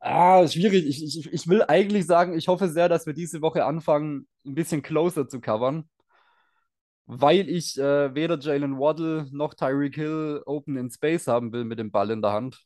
Ah, 0.00 0.46
schwierig. 0.48 0.86
Ich, 0.86 1.02
ich, 1.04 1.32
ich 1.32 1.48
will 1.48 1.62
eigentlich 1.64 2.06
sagen, 2.06 2.34
ich 2.36 2.48
hoffe 2.48 2.68
sehr, 2.68 2.88
dass 2.88 3.06
wir 3.06 3.12
diese 3.14 3.42
Woche 3.42 3.64
anfangen, 3.64 4.28
ein 4.46 4.54
bisschen 4.54 4.82
closer 4.82 5.28
zu 5.28 5.40
covern. 5.40 5.88
Weil 7.12 7.48
ich 7.48 7.76
äh, 7.78 8.14
weder 8.14 8.38
Jalen 8.38 8.78
Waddle 8.78 9.26
noch 9.32 9.54
Tyreek 9.54 9.96
Hill 9.96 10.42
Open 10.46 10.76
in 10.76 10.90
Space 10.90 11.26
haben 11.26 11.52
will 11.52 11.64
mit 11.64 11.78
dem 11.78 11.90
Ball 11.90 12.10
in 12.10 12.22
der 12.22 12.32
Hand. 12.32 12.64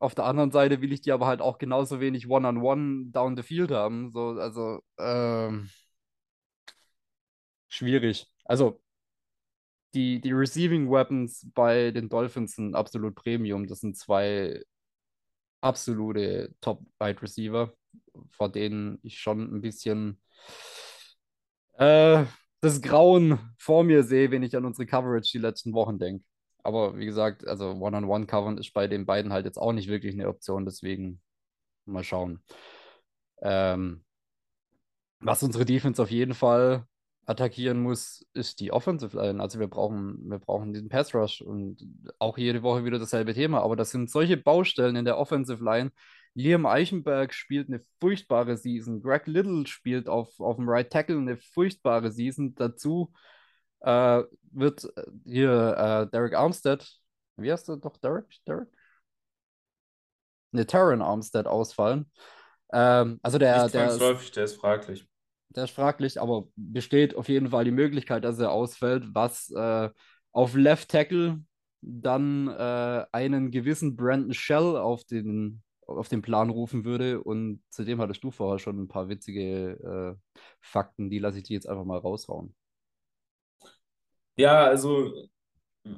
Auf 0.00 0.14
der 0.14 0.24
anderen 0.24 0.50
Seite 0.50 0.80
will 0.80 0.92
ich 0.92 1.00
die 1.00 1.12
aber 1.12 1.26
halt 1.26 1.40
auch 1.40 1.58
genauso 1.58 2.00
wenig 2.00 2.28
One-on-One 2.28 3.10
down 3.12 3.36
the 3.36 3.42
field 3.42 3.70
haben. 3.70 4.10
So, 4.10 4.30
also 4.30 4.80
ähm, 4.98 5.70
schwierig. 7.68 8.26
Also 8.44 8.80
die, 9.94 10.20
die 10.20 10.32
Receiving 10.32 10.90
Weapons 10.90 11.46
bei 11.54 11.90
den 11.90 12.08
Dolphins 12.08 12.54
sind 12.56 12.74
absolut 12.74 13.14
Premium. 13.14 13.66
Das 13.66 13.80
sind 13.80 13.96
zwei 13.96 14.62
absolute 15.60 16.54
Top-Wide 16.60 17.22
Receiver, 17.22 17.72
vor 18.30 18.50
denen 18.50 18.98
ich 19.02 19.18
schon 19.18 19.54
ein 19.54 19.60
bisschen 19.60 20.20
äh, 21.78 22.24
das 22.60 22.82
Grauen 22.82 23.38
vor 23.58 23.84
mir 23.84 24.02
sehe, 24.02 24.30
wenn 24.30 24.42
ich 24.42 24.56
an 24.56 24.64
unsere 24.64 24.86
Coverage 24.86 25.30
die 25.32 25.38
letzten 25.38 25.72
Wochen 25.72 25.98
denke. 25.98 26.24
Aber 26.62 26.98
wie 26.98 27.06
gesagt, 27.06 27.46
also 27.46 27.70
One-on-One-Covern 27.72 28.58
ist 28.58 28.72
bei 28.74 28.88
den 28.88 29.06
beiden 29.06 29.32
halt 29.32 29.46
jetzt 29.46 29.58
auch 29.58 29.72
nicht 29.72 29.88
wirklich 29.88 30.14
eine 30.14 30.28
Option, 30.28 30.64
deswegen 30.64 31.20
mal 31.86 32.04
schauen. 32.04 32.42
Ähm, 33.42 34.04
was 35.20 35.42
unsere 35.42 35.64
Defense 35.64 36.02
auf 36.02 36.10
jeden 36.10 36.34
Fall 36.34 36.84
attackieren 37.26 37.82
muss, 37.82 38.26
ist 38.32 38.60
die 38.60 38.72
Offensive 38.72 39.16
Line. 39.16 39.40
Also 39.42 39.58
wir 39.60 39.68
brauchen, 39.68 40.18
wir 40.30 40.38
brauchen 40.38 40.72
diesen 40.72 40.88
Pass 40.88 41.14
Rush 41.14 41.42
und 41.42 41.78
auch 42.18 42.38
jede 42.38 42.62
Woche 42.62 42.84
wieder 42.84 42.98
dasselbe 42.98 43.34
Thema. 43.34 43.60
Aber 43.60 43.76
das 43.76 43.90
sind 43.90 44.10
solche 44.10 44.36
Baustellen 44.36 44.96
in 44.96 45.04
der 45.04 45.18
Offensive 45.18 45.62
Line. 45.62 45.90
Liam 46.38 46.66
Eichenberg 46.66 47.34
spielt 47.34 47.66
eine 47.68 47.80
furchtbare 48.00 48.56
Season. 48.56 49.02
Greg 49.02 49.26
Little 49.26 49.66
spielt 49.66 50.08
auf, 50.08 50.38
auf 50.38 50.54
dem 50.54 50.68
Right 50.68 50.88
Tackle 50.88 51.16
eine 51.16 51.36
furchtbare 51.36 52.12
Season. 52.12 52.54
Dazu 52.54 53.12
äh, 53.80 54.22
wird 54.52 54.84
äh, 54.84 55.02
hier 55.24 55.50
äh, 55.76 56.10
Derek 56.12 56.34
Armstead, 56.34 56.88
wie 57.36 57.50
heißt 57.50 57.68
der 57.68 57.78
doch 57.78 57.96
Derek? 57.96 58.26
Derek? 58.46 58.68
Ne, 60.52 60.64
Taron 60.64 61.02
Armstead 61.02 61.48
ausfallen. 61.48 62.08
Ähm, 62.72 63.18
also 63.22 63.38
der, 63.38 63.64
Nicht 63.64 63.74
der, 63.74 63.88
zwangsläufig, 63.88 64.30
der 64.30 64.44
ist 64.44 64.54
fraglich. 64.60 65.08
der 65.50 65.64
ist 65.64 65.72
fraglich, 65.72 66.20
aber 66.20 66.44
besteht 66.54 67.16
auf 67.16 67.28
jeden 67.28 67.50
Fall 67.50 67.64
die 67.64 67.72
Möglichkeit, 67.72 68.22
dass 68.22 68.38
er 68.38 68.52
ausfällt, 68.52 69.06
was 69.12 69.50
äh, 69.50 69.90
auf 70.30 70.54
Left 70.54 70.88
Tackle 70.88 71.42
dann 71.80 72.46
äh, 72.48 73.06
einen 73.10 73.50
gewissen 73.50 73.96
Brandon 73.96 74.34
Shell 74.34 74.76
auf 74.76 75.04
den, 75.04 75.62
auf 75.88 76.08
den 76.08 76.22
Plan 76.22 76.50
rufen 76.50 76.84
würde. 76.84 77.22
Und 77.22 77.62
zudem 77.70 78.00
hattest 78.00 78.22
du 78.22 78.30
vorher 78.30 78.58
schon 78.58 78.78
ein 78.80 78.88
paar 78.88 79.08
witzige 79.08 80.18
äh, 80.20 80.40
Fakten, 80.60 81.10
die 81.10 81.18
lasse 81.18 81.38
ich 81.38 81.44
dir 81.44 81.54
jetzt 81.54 81.68
einfach 81.68 81.84
mal 81.84 81.98
raushauen. 81.98 82.54
Ja, 84.36 84.64
also 84.64 85.12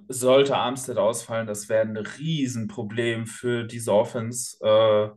sollte 0.08 0.56
Armstead 0.56 0.98
ausfallen, 0.98 1.46
das 1.46 1.68
wäre 1.68 1.82
ein 1.82 1.96
Riesenproblem 1.96 3.26
für 3.26 3.64
diese 3.64 3.92
Offense, 3.92 4.56
äh, 4.64 5.10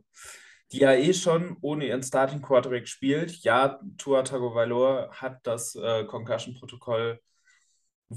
die 0.72 0.78
ja 0.78 0.92
eh 0.92 1.14
schon 1.14 1.56
ohne 1.60 1.86
ihren 1.86 2.02
Starting 2.02 2.42
Quarterback 2.42 2.88
spielt. 2.88 3.42
Ja, 3.44 3.80
Tua 3.96 4.22
Tagovailoa 4.22 5.10
hat 5.12 5.46
das 5.46 5.76
äh, 5.76 6.04
Concussion-Protokoll 6.04 7.20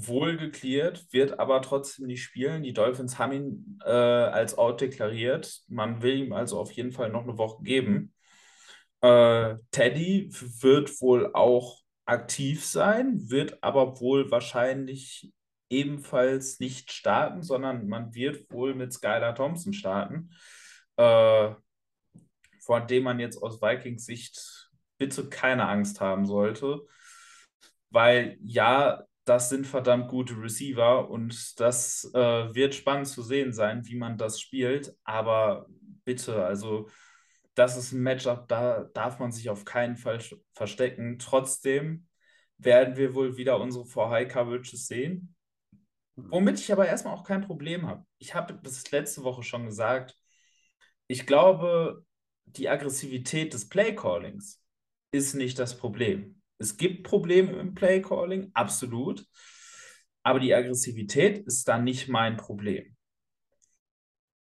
wohl 0.06 0.36
geklärt, 0.36 1.06
wird 1.10 1.38
aber 1.38 1.62
trotzdem 1.62 2.06
nicht 2.06 2.22
spielen. 2.22 2.62
Die 2.62 2.72
Dolphins 2.72 3.18
haben 3.18 3.32
ihn 3.32 3.78
äh, 3.84 3.90
als 3.90 4.56
out 4.56 4.80
deklariert. 4.80 5.62
Man 5.68 6.02
will 6.02 6.16
ihm 6.16 6.32
also 6.32 6.58
auf 6.58 6.70
jeden 6.72 6.92
Fall 6.92 7.10
noch 7.10 7.22
eine 7.22 7.38
Woche 7.38 7.62
geben. 7.62 8.12
Äh, 9.00 9.56
Teddy 9.70 10.28
wird 10.60 11.00
wohl 11.00 11.32
auch 11.34 11.80
aktiv 12.04 12.64
sein, 12.64 13.30
wird 13.30 13.62
aber 13.62 14.00
wohl 14.00 14.30
wahrscheinlich 14.30 15.32
ebenfalls 15.70 16.60
nicht 16.60 16.92
starten, 16.92 17.42
sondern 17.42 17.88
man 17.88 18.14
wird 18.14 18.50
wohl 18.50 18.74
mit 18.74 18.92
Skylar 18.92 19.34
Thompson 19.34 19.72
starten, 19.72 20.30
äh, 20.96 21.50
vor 22.60 22.80
dem 22.86 23.04
man 23.04 23.20
jetzt 23.20 23.42
aus 23.42 23.60
Vikings 23.60 24.06
Sicht 24.06 24.70
bitte 24.98 25.28
keine 25.28 25.68
Angst 25.68 26.00
haben 26.00 26.26
sollte, 26.26 26.80
weil 27.90 28.38
ja, 28.42 29.04
das 29.28 29.50
sind 29.50 29.66
verdammt 29.66 30.08
gute 30.08 30.40
Receiver 30.40 31.10
und 31.10 31.60
das 31.60 32.10
äh, 32.14 32.54
wird 32.54 32.74
spannend 32.74 33.08
zu 33.08 33.22
sehen 33.22 33.52
sein, 33.52 33.86
wie 33.86 33.96
man 33.96 34.16
das 34.16 34.40
spielt, 34.40 34.96
aber 35.04 35.66
bitte, 36.04 36.44
also 36.44 36.88
das 37.54 37.76
ist 37.76 37.92
ein 37.92 38.02
Matchup, 38.02 38.48
da 38.48 38.84
darf 38.94 39.18
man 39.18 39.32
sich 39.32 39.50
auf 39.50 39.64
keinen 39.64 39.96
Fall 39.96 40.20
verstecken. 40.54 41.18
Trotzdem 41.18 42.06
werden 42.56 42.96
wir 42.96 43.14
wohl 43.14 43.36
wieder 43.36 43.60
unsere 43.60 43.84
Four-High-Coverages 43.84 44.86
sehen. 44.86 45.34
Womit 46.14 46.60
ich 46.60 46.72
aber 46.72 46.86
erstmal 46.86 47.14
auch 47.14 47.24
kein 47.24 47.42
Problem 47.42 47.86
habe. 47.86 48.04
Ich 48.18 48.34
habe 48.34 48.58
das 48.62 48.90
letzte 48.90 49.24
Woche 49.24 49.42
schon 49.42 49.66
gesagt, 49.66 50.16
ich 51.06 51.26
glaube, 51.26 52.04
die 52.46 52.68
Aggressivität 52.68 53.52
des 53.52 53.68
Play-Callings 53.68 54.62
ist 55.10 55.34
nicht 55.34 55.58
das 55.58 55.76
Problem. 55.76 56.37
Es 56.58 56.76
gibt 56.76 57.04
Probleme 57.04 57.52
im 57.52 57.74
Play-Calling, 57.74 58.50
absolut. 58.54 59.24
Aber 60.22 60.40
die 60.40 60.54
Aggressivität 60.54 61.38
ist 61.46 61.68
dann 61.68 61.84
nicht 61.84 62.08
mein 62.08 62.36
Problem. 62.36 62.96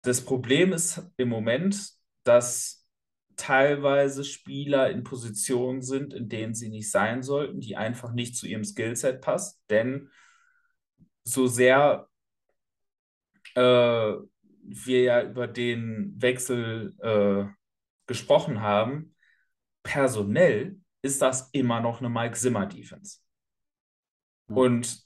Das 0.03 0.25
Problem 0.25 0.73
ist 0.73 1.03
im 1.17 1.29
Moment, 1.29 1.93
dass 2.25 2.87
teilweise 3.37 4.25
Spieler 4.25 4.91
in 4.91 5.05
Positionen 5.05 5.83
sind, 5.83 6.13
in 6.13 6.29
denen 6.29 6.55
sie 6.55 6.69
nicht 6.69 6.91
sein 6.91 7.23
sollten, 7.23 7.61
die 7.61 7.77
einfach 7.77 8.13
nicht 8.13 8.37
zu 8.37 8.47
ihrem 8.47 8.65
Skillset 8.65 9.21
passt. 9.21 9.61
Denn 9.71 10.11
so 11.25 11.47
sehr 11.47 12.09
äh, 13.55 14.13
wir 14.65 15.03
ja 15.03 15.23
über 15.23 15.49
den 15.49 16.15
Wechsel 16.21 16.95
äh, 17.01 17.45
gesprochen 18.07 18.61
haben, 18.61 19.15
personell 19.83 20.82
ist 21.03 21.21
das 21.21 21.51
immer 21.53 21.81
noch 21.81 22.01
eine 22.01 22.09
Mike 22.09 22.37
Zimmer 22.37 22.67
Defense. 22.67 23.19
Mhm. 24.49 24.57
Und 24.57 25.03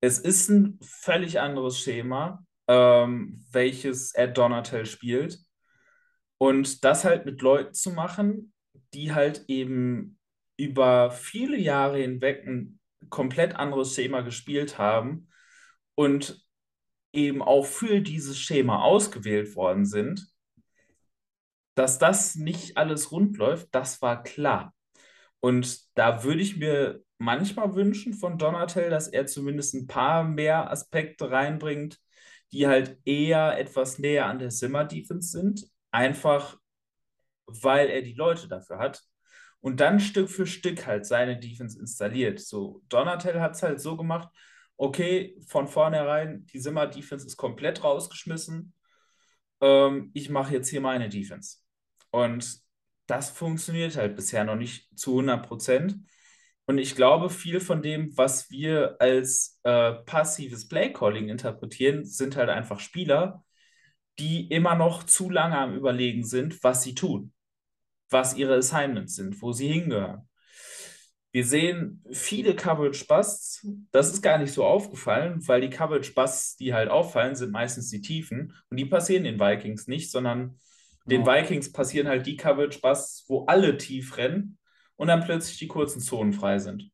es 0.00 0.18
ist 0.18 0.48
ein 0.48 0.78
völlig 0.82 1.40
anderes 1.40 1.78
Schema, 1.78 2.44
ähm, 2.68 3.44
welches 3.50 4.14
Ed 4.14 4.36
Donatel 4.36 4.86
spielt. 4.86 5.38
Und 6.38 6.84
das 6.84 7.04
halt 7.04 7.24
mit 7.24 7.40
Leuten 7.40 7.72
zu 7.72 7.90
machen, 7.90 8.52
die 8.94 9.12
halt 9.12 9.44
eben 9.48 10.18
über 10.56 11.10
viele 11.10 11.56
Jahre 11.58 11.98
hinweg 11.98 12.46
ein 12.46 12.80
komplett 13.10 13.56
anderes 13.56 13.94
Schema 13.94 14.20
gespielt 14.20 14.78
haben 14.78 15.28
und 15.94 16.44
eben 17.12 17.42
auch 17.42 17.64
für 17.64 18.00
dieses 18.00 18.38
Schema 18.38 18.82
ausgewählt 18.82 19.54
worden 19.54 19.86
sind, 19.86 20.28
dass 21.74 21.98
das 21.98 22.34
nicht 22.34 22.76
alles 22.76 23.12
rund 23.12 23.36
läuft, 23.36 23.68
das 23.72 24.02
war 24.02 24.22
klar. 24.22 24.74
Und 25.42 25.80
da 25.98 26.22
würde 26.22 26.40
ich 26.40 26.56
mir 26.56 27.02
manchmal 27.18 27.74
wünschen 27.74 28.14
von 28.14 28.38
Donatel, 28.38 28.90
dass 28.90 29.08
er 29.08 29.26
zumindest 29.26 29.74
ein 29.74 29.88
paar 29.88 30.22
mehr 30.22 30.70
Aspekte 30.70 31.32
reinbringt, 31.32 31.98
die 32.52 32.68
halt 32.68 32.98
eher 33.04 33.58
etwas 33.58 33.98
näher 33.98 34.26
an 34.26 34.38
der 34.38 34.52
Simmer-Defense 34.52 35.30
sind, 35.30 35.66
einfach 35.90 36.58
weil 37.46 37.88
er 37.88 38.02
die 38.02 38.14
Leute 38.14 38.46
dafür 38.46 38.78
hat. 38.78 39.02
Und 39.60 39.80
dann 39.80 39.98
Stück 39.98 40.30
für 40.30 40.46
Stück 40.46 40.86
halt 40.86 41.06
seine 41.06 41.38
Defense 41.38 41.78
installiert. 41.78 42.38
So, 42.38 42.82
Donatel 42.88 43.40
hat 43.40 43.56
es 43.56 43.64
halt 43.64 43.80
so 43.80 43.96
gemacht, 43.96 44.28
okay, 44.76 45.36
von 45.48 45.66
vornherein, 45.66 46.46
die 46.46 46.60
Simmer-Defense 46.60 47.26
ist 47.26 47.36
komplett 47.36 47.82
rausgeschmissen. 47.82 48.74
Ähm, 49.60 50.12
ich 50.14 50.30
mache 50.30 50.54
jetzt 50.54 50.68
hier 50.68 50.80
meine 50.80 51.08
Defense. 51.08 51.58
Und 52.10 52.61
das 53.06 53.30
funktioniert 53.30 53.96
halt 53.96 54.16
bisher 54.16 54.44
noch 54.44 54.56
nicht 54.56 54.88
zu 54.98 55.12
100 55.12 55.46
Prozent. 55.46 55.96
Und 56.66 56.78
ich 56.78 56.94
glaube, 56.94 57.28
viel 57.28 57.60
von 57.60 57.82
dem, 57.82 58.16
was 58.16 58.50
wir 58.50 58.96
als 59.00 59.60
äh, 59.64 59.92
passives 59.92 60.68
Playcalling 60.68 61.28
interpretieren, 61.28 62.04
sind 62.04 62.36
halt 62.36 62.48
einfach 62.48 62.80
Spieler, 62.80 63.44
die 64.18 64.48
immer 64.48 64.74
noch 64.76 65.04
zu 65.04 65.30
lange 65.30 65.58
am 65.58 65.74
Überlegen 65.74 66.24
sind, 66.24 66.62
was 66.62 66.82
sie 66.82 66.94
tun, 66.94 67.32
was 68.10 68.36
ihre 68.36 68.56
Assignments 68.56 69.16
sind, 69.16 69.42
wo 69.42 69.52
sie 69.52 69.68
hingehören. 69.68 70.28
Wir 71.32 71.46
sehen 71.46 72.04
viele 72.12 72.54
Coverage 72.54 73.06
Busts. 73.06 73.66
Das 73.90 74.12
ist 74.12 74.20
gar 74.22 74.36
nicht 74.36 74.52
so 74.52 74.64
aufgefallen, 74.64 75.46
weil 75.48 75.62
die 75.62 75.70
Coverage 75.70 76.12
Busts, 76.12 76.56
die 76.56 76.74
halt 76.74 76.90
auffallen, 76.90 77.34
sind 77.34 77.52
meistens 77.52 77.88
die 77.88 78.02
Tiefen. 78.02 78.54
Und 78.68 78.76
die 78.76 78.84
passieren 78.84 79.24
den 79.24 79.40
Vikings 79.40 79.86
nicht, 79.88 80.10
sondern 80.10 80.58
den 81.04 81.26
Vikings 81.26 81.72
passieren 81.72 82.08
halt 82.08 82.26
die 82.26 82.36
Coverage 82.36 82.80
Busts, 82.80 83.24
wo 83.28 83.44
alle 83.46 83.76
tief 83.76 84.16
rennen 84.16 84.58
und 84.96 85.08
dann 85.08 85.24
plötzlich 85.24 85.58
die 85.58 85.68
kurzen 85.68 86.00
Zonen 86.00 86.32
frei 86.32 86.58
sind. 86.58 86.90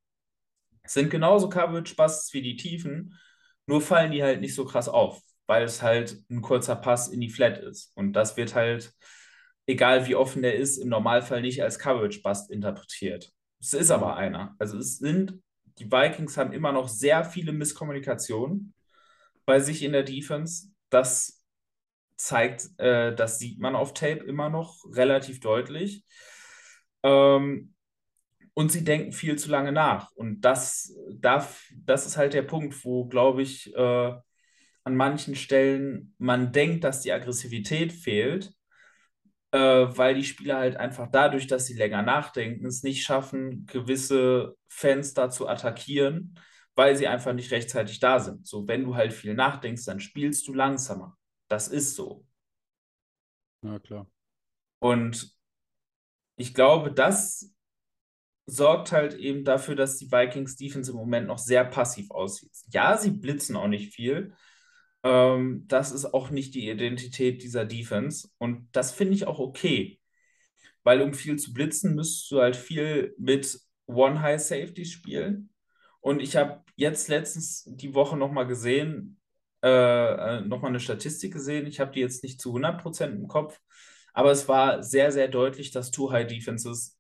Es 0.82 0.94
sind 0.94 1.11
genauso 1.11 1.48
Coverage 1.48 1.94
Busts 1.94 2.32
wie 2.32 2.42
die 2.42 2.56
Tiefen, 2.56 3.18
nur 3.66 3.80
fallen 3.80 4.12
die 4.12 4.22
halt 4.22 4.40
nicht 4.40 4.54
so 4.54 4.64
krass 4.64 4.88
auf 4.88 5.22
weil 5.48 5.64
es 5.64 5.82
halt 5.82 6.22
ein 6.30 6.42
kurzer 6.42 6.76
Pass 6.76 7.09
in 7.09 7.20
die 7.20 7.30
Flat 7.30 7.59
ist. 7.59 7.90
Und 7.96 8.12
das 8.12 8.36
wird 8.36 8.54
halt, 8.54 8.92
egal 9.66 10.06
wie 10.06 10.14
offen 10.14 10.42
der 10.42 10.56
ist, 10.56 10.76
im 10.76 10.90
Normalfall 10.90 11.40
nicht 11.40 11.62
als 11.62 11.78
Coverage 11.78 12.20
Bust 12.22 12.50
interpretiert. 12.50 13.32
Es 13.59 13.72
ist 13.72 13.90
aber 13.90 14.16
einer. 14.16 14.54
Also 14.59 14.78
es 14.78 14.98
sind 14.98 15.42
die 15.78 15.90
Vikings 15.90 16.36
haben 16.36 16.52
immer 16.52 16.72
noch 16.72 16.88
sehr 16.88 17.24
viele 17.24 17.52
Misskommunikationen 17.52 18.74
bei 19.46 19.61
sich 19.61 19.82
in 19.82 19.92
der 19.92 20.02
Defense. 20.02 20.68
Das 20.90 21.38
zeigt, 22.19 22.69
äh, 22.79 23.14
das 23.14 23.39
sieht 23.39 23.61
man 23.61 23.75
auf 23.75 23.95
Tape 23.95 24.25
immer 24.25 24.51
noch 24.51 24.85
relativ 24.93 25.41
deutlich. 25.41 26.05
Ähm, 27.03 27.75
und 28.55 28.73
sie 28.73 28.83
denken 28.85 29.12
viel 29.12 29.37
zu 29.37 29.51
lange 29.51 29.73
nach. 29.73 30.11
Und 30.12 30.41
das, 30.41 30.93
darf, 31.12 31.64
das 31.77 32.07
ist 32.07 32.16
halt 32.16 32.35
der 32.35 32.43
Punkt, 32.43 32.85
wo, 32.85 33.07
glaube 33.07 33.43
ich, 33.43 33.73
äh, 33.75 34.12
an 34.85 34.97
manchen 34.97 35.37
Stellen 35.37 36.14
man 36.19 36.51
denkt, 36.51 36.83
dass 36.83 37.03
die 37.03 37.12
Aggressivität 37.12 37.93
fehlt, 37.93 38.53
äh, 39.53 39.59
weil 39.59 40.14
die 40.14 40.25
Spieler 40.25 40.57
halt 40.59 40.77
einfach 40.77 41.09
dadurch, 41.11 41.47
dass 41.47 41.66
sie 41.66 41.75
länger 41.75 42.03
nachdenken, 42.03 42.66
es 42.66 42.83
nicht 42.83 43.05
schaffen, 43.05 43.66
gewisse 43.66 44.57
Fenster 44.69 45.31
zu 45.31 45.49
attackieren, 45.49 46.39
weil 46.75 46.97
sie 46.97 47.07
einfach 47.07 47.35
nicht 47.35 47.53
rechtzeitig 47.53 48.01
da 48.01 48.19
sind. 48.19 48.47
So, 48.47 48.66
wenn 48.66 48.85
du 48.85 48.97
halt 48.97 49.12
viel 49.12 49.35
nachdenkst, 49.35 49.85
dann 49.85 50.01
spielst 50.01 50.49
du 50.49 50.55
langsamer. 50.55 51.16
Das 51.49 51.68
ist 51.68 51.94
so. 51.94 52.24
Ja, 53.62 53.78
klar. 53.78 54.07
Und 54.78 55.36
ich 56.36 56.55
glaube, 56.55 56.92
das 56.92 57.53
sorgt 58.46 58.92
halt 58.92 59.14
eben 59.14 59.44
dafür, 59.44 59.74
dass 59.74 59.99
die 59.99 60.11
Vikings 60.11 60.57
Defense 60.57 60.90
im 60.90 60.96
Moment 60.96 61.26
noch 61.26 61.38
sehr 61.38 61.64
passiv 61.64 62.11
aussieht. 62.11 62.53
Ja, 62.70 62.96
sie 62.96 63.11
blitzen 63.11 63.57
auch 63.57 63.68
nicht 63.68 63.94
viel. 63.94 64.34
Ähm, 65.03 65.64
das 65.68 65.92
ist 65.92 66.07
auch 66.07 66.30
nicht 66.30 66.55
die 66.55 66.68
Identität 66.68 67.42
dieser 67.42 67.64
Defense. 67.64 68.28
Und 68.38 68.68
das 68.72 68.92
finde 68.92 69.14
ich 69.14 69.26
auch 69.26 69.38
okay. 69.38 70.01
Weil 70.82 71.03
um 71.03 71.12
viel 71.12 71.38
zu 71.38 71.53
blitzen, 71.53 71.94
müsstest 71.94 72.30
du 72.30 72.40
halt 72.40 72.57
viel 72.57 73.14
mit 73.18 73.61
One 73.86 74.20
High 74.22 74.40
Safety 74.40 74.84
spielen. 74.84 75.51
Und 76.01 76.20
ich 76.20 76.36
habe 76.36 76.64
jetzt 76.76 77.09
letztens 77.09 77.64
die 77.66 77.94
Woche 77.94 78.16
nochmal 78.16 78.46
gesehen, 78.46 79.18
äh, 79.62 80.40
nochmal 80.42 80.70
eine 80.70 80.80
Statistik 80.80 81.32
gesehen. 81.32 81.66
Ich 81.66 81.80
habe 81.80 81.92
die 81.92 82.00
jetzt 82.00 82.22
nicht 82.22 82.40
zu 82.40 82.54
100% 82.54 83.06
im 83.06 83.28
Kopf, 83.28 83.59
aber 84.12 84.30
es 84.30 84.48
war 84.48 84.82
sehr, 84.82 85.12
sehr 85.12 85.28
deutlich, 85.28 85.70
dass 85.70 85.90
Two 85.90 86.11
High 86.12 86.26
Defenses 86.26 86.98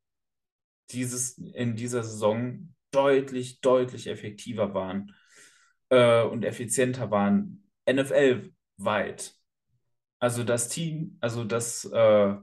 dieses, 0.90 1.38
in 1.38 1.76
dieser 1.76 2.02
Saison 2.02 2.74
deutlich, 2.90 3.60
deutlich 3.60 4.06
effektiver 4.06 4.74
waren 4.74 5.14
äh, 5.90 6.22
und 6.22 6.44
effizienter 6.44 7.10
waren, 7.10 7.64
NFL-weit. 7.90 9.34
Also 10.18 10.44
das 10.44 10.68
Team, 10.68 11.16
also 11.20 11.44
dass 11.44 11.84
äh, 11.84 12.34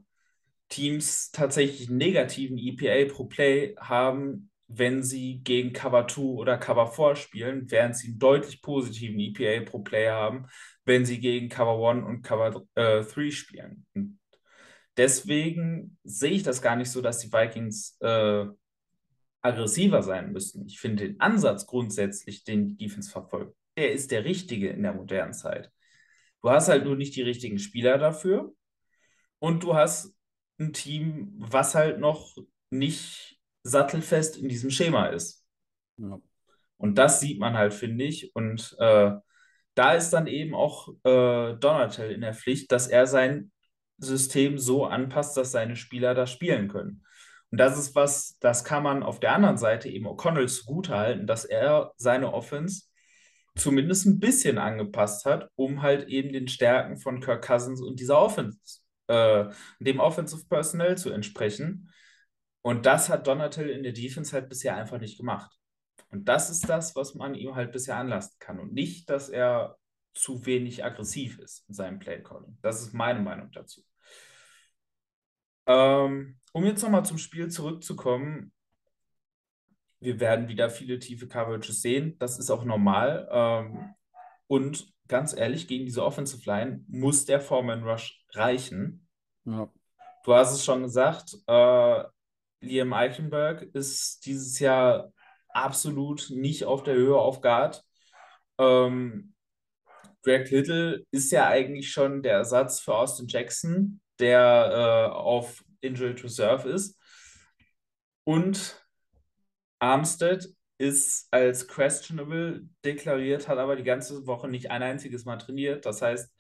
Teams 0.69 1.31
tatsächlich 1.31 1.89
negativen 1.89 2.57
EPA 2.57 3.13
pro 3.13 3.25
Play 3.25 3.75
haben, 3.77 4.49
wenn 4.67 5.03
sie 5.03 5.41
gegen 5.43 5.73
Cover 5.73 6.07
2 6.07 6.21
oder 6.21 6.57
Cover 6.57 6.87
4 6.87 7.15
spielen, 7.15 7.69
während 7.69 7.95
sie 7.95 8.07
einen 8.07 8.19
deutlich 8.19 8.61
positiven 8.61 9.19
EPA 9.19 9.69
pro 9.69 9.79
Play 9.79 10.09
haben, 10.09 10.47
wenn 10.85 11.05
sie 11.05 11.19
gegen 11.19 11.49
Cover 11.49 11.89
1 11.89 12.05
und 12.05 12.21
Cover 12.23 12.65
3 12.75 12.81
äh, 12.81 13.31
spielen. 13.31 13.85
Und 13.93 14.19
deswegen 14.97 15.97
sehe 16.03 16.31
ich 16.31 16.43
das 16.43 16.61
gar 16.61 16.75
nicht 16.75 16.89
so, 16.89 17.01
dass 17.01 17.19
die 17.19 17.31
Vikings 17.31 17.97
äh, 18.01 18.45
aggressiver 19.41 20.01
sein 20.01 20.31
müssen. 20.31 20.65
Ich 20.65 20.79
finde 20.79 21.07
den 21.07 21.19
Ansatz 21.19 21.67
grundsätzlich, 21.67 22.43
den 22.43 22.67
die 22.67 22.77
Defense 22.77 23.11
verfolgt, 23.11 23.55
der 23.77 23.91
ist 23.91 24.11
der 24.11 24.25
richtige 24.25 24.69
in 24.69 24.83
der 24.83 24.93
modernen 24.93 25.33
Zeit. 25.33 25.71
Du 26.41 26.49
hast 26.49 26.69
halt 26.69 26.83
nur 26.83 26.95
nicht 26.95 27.15
die 27.15 27.21
richtigen 27.21 27.59
Spieler 27.59 27.97
dafür 27.97 28.53
und 29.39 29.63
du 29.63 29.75
hast 29.75 30.15
ein 30.59 30.73
Team, 30.73 31.33
was 31.37 31.75
halt 31.75 31.99
noch 31.99 32.35
nicht 32.69 33.34
sattelfest 33.65 34.37
in 34.37 34.47
diesem 34.47 34.69
Schema 34.69 35.07
ist. 35.07 35.43
Ja. 35.97 36.19
Und 36.77 36.97
das 36.97 37.19
sieht 37.19 37.39
man 37.39 37.57
halt, 37.57 37.73
finde 37.73 38.05
ich. 38.05 38.35
Und 38.35 38.75
äh, 38.79 39.11
da 39.73 39.93
ist 39.93 40.11
dann 40.11 40.27
eben 40.27 40.53
auch 40.53 40.89
äh, 41.03 41.55
Donatel 41.55 42.11
in 42.11 42.21
der 42.21 42.33
Pflicht, 42.33 42.71
dass 42.71 42.87
er 42.87 43.07
sein 43.07 43.51
System 43.97 44.57
so 44.59 44.85
anpasst, 44.85 45.35
dass 45.35 45.51
seine 45.51 45.75
Spieler 45.75 46.13
das 46.13 46.31
spielen 46.31 46.67
können. 46.67 47.03
Und 47.51 47.57
das 47.57 47.77
ist 47.77 47.95
was, 47.95 48.37
das 48.39 48.63
kann 48.63 48.83
man 48.83 49.03
auf 49.03 49.19
der 49.19 49.33
anderen 49.33 49.57
Seite 49.57 49.89
eben 49.89 50.07
O'Connell 50.07 50.47
zugutehalten, 50.47 51.25
dass 51.25 51.45
er 51.45 51.93
seine 51.97 52.33
Offense 52.33 52.83
zumindest 53.55 54.05
ein 54.05 54.19
bisschen 54.19 54.57
angepasst 54.57 55.25
hat, 55.25 55.49
um 55.55 55.81
halt 55.81 56.07
eben 56.09 56.33
den 56.33 56.47
Stärken 56.47 56.97
von 56.97 57.21
Kirk 57.21 57.45
Cousins 57.45 57.81
und 57.81 57.99
dieser 57.99 58.19
Offense, 58.19 58.81
äh, 59.07 59.45
dem 59.79 59.99
Offensive 59.99 60.45
Personnel 60.49 60.97
zu 60.97 61.11
entsprechen. 61.11 61.89
Und 62.65 62.87
das 62.87 63.09
hat 63.09 63.27
Donatel 63.27 63.69
in 63.69 63.83
der 63.83 63.91
Defense 63.93 64.33
halt 64.33 64.49
bisher 64.49 64.75
einfach 64.75 64.99
nicht 64.99 65.19
gemacht. 65.19 65.55
Und 66.09 66.27
das 66.27 66.49
ist 66.49 66.67
das, 66.67 66.95
was 66.95 67.13
man 67.13 67.35
ihm 67.35 67.53
halt 67.53 67.71
bisher 67.71 67.97
anlasten 67.97 68.39
kann. 68.39 68.59
Und 68.59 68.73
nicht, 68.73 69.07
dass 69.07 69.29
er 69.29 69.77
zu 70.15 70.47
wenig 70.47 70.83
aggressiv 70.83 71.37
ist 71.37 71.63
in 71.69 71.75
seinem 71.75 71.99
Play-Calling. 71.99 72.57
Das 72.63 72.81
ist 72.81 72.91
meine 72.91 73.19
Meinung 73.19 73.51
dazu. 73.51 73.83
Ähm, 75.67 76.39
um 76.53 76.65
jetzt 76.65 76.81
nochmal 76.81 77.05
zum 77.05 77.19
Spiel 77.19 77.49
zurückzukommen, 77.49 78.51
wir 79.99 80.19
werden 80.19 80.47
wieder 80.47 80.71
viele 80.71 80.97
tiefe 80.97 81.27
Coverages 81.27 81.83
sehen. 81.83 82.17
Das 82.17 82.39
ist 82.39 82.49
auch 82.49 82.65
normal. 82.65 83.29
Ähm, 83.29 83.93
und 84.47 84.91
ganz 85.07 85.37
ehrlich, 85.37 85.67
gegen 85.67 85.85
diese 85.85 86.03
Offensive 86.03 86.49
Line 86.49 86.83
muss 86.87 87.25
der 87.25 87.41
Foreman 87.41 87.83
Rush 87.83 88.25
reichen. 88.31 89.07
Ja. 89.43 89.71
Du 90.23 90.33
hast 90.33 90.51
es 90.51 90.65
schon 90.65 90.81
gesagt, 90.81 91.35
äh, 91.45 92.03
Liam 92.65 92.93
Eichenberg 92.93 93.63
ist 93.73 94.25
dieses 94.25 94.59
Jahr 94.59 95.11
absolut 95.49 96.29
nicht 96.31 96.65
auf 96.65 96.83
der 96.83 96.95
Höhe 96.95 97.17
auf 97.17 97.41
Guard. 97.41 97.83
Ähm, 98.59 99.33
Greg 100.23 100.49
Little 100.49 101.05
ist 101.11 101.31
ja 101.31 101.47
eigentlich 101.47 101.91
schon 101.91 102.23
der 102.23 102.33
Ersatz 102.33 102.79
für 102.79 102.95
Austin 102.95 103.27
Jackson, 103.27 104.01
der 104.19 105.09
äh, 105.11 105.13
auf 105.13 105.63
Injured 105.81 106.23
Reserve 106.23 106.67
ist. 106.69 106.99
Und 108.23 108.83
Armstead 109.79 110.49
ist 110.77 111.27
als 111.31 111.67
questionable 111.67 112.67
deklariert, 112.83 113.47
hat 113.47 113.59
aber 113.59 113.75
die 113.75 113.83
ganze 113.83 114.25
Woche 114.27 114.47
nicht 114.47 114.71
ein 114.71 114.83
einziges 114.83 115.25
Mal 115.25 115.37
trainiert. 115.37 115.85
Das 115.85 116.01
heißt, 116.01 116.33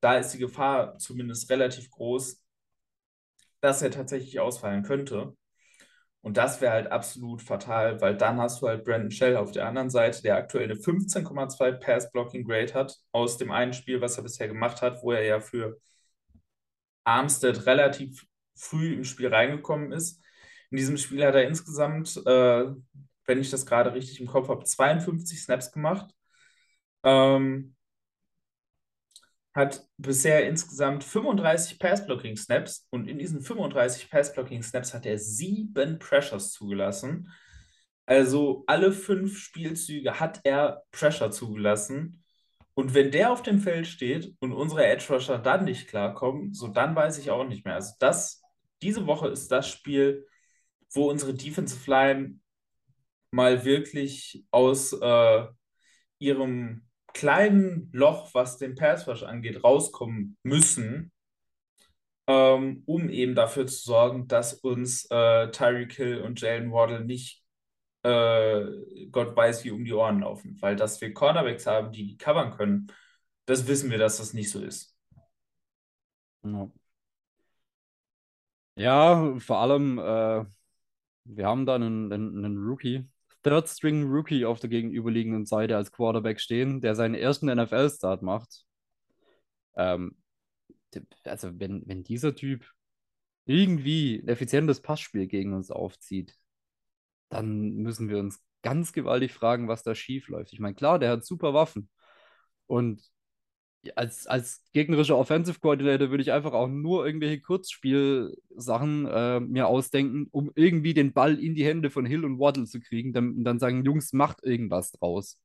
da 0.00 0.18
ist 0.18 0.32
die 0.32 0.38
Gefahr 0.38 0.98
zumindest 0.98 1.48
relativ 1.50 1.90
groß, 1.90 2.42
dass 3.60 3.82
er 3.82 3.90
tatsächlich 3.90 4.40
ausfallen 4.40 4.82
könnte. 4.82 5.36
Und 6.28 6.36
das 6.36 6.60
wäre 6.60 6.74
halt 6.74 6.92
absolut 6.92 7.40
fatal, 7.40 8.02
weil 8.02 8.14
dann 8.14 8.38
hast 8.38 8.60
du 8.60 8.68
halt 8.68 8.84
Brandon 8.84 9.10
Shell 9.10 9.34
auf 9.38 9.50
der 9.50 9.66
anderen 9.66 9.88
Seite, 9.88 10.20
der 10.20 10.36
aktuell 10.36 10.64
eine 10.64 10.74
15,2 10.74 11.72
Pass-Blocking-Grade 11.72 12.74
hat 12.74 12.98
aus 13.12 13.38
dem 13.38 13.50
einen 13.50 13.72
Spiel, 13.72 14.02
was 14.02 14.18
er 14.18 14.24
bisher 14.24 14.46
gemacht 14.46 14.82
hat, 14.82 15.02
wo 15.02 15.12
er 15.12 15.24
ja 15.24 15.40
für 15.40 15.80
Armstead 17.04 17.64
relativ 17.64 18.26
früh 18.54 18.92
im 18.92 19.04
Spiel 19.04 19.28
reingekommen 19.28 19.90
ist. 19.90 20.22
In 20.70 20.76
diesem 20.76 20.98
Spiel 20.98 21.24
hat 21.24 21.34
er 21.34 21.48
insgesamt, 21.48 22.14
äh, 22.26 22.64
wenn 23.24 23.40
ich 23.40 23.48
das 23.48 23.64
gerade 23.64 23.94
richtig 23.94 24.20
im 24.20 24.26
Kopf 24.26 24.50
habe, 24.50 24.64
52 24.64 25.40
Snaps 25.40 25.72
gemacht. 25.72 26.10
Ähm, 27.04 27.74
hat 29.54 29.84
bisher 29.96 30.46
insgesamt 30.46 31.04
35 31.04 31.78
Pass-Blocking-Snaps 31.78 32.86
und 32.90 33.08
in 33.08 33.18
diesen 33.18 33.40
35 33.40 34.10
Pass-Blocking-Snaps 34.10 34.94
hat 34.94 35.06
er 35.06 35.18
sieben 35.18 35.98
Pressures 35.98 36.52
zugelassen. 36.52 37.28
Also 38.06 38.64
alle 38.66 38.92
fünf 38.92 39.38
Spielzüge 39.38 40.20
hat 40.20 40.40
er 40.44 40.82
Pressure 40.92 41.30
zugelassen. 41.30 42.24
Und 42.74 42.94
wenn 42.94 43.10
der 43.10 43.32
auf 43.32 43.42
dem 43.42 43.58
Feld 43.58 43.86
steht 43.86 44.34
und 44.38 44.52
unsere 44.52 44.86
Edge 44.86 45.12
Rusher 45.12 45.38
dann 45.38 45.64
nicht 45.64 45.88
klarkommen, 45.88 46.54
so 46.54 46.68
dann 46.68 46.94
weiß 46.94 47.18
ich 47.18 47.30
auch 47.30 47.44
nicht 47.44 47.64
mehr. 47.64 47.74
Also 47.74 47.94
das, 47.98 48.40
diese 48.82 49.06
Woche 49.06 49.28
ist 49.28 49.50
das 49.50 49.68
Spiel, 49.68 50.26
wo 50.92 51.10
unsere 51.10 51.34
Defensive 51.34 51.90
Line 51.90 52.38
mal 53.30 53.64
wirklich 53.64 54.44
aus 54.50 54.92
äh, 54.92 55.46
ihrem 56.18 56.87
kleinen 57.14 57.90
Loch, 57.92 58.32
was 58.34 58.58
den 58.58 58.74
Passwash 58.74 59.22
angeht, 59.22 59.64
rauskommen 59.64 60.36
müssen, 60.42 61.12
ähm, 62.26 62.82
um 62.86 63.08
eben 63.08 63.34
dafür 63.34 63.66
zu 63.66 63.82
sorgen, 63.82 64.28
dass 64.28 64.54
uns 64.54 65.06
äh, 65.10 65.50
Tyreek 65.50 65.92
Hill 65.94 66.20
und 66.20 66.40
Jalen 66.40 66.72
Waddle 66.72 67.04
nicht 67.04 67.42
äh, 68.02 69.06
Gott 69.10 69.36
weiß 69.36 69.64
wie 69.64 69.70
um 69.70 69.84
die 69.84 69.92
Ohren 69.92 70.20
laufen. 70.20 70.56
Weil 70.60 70.76
dass 70.76 71.00
wir 71.00 71.12
Cornerbacks 71.12 71.66
haben, 71.66 71.92
die 71.92 72.06
die 72.06 72.16
covern 72.18 72.52
können, 72.52 72.88
das 73.46 73.66
wissen 73.66 73.90
wir, 73.90 73.98
dass 73.98 74.18
das 74.18 74.34
nicht 74.34 74.50
so 74.50 74.60
ist. 74.62 74.94
Ja, 76.42 76.70
ja 78.76 79.38
vor 79.38 79.58
allem, 79.58 79.98
äh, 79.98 80.44
wir 81.24 81.46
haben 81.46 81.66
da 81.66 81.74
einen, 81.76 82.12
einen, 82.12 82.44
einen 82.44 82.58
Rookie, 82.58 83.08
Third-String-Rookie 83.42 84.44
auf 84.44 84.60
der 84.60 84.70
gegenüberliegenden 84.70 85.46
Seite 85.46 85.76
als 85.76 85.92
Quarterback 85.92 86.40
stehen, 86.40 86.80
der 86.80 86.94
seinen 86.94 87.14
ersten 87.14 87.46
NFL-Start 87.46 88.22
macht. 88.22 88.64
Ähm, 89.76 90.16
also, 91.24 91.58
wenn, 91.58 91.82
wenn 91.86 92.02
dieser 92.02 92.34
Typ 92.34 92.66
irgendwie 93.44 94.16
ein 94.16 94.28
effizientes 94.28 94.80
Passspiel 94.80 95.26
gegen 95.26 95.54
uns 95.54 95.70
aufzieht, 95.70 96.34
dann 97.28 97.76
müssen 97.76 98.08
wir 98.08 98.18
uns 98.18 98.40
ganz 98.62 98.92
gewaltig 98.92 99.32
fragen, 99.32 99.68
was 99.68 99.82
da 99.82 99.94
schief 99.94 100.28
läuft. 100.28 100.52
Ich 100.52 100.60
meine, 100.60 100.74
klar, 100.74 100.98
der 100.98 101.10
hat 101.10 101.24
super 101.24 101.54
Waffen. 101.54 101.90
Und 102.66 103.02
als, 103.96 104.26
als 104.26 104.62
gegnerischer 104.72 105.16
Offensive 105.16 105.60
Coordinator 105.60 106.10
würde 106.10 106.22
ich 106.22 106.32
einfach 106.32 106.52
auch 106.52 106.68
nur 106.68 107.06
irgendwelche 107.06 107.40
Kurzspielsachen 107.40 109.06
äh, 109.06 109.40
mir 109.40 109.66
ausdenken, 109.66 110.28
um 110.30 110.50
irgendwie 110.54 110.94
den 110.94 111.12
Ball 111.12 111.38
in 111.38 111.54
die 111.54 111.64
Hände 111.64 111.90
von 111.90 112.06
Hill 112.06 112.24
und 112.24 112.38
Waddle 112.38 112.66
zu 112.66 112.80
kriegen, 112.80 113.12
dann, 113.12 113.44
dann 113.44 113.58
sagen, 113.58 113.84
Jungs, 113.84 114.12
macht 114.12 114.44
irgendwas 114.44 114.92
draus. 114.92 115.38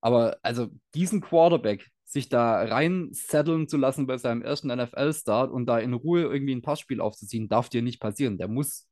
Aber 0.00 0.38
also 0.42 0.68
diesen 0.94 1.20
Quarterback, 1.20 1.86
sich 2.04 2.28
da 2.28 2.62
rein 2.64 3.10
setteln 3.12 3.68
zu 3.68 3.76
lassen 3.76 4.06
bei 4.06 4.18
seinem 4.18 4.42
ersten 4.42 4.68
NFL-Start 4.68 5.52
und 5.52 5.66
da 5.66 5.78
in 5.78 5.94
Ruhe 5.94 6.22
irgendwie 6.22 6.54
ein 6.54 6.62
Passspiel 6.62 7.00
aufzuziehen, 7.00 7.48
darf 7.48 7.68
dir 7.68 7.82
nicht 7.82 8.00
passieren. 8.00 8.36
Der 8.36 8.48
muss 8.48 8.88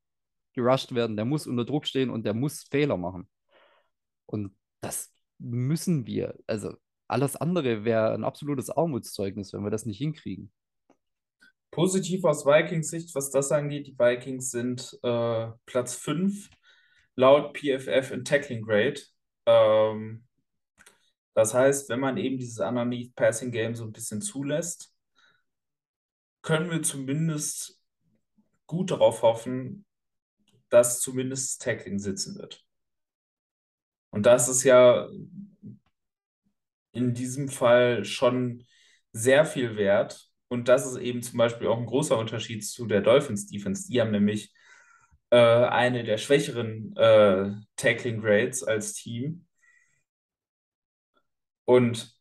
gerusht 0.54 0.94
werden, 0.94 1.16
der 1.16 1.24
muss 1.24 1.46
unter 1.46 1.64
Druck 1.64 1.86
stehen 1.86 2.10
und 2.10 2.24
der 2.24 2.34
muss 2.34 2.64
Fehler 2.70 2.96
machen. 2.96 3.28
Und 4.26 4.56
das 4.80 5.12
müssen 5.38 6.06
wir. 6.06 6.36
Also 6.46 6.76
alles 7.08 7.36
andere 7.36 7.84
wäre 7.84 8.12
ein 8.12 8.24
absolutes 8.24 8.70
Armutszeugnis, 8.70 9.52
wenn 9.52 9.64
wir 9.64 9.70
das 9.70 9.86
nicht 9.86 9.98
hinkriegen. 9.98 10.52
Positiv 11.70 12.24
aus 12.24 12.46
Vikings 12.46 12.88
Sicht, 12.90 13.14
was 13.14 13.30
das 13.30 13.52
angeht, 13.52 13.86
die 13.86 13.98
Vikings 13.98 14.50
sind 14.50 14.98
äh, 15.02 15.48
Platz 15.66 15.96
5 15.96 16.48
laut 17.14 17.56
PFF 17.56 18.10
in 18.12 18.24
Tackling 18.24 18.62
Grade. 18.62 19.00
Ähm, 19.46 20.24
das 21.34 21.54
heißt, 21.54 21.88
wenn 21.88 22.00
man 22.00 22.16
eben 22.16 22.38
dieses 22.38 22.58
Underneath 22.58 23.14
Passing 23.14 23.52
Game 23.52 23.74
so 23.74 23.84
ein 23.84 23.92
bisschen 23.92 24.20
zulässt, 24.20 24.94
können 26.42 26.70
wir 26.70 26.82
zumindest 26.82 27.80
gut 28.66 28.90
darauf 28.90 29.22
hoffen, 29.22 29.84
dass 30.68 31.00
zumindest 31.00 31.62
Tackling 31.62 31.98
sitzen 31.98 32.38
wird. 32.38 32.64
Und 34.10 34.26
das 34.26 34.48
ist 34.48 34.64
ja 34.64 35.08
in 36.92 37.14
diesem 37.14 37.48
Fall 37.48 38.04
schon 38.04 38.64
sehr 39.12 39.44
viel 39.44 39.76
wert. 39.76 40.28
Und 40.48 40.68
das 40.68 40.86
ist 40.86 40.98
eben 40.98 41.22
zum 41.22 41.38
Beispiel 41.38 41.68
auch 41.68 41.78
ein 41.78 41.86
großer 41.86 42.18
Unterschied 42.18 42.64
zu 42.66 42.86
der 42.86 43.00
Dolphins 43.02 43.46
Defense. 43.46 43.88
Die 43.88 44.00
haben 44.00 44.10
nämlich 44.10 44.52
äh, 45.30 45.36
eine 45.36 46.04
der 46.04 46.18
schwächeren 46.18 46.96
äh, 46.96 47.52
Tackling 47.76 48.20
Grades 48.20 48.62
als 48.64 48.94
Team. 48.94 49.46
Und 51.64 52.16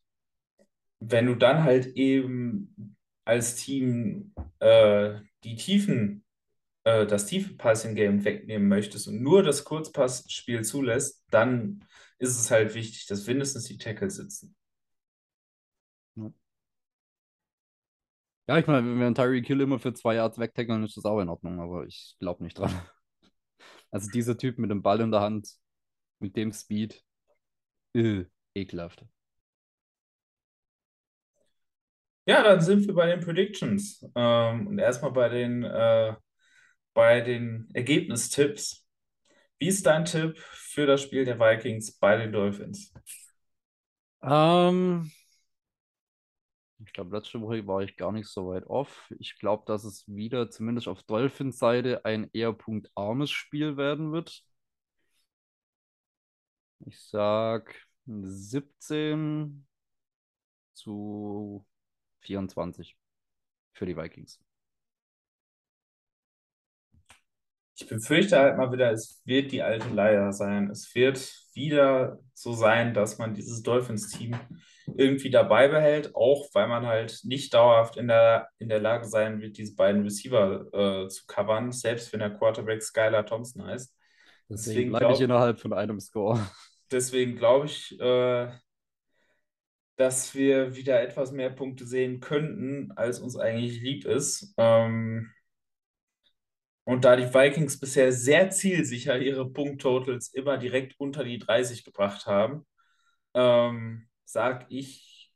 wenn 1.00 1.26
du 1.26 1.34
dann 1.34 1.64
halt 1.64 1.86
eben 1.96 2.96
als 3.24 3.56
Team 3.56 4.34
äh, 4.60 5.14
die 5.44 5.56
Tiefen, 5.56 6.24
äh, 6.84 7.06
das 7.06 7.26
tiefe 7.26 7.54
Passing 7.54 7.94
Game 7.94 8.24
wegnehmen 8.24 8.68
möchtest 8.68 9.08
und 9.08 9.22
nur 9.22 9.42
das 9.42 9.64
Kurzpassspiel 9.64 10.64
zulässt, 10.64 11.24
dann 11.30 11.84
ist 12.18 12.38
es 12.38 12.50
halt 12.50 12.74
wichtig, 12.74 13.06
dass 13.06 13.26
mindestens 13.26 13.64
die 13.64 13.78
Tackles 13.78 14.16
sitzen. 14.16 14.57
Ja, 18.48 18.56
ich 18.58 18.66
meine, 18.66 18.86
wenn 18.88 18.98
wir 18.98 19.06
einen 19.06 19.14
Tyreek 19.14 19.46
Hill 19.46 19.60
immer 19.60 19.78
für 19.78 19.92
zwei 19.92 20.14
Yards 20.14 20.38
wegtackeln, 20.38 20.82
ist 20.82 20.96
das 20.96 21.04
auch 21.04 21.20
in 21.20 21.28
Ordnung, 21.28 21.60
aber 21.60 21.84
ich 21.86 22.16
glaube 22.18 22.42
nicht 22.44 22.58
dran. 22.58 22.72
Also 23.90 24.10
dieser 24.10 24.36
Typ 24.36 24.58
mit 24.58 24.70
dem 24.70 24.82
Ball 24.82 25.00
in 25.00 25.10
der 25.10 25.20
Hand, 25.20 25.48
mit 26.18 26.36
dem 26.36 26.52
Speed, 26.52 27.02
äh, 27.94 28.24
ekelhaft. 28.54 29.04
Ja, 32.26 32.42
dann 32.42 32.60
sind 32.60 32.86
wir 32.86 32.94
bei 32.94 33.06
den 33.06 33.20
Predictions. 33.20 34.04
Ähm, 34.14 34.66
und 34.66 34.78
erstmal 34.78 35.12
bei 35.12 35.30
den, 35.30 35.64
äh, 35.64 36.14
bei 36.94 37.22
den 37.22 37.68
Ergebnistipps. 37.72 38.86
Wie 39.58 39.68
ist 39.68 39.86
dein 39.86 40.04
Tipp 40.04 40.38
für 40.38 40.86
das 40.86 41.02
Spiel 41.02 41.24
der 41.24 41.40
Vikings 41.40 41.98
bei 41.98 42.16
den 42.18 42.32
Dolphins? 42.32 42.92
Ähm, 44.22 45.10
ich 46.88 46.94
glaube, 46.94 47.14
letzte 47.16 47.40
Woche 47.42 47.66
war 47.66 47.82
ich 47.82 47.96
gar 47.98 48.12
nicht 48.12 48.28
so 48.28 48.48
weit 48.48 48.64
off. 48.66 49.12
Ich 49.18 49.38
glaube, 49.38 49.64
dass 49.66 49.84
es 49.84 50.08
wieder, 50.08 50.50
zumindest 50.50 50.88
auf 50.88 51.02
Dolphins 51.02 51.58
Seite, 51.58 52.04
ein 52.06 52.30
eher 52.32 52.52
punktarmes 52.54 53.30
Spiel 53.30 53.76
werden 53.76 54.10
wird. 54.12 54.42
Ich 56.86 56.98
sag 57.00 57.74
17 58.06 59.66
zu 60.74 61.66
24 62.20 62.96
für 63.72 63.86
die 63.86 63.96
Vikings. 63.96 64.40
Ich 67.80 67.86
befürchte 67.86 68.36
halt 68.38 68.56
mal 68.56 68.72
wieder, 68.72 68.90
es 68.90 69.22
wird 69.24 69.52
die 69.52 69.62
alte 69.62 69.88
Leier 69.90 70.32
sein. 70.32 70.68
Es 70.68 70.92
wird 70.96 71.32
wieder 71.54 72.18
so 72.34 72.52
sein, 72.52 72.92
dass 72.92 73.18
man 73.18 73.34
dieses 73.34 73.62
Dolphins-Team 73.62 74.36
irgendwie 74.96 75.30
dabei 75.30 75.68
behält, 75.68 76.12
auch 76.16 76.48
weil 76.54 76.66
man 76.66 76.86
halt 76.86 77.20
nicht 77.22 77.54
dauerhaft 77.54 77.96
in 77.96 78.08
der, 78.08 78.48
in 78.58 78.68
der 78.68 78.80
Lage 78.80 79.06
sein 79.06 79.40
wird, 79.40 79.58
diese 79.58 79.76
beiden 79.76 80.02
Receiver 80.02 80.66
äh, 80.72 81.08
zu 81.08 81.24
covern, 81.26 81.70
selbst 81.70 82.12
wenn 82.12 82.18
der 82.18 82.30
Quarterback 82.30 82.82
Skylar 82.82 83.24
Thompson 83.24 83.64
heißt. 83.64 83.94
Deswegen 84.48 84.90
bleibe 84.90 85.12
ich 85.12 85.20
innerhalb 85.20 85.60
von 85.60 85.72
einem 85.72 86.00
Score. 86.00 86.44
Deswegen 86.90 87.36
glaube 87.36 87.66
ich, 87.66 88.00
äh, 88.00 88.48
dass 89.94 90.34
wir 90.34 90.74
wieder 90.74 91.00
etwas 91.00 91.30
mehr 91.30 91.50
Punkte 91.50 91.84
sehen 91.84 92.18
könnten, 92.18 92.90
als 92.96 93.20
uns 93.20 93.36
eigentlich 93.36 93.80
lieb 93.80 94.04
ist. 94.04 94.52
Ähm, 94.56 95.30
und 96.88 97.04
da 97.04 97.16
die 97.16 97.34
Vikings 97.34 97.78
bisher 97.78 98.12
sehr 98.12 98.48
zielsicher 98.48 99.18
ihre 99.18 99.46
Punkttotals 99.50 100.32
immer 100.32 100.56
direkt 100.56 100.98
unter 100.98 101.22
die 101.22 101.38
30 101.38 101.84
gebracht 101.84 102.24
haben, 102.24 102.66
ähm, 103.34 104.08
sage 104.24 104.64
ich, 104.70 105.30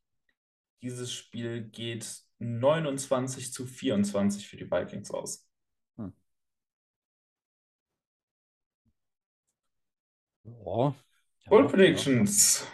dieses 0.80 1.12
Spiel 1.12 1.64
geht 1.64 2.07
29 2.38 3.53
zu 3.53 3.66
24 3.66 4.48
für 4.48 4.57
die 4.57 4.70
Vikings 4.70 5.11
aus. 5.11 5.46
Hm. 5.98 6.14
Oh, 10.64 10.94
Bold 11.50 11.70
Predictions. 11.70 12.66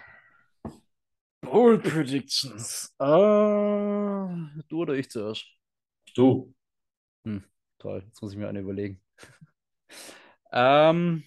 Bold 1.41 1.83
Predictions. 1.83 2.95
Uh, 3.01 4.29
du 4.69 4.83
oder 4.83 4.95
ich 4.95 5.11
zuerst? 5.11 5.45
Du. 6.15 6.55
Hm. 7.25 7.43
Toll, 7.79 8.03
jetzt 8.07 8.23
muss 8.23 8.33
ich 8.33 8.39
mir 8.39 8.49
eine 8.49 8.61
überlegen. 8.61 9.01
ähm, 10.53 11.25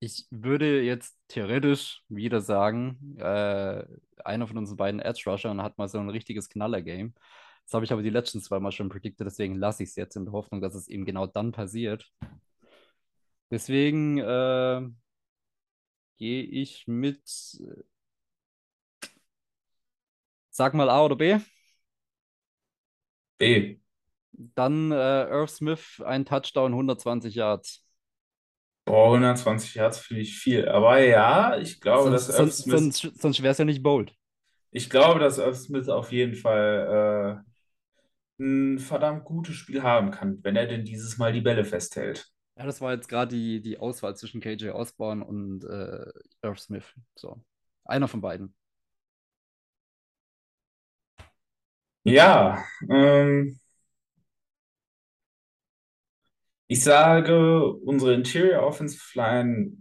ich 0.00 0.26
würde 0.30 0.82
jetzt 0.82 1.16
theoretisch 1.28 2.02
wieder 2.08 2.40
sagen, 2.40 3.16
äh, 3.18 3.84
einer 4.24 4.46
von 4.46 4.58
unseren 4.58 4.76
beiden 4.76 5.00
Edge 5.00 5.22
Rushern 5.26 5.62
hat 5.62 5.78
mal 5.78 5.88
so 5.88 5.98
ein 5.98 6.10
richtiges 6.10 6.48
Knaller-Game. 6.50 7.14
Das 7.64 7.74
habe 7.74 7.84
ich 7.84 7.92
aber 7.92 8.02
die 8.02 8.10
letzten 8.10 8.40
zwei 8.42 8.60
Mal 8.60 8.72
schon 8.72 8.90
predicted, 8.90 9.26
deswegen 9.26 9.54
lasse 9.54 9.82
ich 9.82 9.90
es 9.90 9.96
jetzt 9.96 10.16
in 10.16 10.24
der 10.26 10.32
Hoffnung, 10.32 10.60
dass 10.60 10.74
es 10.74 10.88
eben 10.88 11.06
genau 11.06 11.26
dann 11.26 11.52
passiert. 11.52 12.12
Deswegen 13.50 14.18
äh, 14.18 14.82
gehe 16.16 16.42
ich 16.42 16.86
mit, 16.86 17.22
sag 20.50 20.74
mal 20.74 20.88
A 20.90 21.02
oder 21.04 21.16
B? 21.16 21.38
B. 23.38 23.78
Dann 24.32 24.90
äh, 24.90 25.24
Irv 25.28 25.50
Smith, 25.50 26.02
ein 26.04 26.24
Touchdown, 26.24 26.72
120 26.72 27.34
Yards. 27.34 27.84
Boah, 28.84 29.06
120 29.14 29.74
Yards 29.74 29.98
finde 29.98 30.22
ich 30.22 30.36
viel. 30.36 30.68
Aber 30.68 30.98
ja, 30.98 31.56
ich 31.56 31.80
glaube, 31.80 32.10
sonst, 32.10 32.28
dass 32.28 32.38
Irv 32.38 32.52
Smith. 32.52 32.78
Sonst, 32.78 33.20
sonst 33.20 33.42
wäre 33.42 33.52
es 33.52 33.58
ja 33.58 33.64
nicht 33.64 33.82
bold. 33.82 34.14
Ich 34.70 34.90
glaube, 34.90 35.20
dass 35.20 35.38
Irv 35.38 35.56
Smith 35.56 35.88
auf 35.88 36.10
jeden 36.12 36.34
Fall 36.34 37.42
äh, 38.38 38.42
ein 38.42 38.78
verdammt 38.78 39.24
gutes 39.24 39.54
Spiel 39.54 39.82
haben 39.82 40.10
kann, 40.10 40.42
wenn 40.42 40.56
er 40.56 40.66
denn 40.66 40.84
dieses 40.84 41.16
Mal 41.16 41.32
die 41.32 41.40
Bälle 41.40 41.64
festhält. 41.64 42.26
Ja, 42.56 42.66
das 42.66 42.80
war 42.80 42.92
jetzt 42.92 43.08
gerade 43.08 43.34
die, 43.34 43.60
die 43.60 43.78
Auswahl 43.78 44.16
zwischen 44.16 44.40
KJ 44.40 44.70
Osborne 44.70 45.24
und 45.24 45.64
äh, 45.64 46.06
Irv 46.42 46.58
Smith. 46.58 46.92
So. 47.14 47.40
Einer 47.84 48.08
von 48.08 48.20
beiden. 48.20 48.54
Ja, 52.04 52.64
ähm, 52.88 53.58
ich 56.66 56.82
sage, 56.82 57.72
unsere 57.72 58.14
Interior 58.14 58.62
Offensive 58.62 59.02
Line 59.14 59.72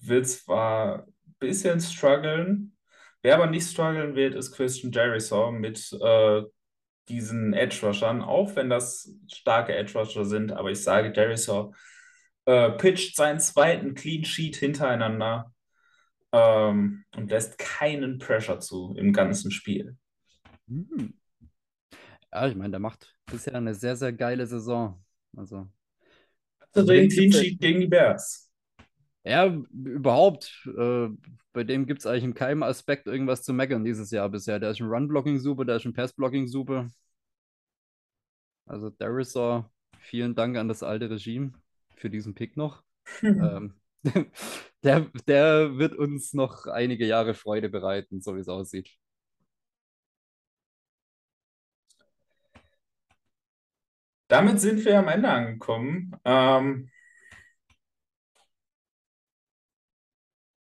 wird 0.00 0.28
zwar 0.28 1.06
ein 1.06 1.34
bisschen 1.38 1.80
strugglen, 1.80 2.76
wer 3.22 3.36
aber 3.36 3.46
nicht 3.46 3.68
strugglen 3.70 4.14
wird, 4.14 4.34
ist 4.34 4.52
Christian 4.52 4.92
Jerisaw 4.92 5.52
mit 5.52 5.92
äh, 6.00 6.42
diesen 7.08 7.52
Edge 7.52 7.86
Rushern, 7.86 8.22
auch 8.22 8.56
wenn 8.56 8.70
das 8.70 9.10
starke 9.32 9.74
Edge 9.74 9.98
Rusher 9.98 10.24
sind, 10.24 10.52
aber 10.52 10.70
ich 10.70 10.82
sage, 10.82 11.12
Jerisaw 11.14 11.72
äh, 12.46 12.70
pitcht 12.72 13.16
seinen 13.16 13.40
zweiten 13.40 13.94
Clean 13.94 14.24
Sheet 14.24 14.56
hintereinander 14.56 15.52
ähm, 16.32 17.04
und 17.16 17.30
lässt 17.30 17.58
keinen 17.58 18.18
Pressure 18.18 18.60
zu 18.60 18.94
im 18.96 19.12
ganzen 19.12 19.50
Spiel. 19.50 19.96
Hm. 20.68 21.14
Ja, 22.32 22.48
ich 22.48 22.54
meine, 22.54 22.70
der 22.70 22.80
macht 22.80 23.14
bisher 23.26 23.54
eine 23.54 23.74
sehr, 23.74 23.96
sehr 23.96 24.12
geile 24.12 24.46
Saison. 24.46 25.02
Also. 25.36 25.68
Hatte 26.60 26.84
den 26.84 27.10
Clean 27.10 27.32
Sheet 27.32 27.60
gegen 27.60 27.80
die 27.80 27.86
Bears. 27.86 28.50
Ja, 29.24 29.46
überhaupt. 29.46 30.66
Äh, 30.66 31.08
bei 31.52 31.64
dem 31.64 31.86
gibt 31.86 32.00
es 32.00 32.06
eigentlich 32.06 32.24
in 32.24 32.34
keinem 32.34 32.62
Aspekt 32.62 33.06
irgendwas 33.06 33.42
zu 33.42 33.52
meckern 33.52 33.84
dieses 33.84 34.10
Jahr 34.10 34.28
bisher. 34.30 34.58
Der 34.58 34.70
ist 34.70 34.80
ein 34.80 34.88
Run-Blocking 34.88 35.38
super, 35.38 35.64
der 35.64 35.76
ist 35.76 35.84
ein 35.84 35.92
Pass-Blocking 35.92 36.48
super. 36.48 36.88
Also 38.66 38.90
Darisaw, 38.90 39.64
vielen 39.98 40.34
Dank 40.34 40.56
an 40.56 40.68
das 40.68 40.82
alte 40.82 41.10
Regime 41.10 41.52
für 41.96 42.08
diesen 42.08 42.34
Pick 42.34 42.56
noch. 42.56 42.82
ähm, 43.22 43.74
der, 44.82 45.06
der 45.28 45.76
wird 45.76 45.94
uns 45.94 46.32
noch 46.32 46.66
einige 46.66 47.06
Jahre 47.06 47.34
Freude 47.34 47.68
bereiten, 47.68 48.22
so 48.22 48.34
wie 48.34 48.40
es 48.40 48.48
aussieht. 48.48 48.88
Damit 54.32 54.62
sind 54.62 54.82
wir 54.86 54.98
am 54.98 55.08
Ende 55.08 55.28
angekommen. 55.28 56.16
Ähm, 56.24 56.88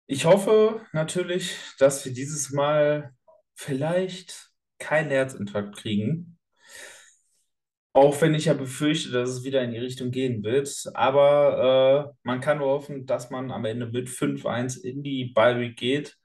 ich 0.08 0.26
hoffe 0.26 0.86
natürlich, 0.92 1.56
dass 1.80 2.04
wir 2.04 2.12
dieses 2.12 2.52
Mal 2.52 3.16
vielleicht 3.56 4.52
keinen 4.78 5.10
Herzinfarkt 5.10 5.78
kriegen. 5.78 6.38
Auch 7.94 8.20
wenn 8.20 8.36
ich 8.36 8.46
ja 8.46 8.56
befürchte, 8.56 9.10
dass 9.12 9.30
es 9.30 9.44
wieder 9.46 9.64
in 9.64 9.72
die 9.72 9.78
Richtung 9.78 10.12
gehen 10.12 10.44
wird. 10.44 10.92
Aber 10.94 12.12
äh, 12.12 12.18
man 12.24 12.42
kann 12.42 12.58
nur 12.58 12.68
hoffen, 12.68 13.06
dass 13.06 13.30
man 13.30 13.52
am 13.52 13.64
Ende 13.64 13.86
mit 13.86 14.10
5-1 14.10 14.82
in 14.82 15.02
die 15.02 15.32
Bye 15.34 15.72
geht. 15.74 16.18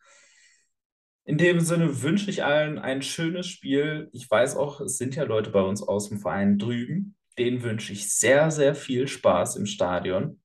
In 1.24 1.38
dem 1.38 1.60
Sinne 1.60 2.02
wünsche 2.02 2.28
ich 2.28 2.42
allen 2.42 2.80
ein 2.80 3.02
schönes 3.02 3.46
Spiel. 3.46 4.10
Ich 4.12 4.28
weiß 4.28 4.56
auch, 4.56 4.80
es 4.80 4.98
sind 4.98 5.14
ja 5.14 5.22
Leute 5.22 5.50
bei 5.50 5.62
uns 5.62 5.80
aus 5.80 6.08
dem 6.08 6.18
Verein 6.18 6.58
drüben. 6.58 7.16
Denen 7.38 7.62
wünsche 7.62 7.92
ich 7.92 8.12
sehr, 8.12 8.50
sehr 8.50 8.74
viel 8.74 9.08
Spaß 9.08 9.56
im 9.56 9.66
Stadion. 9.66 10.40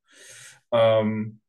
Ähm, 0.72 1.40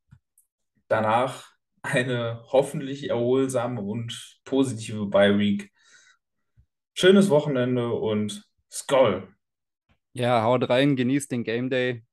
danach 0.87 1.53
eine 1.81 2.43
hoffentlich 2.47 3.09
erholsame 3.09 3.81
und 3.81 4.41
positive 4.45 5.05
Bye 5.07 5.37
Week. 5.37 5.71
Schönes 6.93 7.29
Wochenende 7.29 7.91
und 7.91 8.47
Skoll! 8.71 9.27
Ja, 10.13 10.43
haut 10.43 10.69
rein, 10.69 10.95
genießt 10.95 11.31
den 11.31 11.43
Game 11.43 11.69
Day 11.69 12.03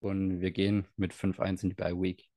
und 0.00 0.40
wir 0.40 0.50
gehen 0.50 0.86
mit 0.96 1.12
5-1 1.12 1.62
in 1.62 1.68
die 1.70 1.74
Bye 1.74 2.00
Week. 2.00 2.28